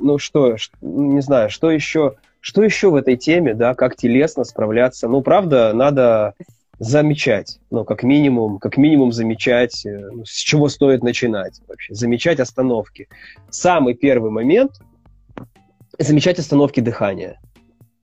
Ну 0.00 0.18
что, 0.18 0.56
не 0.80 1.20
знаю, 1.20 1.50
что 1.50 1.70
еще, 1.70 2.16
что 2.40 2.62
еще 2.62 2.90
в 2.90 2.94
этой 2.94 3.16
теме, 3.16 3.54
да, 3.54 3.74
как 3.74 3.96
телесно 3.96 4.44
справляться? 4.44 5.08
Ну, 5.08 5.22
правда, 5.22 5.72
надо 5.72 6.34
замечать, 6.78 7.58
ну, 7.70 7.84
как 7.84 8.04
минимум, 8.04 8.58
как 8.58 8.76
минимум 8.76 9.10
замечать, 9.10 9.84
э, 9.84 10.10
ну, 10.12 10.24
с 10.24 10.36
чего 10.36 10.68
стоит 10.68 11.02
начинать 11.02 11.60
вообще, 11.66 11.94
замечать 11.94 12.38
остановки. 12.38 13.08
Самый 13.50 13.94
первый 13.94 14.30
момент– 14.30 14.72
замечать 15.98 16.38
остановки 16.38 16.80
дыхания. 16.80 17.40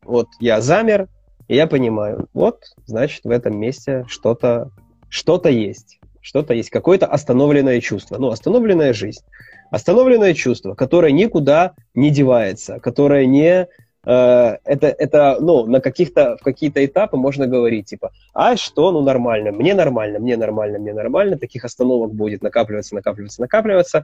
Вот 0.06 0.28
я 0.40 0.62
замер, 0.62 1.08
и 1.48 1.56
я 1.56 1.68
понимаю, 1.68 2.28
вот, 2.34 2.62
значит, 2.86 3.24
в 3.24 3.30
этом 3.30 3.60
месте 3.60 4.06
что-то 4.08 4.72
что-то 5.10 5.50
есть. 5.50 6.00
Что-то 6.22 6.54
есть, 6.54 6.70
какое-то 6.72 7.06
остановленное 7.06 7.80
чувство. 7.80 8.18
Ну, 8.18 8.30
остановленная 8.30 8.94
жизнь. 8.94 9.22
Остановленное 9.70 10.34
чувство, 10.34 10.74
которое 10.74 11.12
никуда 11.12 11.74
не 11.94 12.10
девается, 12.10 12.80
которое 12.80 13.26
не... 13.26 13.68
э, 14.06 14.58
это, 14.66 14.88
это, 14.88 15.38
ну, 15.40 15.68
на 15.68 15.82
каких-то, 15.82 16.38
в 16.38 16.44
какие-то 16.44 16.84
этапы 16.84 17.16
можно 17.16 17.48
говорить, 17.48 17.86
типа, 17.86 18.12
а 18.34 18.58
что, 18.58 18.92
ну, 18.92 19.02
нормально, 19.02 19.52
мне 19.52 19.74
нормально, 19.74 20.20
мне 20.20 20.36
нормально, 20.36 20.80
мне 20.80 20.94
нормально, 20.94 21.38
таких 21.38 21.64
остановок 21.64 22.14
будет 22.14 22.42
накапливаться, 22.42 22.96
накапливаться, 22.96 23.42
накапливаться. 23.42 24.04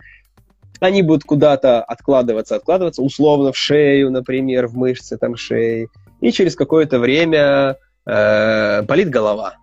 Они 0.82 1.04
будут 1.04 1.24
куда-то 1.24 1.84
откладываться, 1.84 2.56
откладываться, 2.56 3.04
условно 3.04 3.52
в 3.52 3.58
шею, 3.58 4.10
например, 4.10 4.66
в 4.66 4.76
мышцы 4.76 5.16
там 5.16 5.36
шеи. 5.36 5.90
И 6.22 6.32
через 6.32 6.56
какое-то 6.56 6.98
время 6.98 7.78
э, 8.08 8.82
болит 8.82 9.12
голова, 9.12 9.58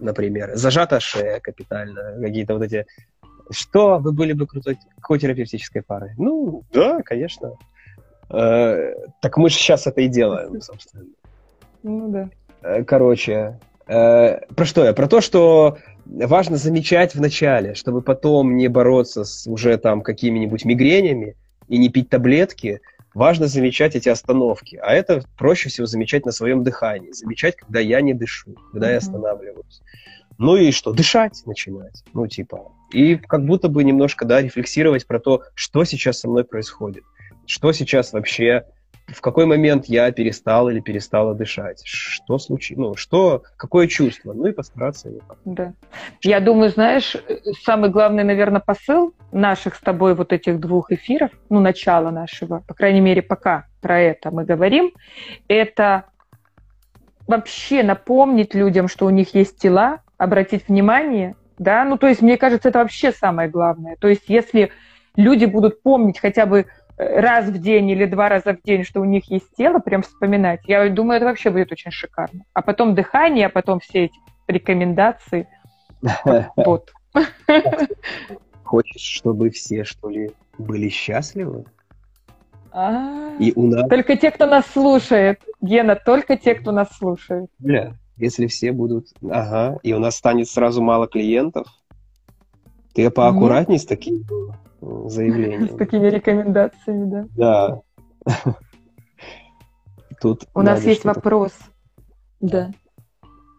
например, 0.00 0.52
зажата 0.54 0.98
шея 0.98 1.40
капитально, 1.40 2.14
какие-то 2.20 2.54
вот 2.54 2.62
эти... 2.62 2.86
Что, 3.50 3.98
вы 3.98 4.12
были 4.12 4.32
бы 4.32 4.46
крутой 4.46 4.78
какой 4.96 5.18
терапевтической 5.18 5.82
парой? 5.82 6.12
Ну, 6.16 6.62
да, 6.72 7.02
конечно. 7.02 7.52
Э, 8.30 8.94
так 9.20 9.36
мы 9.36 9.50
же 9.50 9.56
сейчас 9.56 9.86
это 9.86 10.00
и 10.00 10.08
делаем, 10.08 10.58
собственно. 10.62 11.04
Ну 11.82 12.08
да. 12.08 12.30
Э, 12.62 12.82
Короче, 12.82 13.58
э, 13.86 14.38
про 14.54 14.64
что 14.64 14.86
я? 14.86 14.94
Про 14.94 15.06
то, 15.06 15.20
что 15.20 15.76
важно 16.06 16.56
замечать 16.56 17.14
в 17.14 17.20
начале, 17.20 17.74
чтобы 17.74 18.02
потом 18.02 18.56
не 18.56 18.68
бороться 18.68 19.24
с 19.24 19.46
уже 19.46 19.76
там 19.78 20.02
какими-нибудь 20.02 20.64
мигренями 20.64 21.36
и 21.68 21.78
не 21.78 21.88
пить 21.88 22.08
таблетки. 22.08 22.80
Важно 23.14 23.46
замечать 23.46 23.94
эти 23.94 24.08
остановки. 24.08 24.76
А 24.82 24.92
это 24.94 25.22
проще 25.36 25.68
всего 25.68 25.86
замечать 25.86 26.24
на 26.24 26.32
своем 26.32 26.62
дыхании. 26.64 27.12
Замечать, 27.12 27.56
когда 27.56 27.78
я 27.80 28.00
не 28.00 28.14
дышу, 28.14 28.54
когда 28.72 28.88
я 28.90 28.96
Мгм. 28.96 29.06
останавливаюсь. 29.06 29.82
Ну 30.38 30.56
и 30.56 30.70
что? 30.72 30.92
Дышать 30.92 31.42
начинать. 31.44 32.02
Ну, 32.14 32.26
типа. 32.26 32.72
И 32.92 33.16
как 33.16 33.44
будто 33.44 33.68
бы 33.68 33.84
немножко, 33.84 34.24
да, 34.24 34.40
рефлексировать 34.40 35.06
про 35.06 35.20
то, 35.20 35.42
что 35.54 35.84
сейчас 35.84 36.20
со 36.20 36.28
мной 36.28 36.44
происходит. 36.44 37.04
Что 37.46 37.72
сейчас 37.72 38.12
вообще 38.12 38.64
в 39.08 39.20
какой 39.20 39.46
момент 39.46 39.86
я 39.86 40.10
перестал 40.12 40.68
или 40.68 40.80
перестала 40.80 41.34
дышать, 41.34 41.82
что 41.84 42.38
случилось, 42.38 42.78
ну, 42.78 42.94
что, 42.96 43.42
какое 43.56 43.86
чувство, 43.86 44.32
ну 44.32 44.46
и 44.46 44.52
постараться 44.52 45.08
его 45.08 45.20
Да. 45.44 45.72
Я 46.22 46.40
думаю, 46.40 46.70
знаешь, 46.70 47.16
самый 47.64 47.90
главный, 47.90 48.24
наверное, 48.24 48.60
посыл 48.60 49.14
наших 49.32 49.74
с 49.74 49.80
тобой 49.80 50.14
вот 50.14 50.32
этих 50.32 50.60
двух 50.60 50.92
эфиров, 50.92 51.30
ну, 51.50 51.60
начало 51.60 52.10
нашего, 52.10 52.62
по 52.66 52.74
крайней 52.74 53.00
мере, 53.00 53.22
пока 53.22 53.66
про 53.80 54.00
это 54.00 54.30
мы 54.30 54.44
говорим, 54.44 54.92
это 55.48 56.04
вообще 57.26 57.82
напомнить 57.82 58.54
людям, 58.54 58.88
что 58.88 59.06
у 59.06 59.10
них 59.10 59.34
есть 59.34 59.58
тела, 59.58 60.00
обратить 60.16 60.68
внимание, 60.68 61.34
да, 61.58 61.84
ну, 61.84 61.96
то 61.96 62.06
есть, 62.06 62.22
мне 62.22 62.36
кажется, 62.36 62.68
это 62.68 62.78
вообще 62.78 63.12
самое 63.12 63.48
главное. 63.48 63.96
То 63.96 64.08
есть, 64.08 64.24
если 64.28 64.70
люди 65.16 65.44
будут 65.44 65.82
помнить 65.82 66.18
хотя 66.18 66.46
бы 66.46 66.66
раз 66.96 67.46
в 67.46 67.58
день 67.58 67.90
или 67.90 68.04
два 68.06 68.28
раза 68.28 68.54
в 68.54 68.62
день, 68.62 68.84
что 68.84 69.00
у 69.00 69.04
них 69.04 69.30
есть 69.30 69.54
тело, 69.56 69.78
прям 69.78 70.02
вспоминать, 70.02 70.60
я 70.66 70.88
думаю, 70.88 71.16
это 71.16 71.26
вообще 71.26 71.50
будет 71.50 71.72
очень 71.72 71.90
шикарно. 71.90 72.44
А 72.52 72.62
потом 72.62 72.94
дыхание, 72.94 73.46
а 73.46 73.50
потом 73.50 73.80
все 73.80 74.04
эти 74.04 74.14
рекомендации. 74.46 75.48
Вот. 76.56 76.92
Хочешь, 78.64 79.02
чтобы 79.02 79.50
все, 79.50 79.84
что 79.84 80.08
ли, 80.08 80.30
были 80.58 80.88
счастливы? 80.88 81.64
А, 82.72 83.36
И 83.38 83.52
у 83.54 83.66
нас, 83.66 83.88
Только 83.88 84.16
те, 84.16 84.30
кто 84.30 84.46
нас 84.46 84.66
слушает. 84.66 85.40
Гена, 85.60 85.94
только 85.94 86.36
те, 86.36 86.54
кто 86.54 86.72
нас 86.72 86.88
слушает. 86.96 87.50
бля, 87.58 87.92
если 88.16 88.46
все 88.46 88.72
будут, 88.72 89.08
ага, 89.30 89.78
и 89.82 89.92
у 89.92 89.98
нас 89.98 90.16
станет 90.16 90.48
сразу 90.48 90.82
мало 90.82 91.06
клиентов, 91.06 91.66
ты 92.94 93.10
поаккуратней 93.10 93.78
с 93.78 93.84
такими 93.84 94.24
э, 94.82 95.04
С 95.08 95.12
заявлениями. 95.12 95.66
такими 95.68 96.08
рекомендациями, 96.08 97.26
да. 97.36 97.82
Да. 98.26 98.52
Тут 100.20 100.46
У 100.54 100.62
нас 100.62 100.84
есть 100.84 101.04
вопрос. 101.04 101.52
Да. 102.40 102.70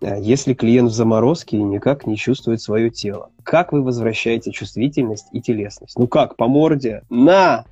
А 0.01 0.17
Если 0.17 0.53
клиент 0.53 0.91
в 0.91 0.93
заморозке 0.93 1.57
и 1.57 1.63
никак 1.63 2.05
не 2.05 2.17
чувствует 2.17 2.61
свое 2.61 2.89
тело, 2.89 3.32
как 3.43 3.71
вы 3.71 3.82
возвращаете 3.82 4.51
чувствительность 4.51 5.28
и 5.32 5.41
телесность? 5.41 5.97
Ну 5.97 6.07
как, 6.07 6.36
по 6.36 6.47
морде? 6.47 7.03
На! 7.09 7.65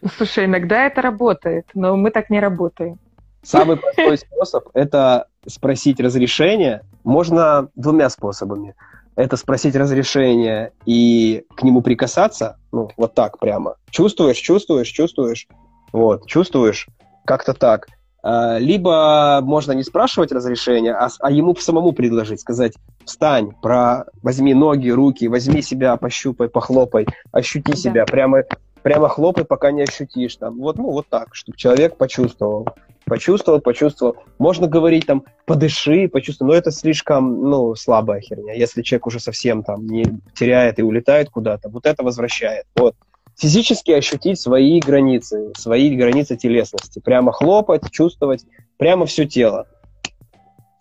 Ну, 0.00 0.08
слушай, 0.16 0.46
иногда 0.46 0.86
это 0.86 1.02
работает, 1.02 1.66
но 1.74 1.96
мы 1.96 2.10
так 2.10 2.30
не 2.30 2.40
работаем. 2.40 2.98
Самый 3.42 3.76
простой 3.76 4.18
способ– 4.18 4.68
это 4.74 5.28
спросить 5.46 6.00
разрешение. 6.00 6.82
Можно 7.06 7.68
двумя 7.76 8.10
способами. 8.10 8.74
Это 9.14 9.36
спросить 9.36 9.76
разрешение 9.76 10.72
и 10.86 11.44
к 11.56 11.62
нему 11.62 11.80
прикасаться, 11.80 12.58
ну, 12.72 12.90
вот 12.96 13.14
так 13.14 13.38
прямо. 13.38 13.76
Чувствуешь, 13.90 14.36
чувствуешь, 14.38 14.88
чувствуешь. 14.88 15.46
Вот, 15.92 16.26
чувствуешь, 16.26 16.88
как-то 17.24 17.54
так. 17.54 17.86
А, 18.24 18.58
Либо 18.58 19.38
можно 19.40 19.70
не 19.70 19.84
спрашивать 19.84 20.32
разрешения, 20.32 20.94
а, 20.94 21.08
а 21.20 21.30
ему 21.30 21.54
самому 21.54 21.92
предложить, 21.92 22.40
сказать, 22.40 22.72
встань, 23.04 23.52
про, 23.62 24.06
возьми 24.24 24.52
ноги, 24.52 24.88
руки, 24.88 25.28
возьми 25.28 25.62
себя, 25.62 25.96
пощупай, 25.96 26.48
похлопай, 26.48 27.06
ощути 27.30 27.70
Да. 27.70 27.76
себя, 27.76 28.04
прямо, 28.04 28.42
прямо 28.86 29.08
хлопай, 29.08 29.44
пока 29.44 29.72
не 29.72 29.82
ощутишь. 29.82 30.36
Там. 30.36 30.60
Вот, 30.60 30.78
ну, 30.78 30.92
вот 30.92 31.08
так, 31.08 31.34
чтобы 31.34 31.58
человек 31.58 31.96
почувствовал. 31.96 32.68
Почувствовал, 33.04 33.60
почувствовал. 33.60 34.14
Можно 34.38 34.68
говорить 34.68 35.06
там, 35.06 35.24
подыши, 35.44 36.08
почувствуй, 36.08 36.46
но 36.46 36.54
это 36.54 36.70
слишком, 36.70 37.50
ну, 37.50 37.74
слабая 37.74 38.20
херня. 38.20 38.52
Если 38.52 38.82
человек 38.82 39.08
уже 39.08 39.18
совсем 39.18 39.64
там 39.64 39.88
не 39.88 40.04
теряет 40.36 40.78
и 40.78 40.84
улетает 40.84 41.30
куда-то, 41.30 41.68
вот 41.68 41.84
это 41.84 42.04
возвращает. 42.04 42.64
Вот. 42.76 42.94
Физически 43.36 43.90
ощутить 43.90 44.40
свои 44.40 44.78
границы, 44.78 45.50
свои 45.56 45.92
границы 45.96 46.36
телесности. 46.36 47.00
Прямо 47.00 47.32
хлопать, 47.32 47.90
чувствовать, 47.90 48.44
прямо 48.76 49.04
все 49.06 49.26
тело. 49.26 49.66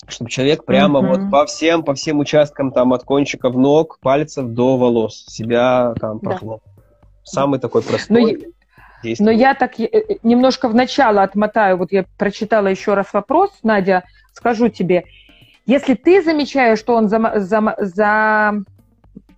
Чтобы 0.08 0.30
человек 0.30 0.64
прямо 0.64 1.01
Мгм. 1.01 1.10
вот 1.10 1.32
по 1.32 1.47
всем, 1.47 1.82
по 1.82 1.95
всем 1.95 2.20
участкам 2.20 2.72
там 2.72 2.93
от 2.93 3.03
кончиков 3.03 3.56
ног, 3.56 3.97
пальцев 3.99 4.45
до 4.45 4.78
волос 4.78 5.26
себя 5.28 5.95
там 5.99 6.20
Да. 6.22 6.38
Самый 7.26 7.59
такой 7.59 7.82
Но, 7.82 7.88
простой. 7.89 8.21
но 8.34 8.53
действенный. 9.03 9.36
я 9.36 9.53
так 9.55 9.80
э, 9.80 9.84
э, 9.86 10.15
немножко 10.23 10.69
в 10.69 10.76
начало 10.76 11.23
отмотаю. 11.23 11.78
Вот 11.78 11.91
я 11.91 12.05
прочитала 12.17 12.67
еще 12.67 12.93
раз 12.93 13.07
вопрос, 13.13 13.51
Надя, 13.63 14.03
скажу 14.34 14.69
тебе. 14.69 15.03
Если 15.65 15.95
ты 15.95 16.21
замечаешь, 16.23 16.80
что 16.80 16.95
он 16.95 17.07
зама- 17.07 17.39
зама- 17.39 17.76
за- 17.80 18.63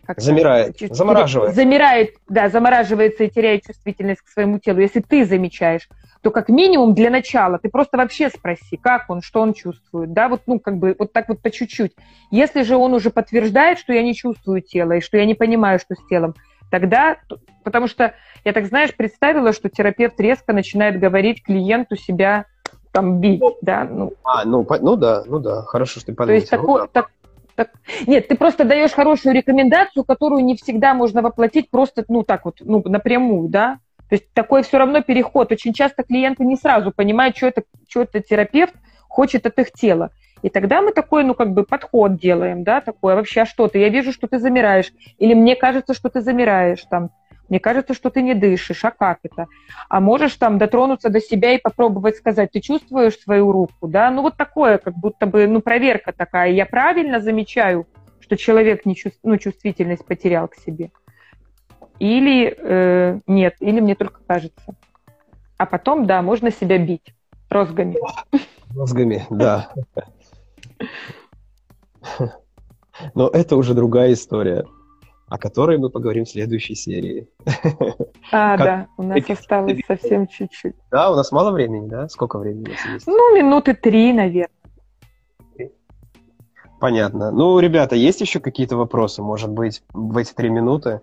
как 0.05 0.19
замирает, 0.21 0.77
замораживает. 0.91 1.55
Замирает, 1.55 2.15
да, 2.29 2.49
замораживается 2.49 3.23
и 3.23 3.29
теряет 3.29 3.65
чувствительность 3.65 4.21
к 4.21 4.27
своему 4.29 4.59
телу. 4.59 4.79
Если 4.79 4.99
ты 5.01 5.25
замечаешь, 5.25 5.87
то 6.21 6.31
как 6.31 6.49
минимум 6.49 6.93
для 6.93 7.09
начала 7.09 7.59
ты 7.59 7.69
просто 7.69 7.97
вообще 7.97 8.29
спроси, 8.29 8.77
как 8.77 9.09
он, 9.09 9.21
что 9.21 9.41
он 9.41 9.53
чувствует, 9.53 10.13
да, 10.13 10.27
вот, 10.29 10.41
ну, 10.47 10.59
как 10.59 10.77
бы 10.77 10.95
вот 10.97 11.13
так 11.13 11.29
вот 11.29 11.41
по 11.41 11.49
чуть-чуть. 11.51 11.93
Если 12.31 12.63
же 12.63 12.75
он 12.75 12.93
уже 12.93 13.09
подтверждает, 13.11 13.79
что 13.79 13.93
я 13.93 14.01
не 14.01 14.13
чувствую 14.15 14.61
тело 14.61 14.93
и 14.93 15.01
что 15.01 15.17
я 15.17 15.25
не 15.25 15.35
понимаю, 15.35 15.79
что 15.79 15.95
с 15.95 16.07
телом, 16.09 16.33
тогда, 16.69 17.17
потому 17.63 17.87
что 17.87 18.13
я 18.45 18.53
так, 18.53 18.65
знаешь, 18.65 18.95
представила, 18.95 19.53
что 19.53 19.69
терапевт 19.69 20.19
резко 20.19 20.53
начинает 20.53 20.99
говорить 20.99 21.43
клиенту 21.43 21.95
себя 21.95 22.45
там 22.91 23.19
бить, 23.19 23.41
да, 23.61 23.83
ну. 23.89 24.13
А, 24.23 24.45
ну, 24.45 24.63
по, 24.63 24.79
ну 24.79 24.95
да, 24.95 25.23
ну 25.25 25.39
да, 25.39 25.61
хорошо, 25.63 25.99
что 25.99 26.07
ты 26.07 26.13
подметил. 26.13 26.27
То 26.27 26.41
есть 26.41 26.49
такой, 26.49 26.81
ну, 26.81 26.87
да. 26.87 27.01
так, 27.01 27.11
так... 27.55 27.71
Нет, 28.07 28.27
ты 28.27 28.35
просто 28.35 28.63
даешь 28.63 28.91
хорошую 28.91 29.35
рекомендацию, 29.35 30.03
которую 30.03 30.43
не 30.43 30.55
всегда 30.55 30.93
можно 30.93 31.21
воплотить 31.21 31.69
просто, 31.69 32.05
ну, 32.07 32.23
так 32.23 32.45
вот, 32.45 32.57
ну, 32.61 32.81
напрямую, 32.85 33.49
да, 33.49 33.79
то 34.09 34.15
есть 34.15 34.31
такой 34.33 34.63
все 34.63 34.77
равно 34.77 35.01
переход. 35.01 35.51
Очень 35.51 35.73
часто 35.73 36.03
клиенты 36.03 36.45
не 36.45 36.55
сразу 36.55 36.91
понимают, 36.91 37.35
что 37.35 37.47
это, 37.47 37.63
что 37.89 38.03
это 38.03 38.21
терапевт 38.21 38.73
хочет 39.07 39.45
от 39.45 39.59
их 39.59 39.71
тела. 39.73 40.11
И 40.41 40.49
тогда 40.49 40.81
мы 40.81 40.91
такой, 40.91 41.23
ну, 41.23 41.33
как 41.33 41.53
бы 41.53 41.63
подход 41.63 42.17
делаем, 42.17 42.63
да, 42.63 42.81
такое, 42.81 43.15
вообще, 43.15 43.41
а 43.41 43.45
что 43.45 43.67
ты? 43.67 43.79
Я 43.79 43.89
вижу, 43.89 44.11
что 44.11 44.27
ты 44.27 44.39
замираешь. 44.39 44.91
Или 45.17 45.33
мне 45.33 45.55
кажется, 45.55 45.93
что 45.93 46.09
ты 46.09 46.21
замираешь, 46.21 46.83
там, 46.89 47.09
мне 47.49 47.59
кажется, 47.59 47.93
что 47.93 48.09
ты 48.09 48.21
не 48.21 48.33
дышишь, 48.33 48.83
а 48.83 48.91
как 48.91 49.19
это? 49.23 49.47
А 49.89 49.99
можешь 49.99 50.35
там 50.35 50.57
дотронуться 50.57 51.09
до 51.09 51.21
себя 51.21 51.53
и 51.53 51.61
попробовать 51.61 52.17
сказать, 52.17 52.51
ты 52.51 52.59
чувствуешь 52.59 53.17
свою 53.17 53.51
руку, 53.51 53.87
да? 53.87 54.11
Ну, 54.11 54.21
вот 54.21 54.35
такое, 54.35 54.77
как 54.77 54.95
будто 54.95 55.25
бы, 55.25 55.47
ну, 55.47 55.61
проверка 55.61 56.11
такая. 56.11 56.51
Я 56.51 56.65
правильно 56.65 57.21
замечаю, 57.21 57.87
что 58.19 58.35
человек 58.35 58.85
не 58.85 58.95
чувств... 58.95 59.19
ну, 59.23 59.37
чувствительность 59.37 60.05
потерял 60.05 60.47
к 60.47 60.55
себе? 60.55 60.91
Или 61.99 62.55
э, 62.57 63.19
нет, 63.27 63.55
или 63.59 63.79
мне 63.79 63.95
только 63.95 64.19
кажется. 64.27 64.75
А 65.57 65.65
потом, 65.65 66.05
да, 66.05 66.21
можно 66.21 66.51
себя 66.51 66.77
бить 66.77 67.13
розгами. 67.49 67.95
Розгами, 68.75 69.25
да. 69.29 69.71
Но 73.15 73.29
это 73.29 73.55
уже 73.55 73.73
другая 73.73 74.13
история, 74.13 74.65
о 75.27 75.37
которой 75.37 75.77
мы 75.77 75.89
поговорим 75.89 76.25
в 76.25 76.29
следующей 76.29 76.75
серии. 76.75 77.27
А, 78.29 78.57
как... 78.57 78.65
да, 78.65 78.87
у 78.97 79.03
нас 79.03 79.23
осталось 79.29 79.79
совсем 79.87 80.27
чуть-чуть. 80.27 80.75
Да, 80.91 81.09
у 81.11 81.15
нас 81.15 81.31
мало 81.31 81.51
времени, 81.51 81.87
да? 81.87 82.09
Сколько 82.09 82.39
времени 82.39 82.65
у 82.67 82.71
нас 82.71 82.85
есть? 82.93 83.07
Ну, 83.07 83.37
минуты 83.37 83.73
три, 83.73 84.11
наверное. 84.11 84.49
Понятно. 86.81 87.31
Ну, 87.31 87.57
ребята, 87.59 87.95
есть 87.95 88.19
еще 88.19 88.41
какие-то 88.41 88.75
вопросы, 88.75 89.21
может 89.21 89.49
быть, 89.49 89.81
в 89.93 90.17
эти 90.17 90.33
три 90.33 90.49
минуты? 90.49 90.99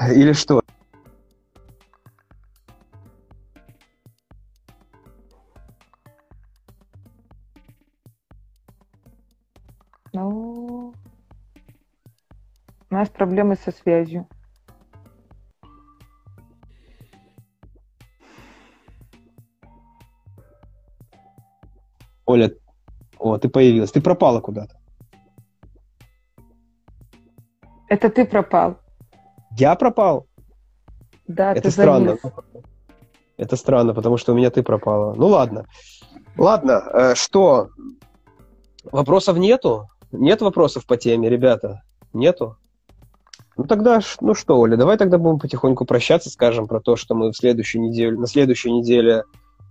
Или 0.00 0.32
что? 0.32 0.61
Нас 13.02 13.08
проблемы 13.08 13.56
со 13.56 13.72
связью. 13.72 14.28
Оля, 22.26 22.52
о, 23.18 23.38
ты 23.38 23.48
появилась. 23.48 23.90
Ты 23.90 24.00
пропала 24.00 24.40
куда-то. 24.40 24.76
Это 27.88 28.08
ты 28.08 28.24
пропал. 28.24 28.78
Я 29.58 29.74
пропал? 29.74 30.26
Да, 31.26 31.52
Это 31.52 31.70
странно. 31.70 32.16
Завис. 32.22 32.36
Это 33.36 33.56
странно, 33.56 33.94
потому 33.94 34.16
что 34.16 34.32
у 34.32 34.36
меня 34.36 34.50
ты 34.50 34.62
пропала. 34.62 35.14
Ну 35.14 35.26
ладно. 35.26 35.66
Ладно, 36.38 36.82
э, 36.92 37.14
что? 37.16 37.68
Вопросов 38.84 39.36
нету? 39.38 39.88
Нет 40.12 40.40
вопросов 40.40 40.86
по 40.86 40.96
теме, 40.96 41.28
ребята? 41.28 41.82
Нету? 42.12 42.56
Ну 43.56 43.64
тогда, 43.64 44.00
ну 44.20 44.34
что, 44.34 44.58
Оля, 44.58 44.76
давай 44.76 44.96
тогда 44.96 45.18
будем 45.18 45.38
потихоньку 45.38 45.84
прощаться, 45.84 46.30
скажем 46.30 46.66
про 46.66 46.80
то, 46.80 46.96
что 46.96 47.14
мы 47.14 47.30
в 47.30 47.36
следующую 47.36 47.82
неделю, 47.82 48.18
на 48.18 48.26
следующей 48.26 48.72
неделе, 48.72 49.24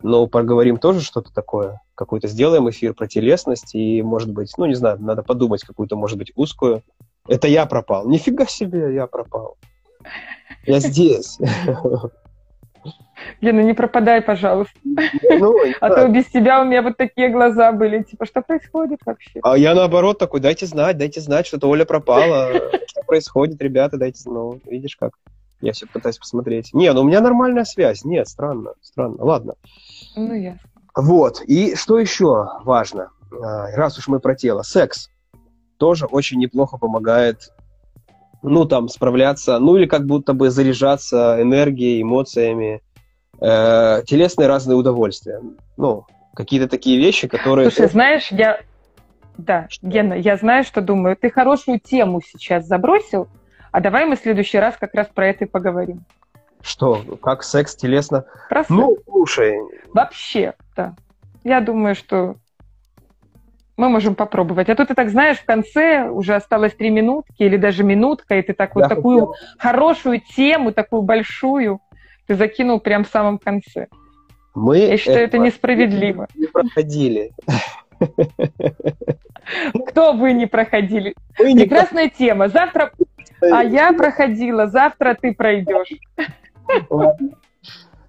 ну, 0.04 0.28
поговорим 0.28 0.78
тоже 0.78 1.02
что-то 1.02 1.34
такое, 1.34 1.82
какой-то 1.96 2.28
сделаем 2.28 2.70
эфир 2.70 2.94
про 2.94 3.08
телесность, 3.08 3.76
и, 3.76 4.02
может 4.02 4.32
быть, 4.32 4.54
ну, 4.58 4.66
не 4.66 4.76
знаю, 4.76 5.00
надо 5.00 5.24
подумать 5.24 5.64
какую-то, 5.64 5.96
может 5.96 6.18
быть, 6.18 6.32
узкую. 6.36 6.84
Это 7.28 7.48
я 7.48 7.66
пропал. 7.66 8.08
Нифига 8.08 8.46
себе, 8.46 8.94
я 8.94 9.08
пропал. 9.08 9.58
Я 10.66 10.80
здесь. 10.80 11.38
Лена, 13.42 13.62
не 13.62 13.74
пропадай, 13.74 14.22
пожалуйста. 14.22 14.74
Ну, 14.84 15.56
а 15.82 15.90
то 15.90 16.08
без 16.08 16.26
тебя 16.28 16.62
у 16.62 16.66
меня 16.66 16.82
вот 16.82 16.98
такие 16.98 17.30
глаза 17.30 17.72
были. 17.72 18.04
Типа, 18.04 18.26
что 18.26 18.42
происходит 18.42 19.00
вообще? 19.06 19.40
А 19.44 19.58
я 19.58 19.74
наоборот 19.74 20.20
такой, 20.20 20.40
дайте 20.40 20.66
знать, 20.66 20.98
дайте 20.98 21.22
знать, 21.22 21.48
что-то 21.48 21.68
Оля 21.68 21.86
пропала. 21.86 22.50
Что 22.88 23.02
происходит, 23.04 23.62
ребята, 23.62 23.98
дайте 23.98 24.30
Ну, 24.30 24.60
видишь 24.66 24.98
как? 24.98 25.14
Я 25.62 25.74
все 25.74 25.86
пытаюсь 25.86 26.18
посмотреть. 26.18 26.74
Не, 26.74 26.92
ну 26.92 27.02
у 27.02 27.04
меня 27.04 27.22
нормальная 27.22 27.64
связь. 27.64 28.04
Нет, 28.04 28.28
странно, 28.28 28.74
странно. 28.82 29.24
Ладно. 29.24 29.54
Ну, 30.16 30.34
ясно. 30.34 30.70
Вот. 30.96 31.42
И 31.42 31.76
что 31.76 32.00
еще 32.00 32.48
важно? 32.64 33.12
А, 33.32 33.68
раз 33.76 33.98
уж 33.98 34.08
мы 34.08 34.20
про 34.20 34.36
тело. 34.36 34.64
Секс 34.64 35.10
тоже 35.78 36.06
очень 36.06 36.40
неплохо 36.40 36.78
помогает 36.78 37.52
ну, 38.44 38.66
там, 38.66 38.88
справляться, 38.88 39.60
ну, 39.60 39.78
или 39.78 39.86
как 39.86 40.06
будто 40.06 40.34
бы 40.34 40.50
заряжаться 40.50 41.38
энергией, 41.42 42.02
эмоциями, 42.02 42.82
э, 43.42 44.04
телесные 44.06 44.48
разные 44.48 44.78
удовольствия. 44.78 45.42
Ну, 45.78 46.06
какие-то 46.36 46.68
такие 46.68 46.98
вещи, 46.98 47.28
которые... 47.28 47.70
Слушай, 47.70 47.90
знаешь, 47.90 48.28
я... 48.32 48.60
Да, 49.38 49.66
что? 49.70 49.88
Гена, 49.88 50.14
я 50.14 50.38
знаю, 50.38 50.64
что 50.64 50.82
думаю. 50.82 51.18
Ты 51.18 51.30
хорошую 51.30 51.80
тему 51.80 52.22
сейчас 52.22 52.68
забросил, 52.68 53.28
а 53.72 53.82
давай 53.82 54.06
мы 54.06 54.16
в 54.16 54.20
следующий 54.20 54.60
раз 54.60 54.76
как 54.78 54.94
раз 54.94 55.08
про 55.08 55.28
это 55.28 55.46
и 55.46 55.48
поговорим. 55.48 56.04
Что? 56.62 57.02
Как 57.22 57.44
секс 57.44 57.76
телесно? 57.76 58.26
Про 58.50 58.64
ну, 58.70 58.98
слушай. 59.06 59.58
Вообще, 59.94 60.54
да. 60.76 60.94
Я 61.44 61.60
думаю, 61.60 61.96
что 61.96 62.36
мы 63.78 63.90
можем 63.90 64.14
попробовать. 64.14 64.70
А 64.70 64.76
то 64.76 64.86
ты 64.86 64.94
так 64.94 65.10
знаешь, 65.10 65.40
в 65.40 65.46
конце 65.46 66.08
уже 66.08 66.36
осталось 66.36 66.76
три 66.76 66.92
минутки 66.92 67.42
или 67.42 67.58
даже 67.58 67.84
минутка, 67.84 68.36
и 68.36 68.42
ты 68.44 68.54
так 68.54 68.76
вот 68.76 68.88
такую 68.88 69.28
хотел. 69.28 69.36
хорошую 69.58 70.22
тему, 70.22 70.72
такую 70.72 71.02
большую, 71.02 71.82
ты 72.32 72.36
закинул 72.36 72.80
прямо 72.80 73.04
в 73.04 73.10
самом 73.10 73.38
конце. 73.38 73.88
Мы 74.56 74.78
Я 74.78 74.98
считаю, 74.98 75.26
это 75.26 75.38
несправедливо. 75.38 76.28
Не 76.36 76.48
проходили. 76.48 77.34
Кто 79.88 80.14
вы 80.14 80.32
не 80.32 80.46
проходили? 80.46 81.14
Вы 81.38 81.56
Прекрасная 81.56 82.06
не... 82.06 82.10
тема. 82.10 82.48
Завтра... 82.48 82.92
А 83.42 83.64
я 83.64 83.92
проходила, 83.92 84.68
завтра 84.68 85.18
ты 85.20 85.34
пройдешь. 85.34 85.90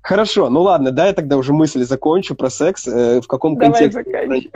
Хорошо, 0.03 0.51
ну 0.51 0.63
ладно, 0.63 0.93
да, 0.93 1.07
я 1.07 1.15
тогда 1.15 1.37
уже 1.37 1.53
мысль 1.53 1.83
закончу 1.85 2.35
про 2.35 2.51
секс. 2.51 2.87
Э, 2.87 3.21
в 3.21 3.27
каком 3.27 3.55
Давай 3.55 3.71
контексте? 3.71 4.03
Заканчивай. 4.05 4.51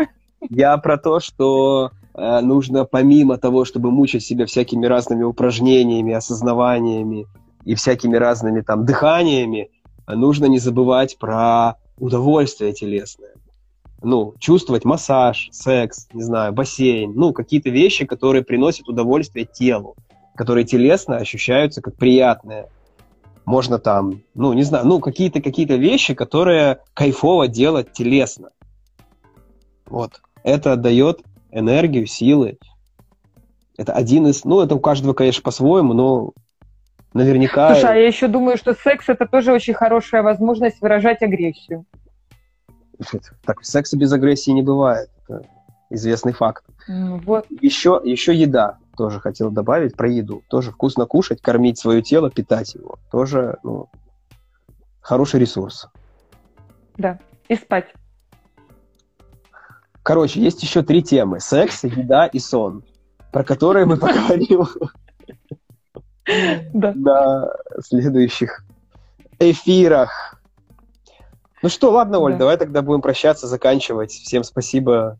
Я 0.50 0.76
про 0.76 0.98
то, 0.98 1.18
что 1.20 1.92
э, 2.14 2.40
нужно 2.40 2.84
помимо 2.84 3.38
того, 3.38 3.64
чтобы 3.64 3.90
мучить 3.90 4.24
себя 4.24 4.46
всякими 4.46 4.86
разными 4.86 5.22
упражнениями, 5.22 6.12
осознаваниями 6.12 7.26
и 7.66 7.74
всякими 7.74 8.16
разными 8.16 8.60
там 8.62 8.86
дыханиями, 8.86 9.70
нужно 10.06 10.46
не 10.46 10.58
забывать 10.58 11.18
про 11.18 11.74
удовольствие 11.98 12.72
телесное. 12.72 13.34
Ну, 14.02 14.34
чувствовать 14.38 14.84
массаж, 14.84 15.48
секс, 15.50 16.06
не 16.12 16.22
знаю, 16.22 16.52
бассейн, 16.52 17.12
ну, 17.14 17.32
какие-то 17.32 17.70
вещи, 17.70 18.06
которые 18.06 18.44
приносят 18.44 18.88
удовольствие 18.88 19.46
телу, 19.46 19.96
которые 20.36 20.64
телесно 20.64 21.16
ощущаются 21.16 21.82
как 21.82 21.96
приятные. 21.96 22.68
Можно 23.44 23.78
там, 23.78 24.22
ну, 24.34 24.52
не 24.52 24.62
знаю, 24.62 24.86
ну, 24.86 25.00
какие-то 25.00 25.42
какие 25.42 25.66
вещи, 25.66 26.14
которые 26.14 26.78
кайфово 26.94 27.48
делать 27.48 27.92
телесно. 27.92 28.50
Вот. 29.86 30.20
Это 30.44 30.76
дает 30.76 31.22
энергию, 31.50 32.06
силы. 32.06 32.58
Это 33.76 33.92
один 33.92 34.28
из... 34.28 34.44
Ну, 34.44 34.60
это 34.60 34.76
у 34.76 34.80
каждого, 34.80 35.14
конечно, 35.14 35.42
по-своему, 35.42 35.94
но 35.94 36.32
наверняка... 37.16 37.72
Слушай, 37.72 37.90
а 37.90 37.94
я 37.96 38.06
еще 38.06 38.28
думаю, 38.28 38.56
что 38.56 38.74
секс– 38.74 39.08
это 39.08 39.26
тоже 39.26 39.52
очень 39.52 39.74
хорошая 39.74 40.22
возможность 40.22 40.80
выражать 40.80 41.22
агрессию. 41.22 41.84
Так, 43.44 43.64
секса 43.64 43.96
без 43.96 44.12
агрессии 44.12 44.50
не 44.50 44.62
бывает. 44.62 45.10
Это 45.28 45.42
известный 45.90 46.32
факт. 46.32 46.64
Ну, 46.88 47.18
вот. 47.18 47.46
Еще, 47.60 48.00
еще 48.04 48.34
еда 48.34 48.78
тоже 48.96 49.20
хотел 49.20 49.50
добавить 49.50 49.96
про 49.96 50.08
еду. 50.08 50.42
Тоже 50.48 50.70
вкусно 50.70 51.06
кушать, 51.06 51.40
кормить 51.42 51.78
свое 51.78 52.02
тело, 52.02 52.30
питать 52.30 52.74
его. 52.74 52.98
Тоже 53.10 53.58
ну, 53.62 53.88
хороший 55.00 55.40
ресурс. 55.40 55.88
Да, 56.96 57.18
и 57.48 57.56
спать. 57.56 57.92
Короче, 60.02 60.40
есть 60.40 60.62
еще 60.62 60.82
три 60.82 61.02
темы. 61.02 61.40
Секс, 61.40 61.84
еда 61.84 62.26
и 62.26 62.38
сон, 62.38 62.84
про 63.32 63.44
которые 63.44 63.86
мы 63.86 63.96
поговорим 63.98 64.66
Да. 66.72 66.93
на 66.95 67.49
следующих 67.83 68.64
эфирах. 69.39 70.41
Ну 71.62 71.68
что, 71.68 71.91
ладно, 71.91 72.18
Оль, 72.18 72.33
Да. 72.33 72.39
давай 72.41 72.57
тогда 72.59 72.83
будем 72.83 73.01
прощаться, 73.03 73.47
заканчивать. 73.47 74.11
Всем 74.12 74.45
спасибо. 74.45 75.18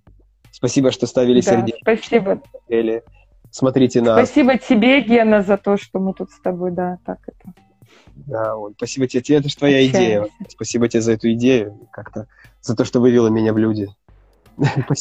Спасибо, 0.53 0.91
что 0.91 1.07
ставили 1.07 1.41
Да, 1.41 1.51
сердечко. 1.53 1.81
спасибо. 1.83 2.41
Или 2.69 3.03
смотрите 3.51 4.01
нас. 4.01 4.17
Спасибо 4.27 4.59
тебе, 4.59 5.01
Гена, 5.03 5.43
за 5.43 5.57
то, 5.59 5.77
что 5.77 5.99
мы 5.99 6.13
тут 6.15 6.31
с 6.31 6.41
тобой, 6.41 6.71
да, 6.73 6.99
так 7.05 7.19
это. 7.27 7.53
Да, 8.15 8.57
Оль, 8.57 8.73
спасибо 8.77 9.07
тебе. 9.07 9.37
Это 9.37 9.49
же 9.49 9.57
твоя 9.57 9.87
идея. 9.87 10.23
Общаемся. 10.23 10.51
Спасибо 10.51 10.89
тебе 10.89 11.01
за 11.03 11.13
эту 11.13 11.33
идею. 11.33 11.79
Как-то 11.93 12.27
за 12.63 12.75
то, 12.75 12.85
что 12.85 13.01
вывела 13.01 13.29
меня 13.29 13.53
в 13.53 13.59
люди. 13.59 13.89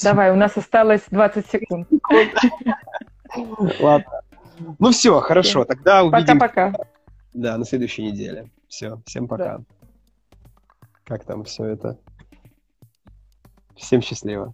Давай, 0.04 0.32
у 0.32 0.36
нас 0.36 0.58
осталось 0.58 1.02
20 1.10 1.50
секунд. 1.50 1.88
Ладно. 3.80 4.22
Ну 4.80 4.92
все, 4.92 5.20
хорошо. 5.22 5.66
Тогда 5.66 6.04
увидимся 6.04 6.34
Пока-пока. 6.36 6.74
да, 7.34 7.58
на 7.58 7.66
следующей 7.66 8.04
неделе. 8.04 8.52
Все, 8.68 9.02
всем 9.06 9.28
пока. 9.28 9.62
Как 11.04 11.24
там 11.26 11.44
все 11.44 11.66
это? 11.66 12.00
Всем 13.76 14.02
счастливо. 14.02 14.54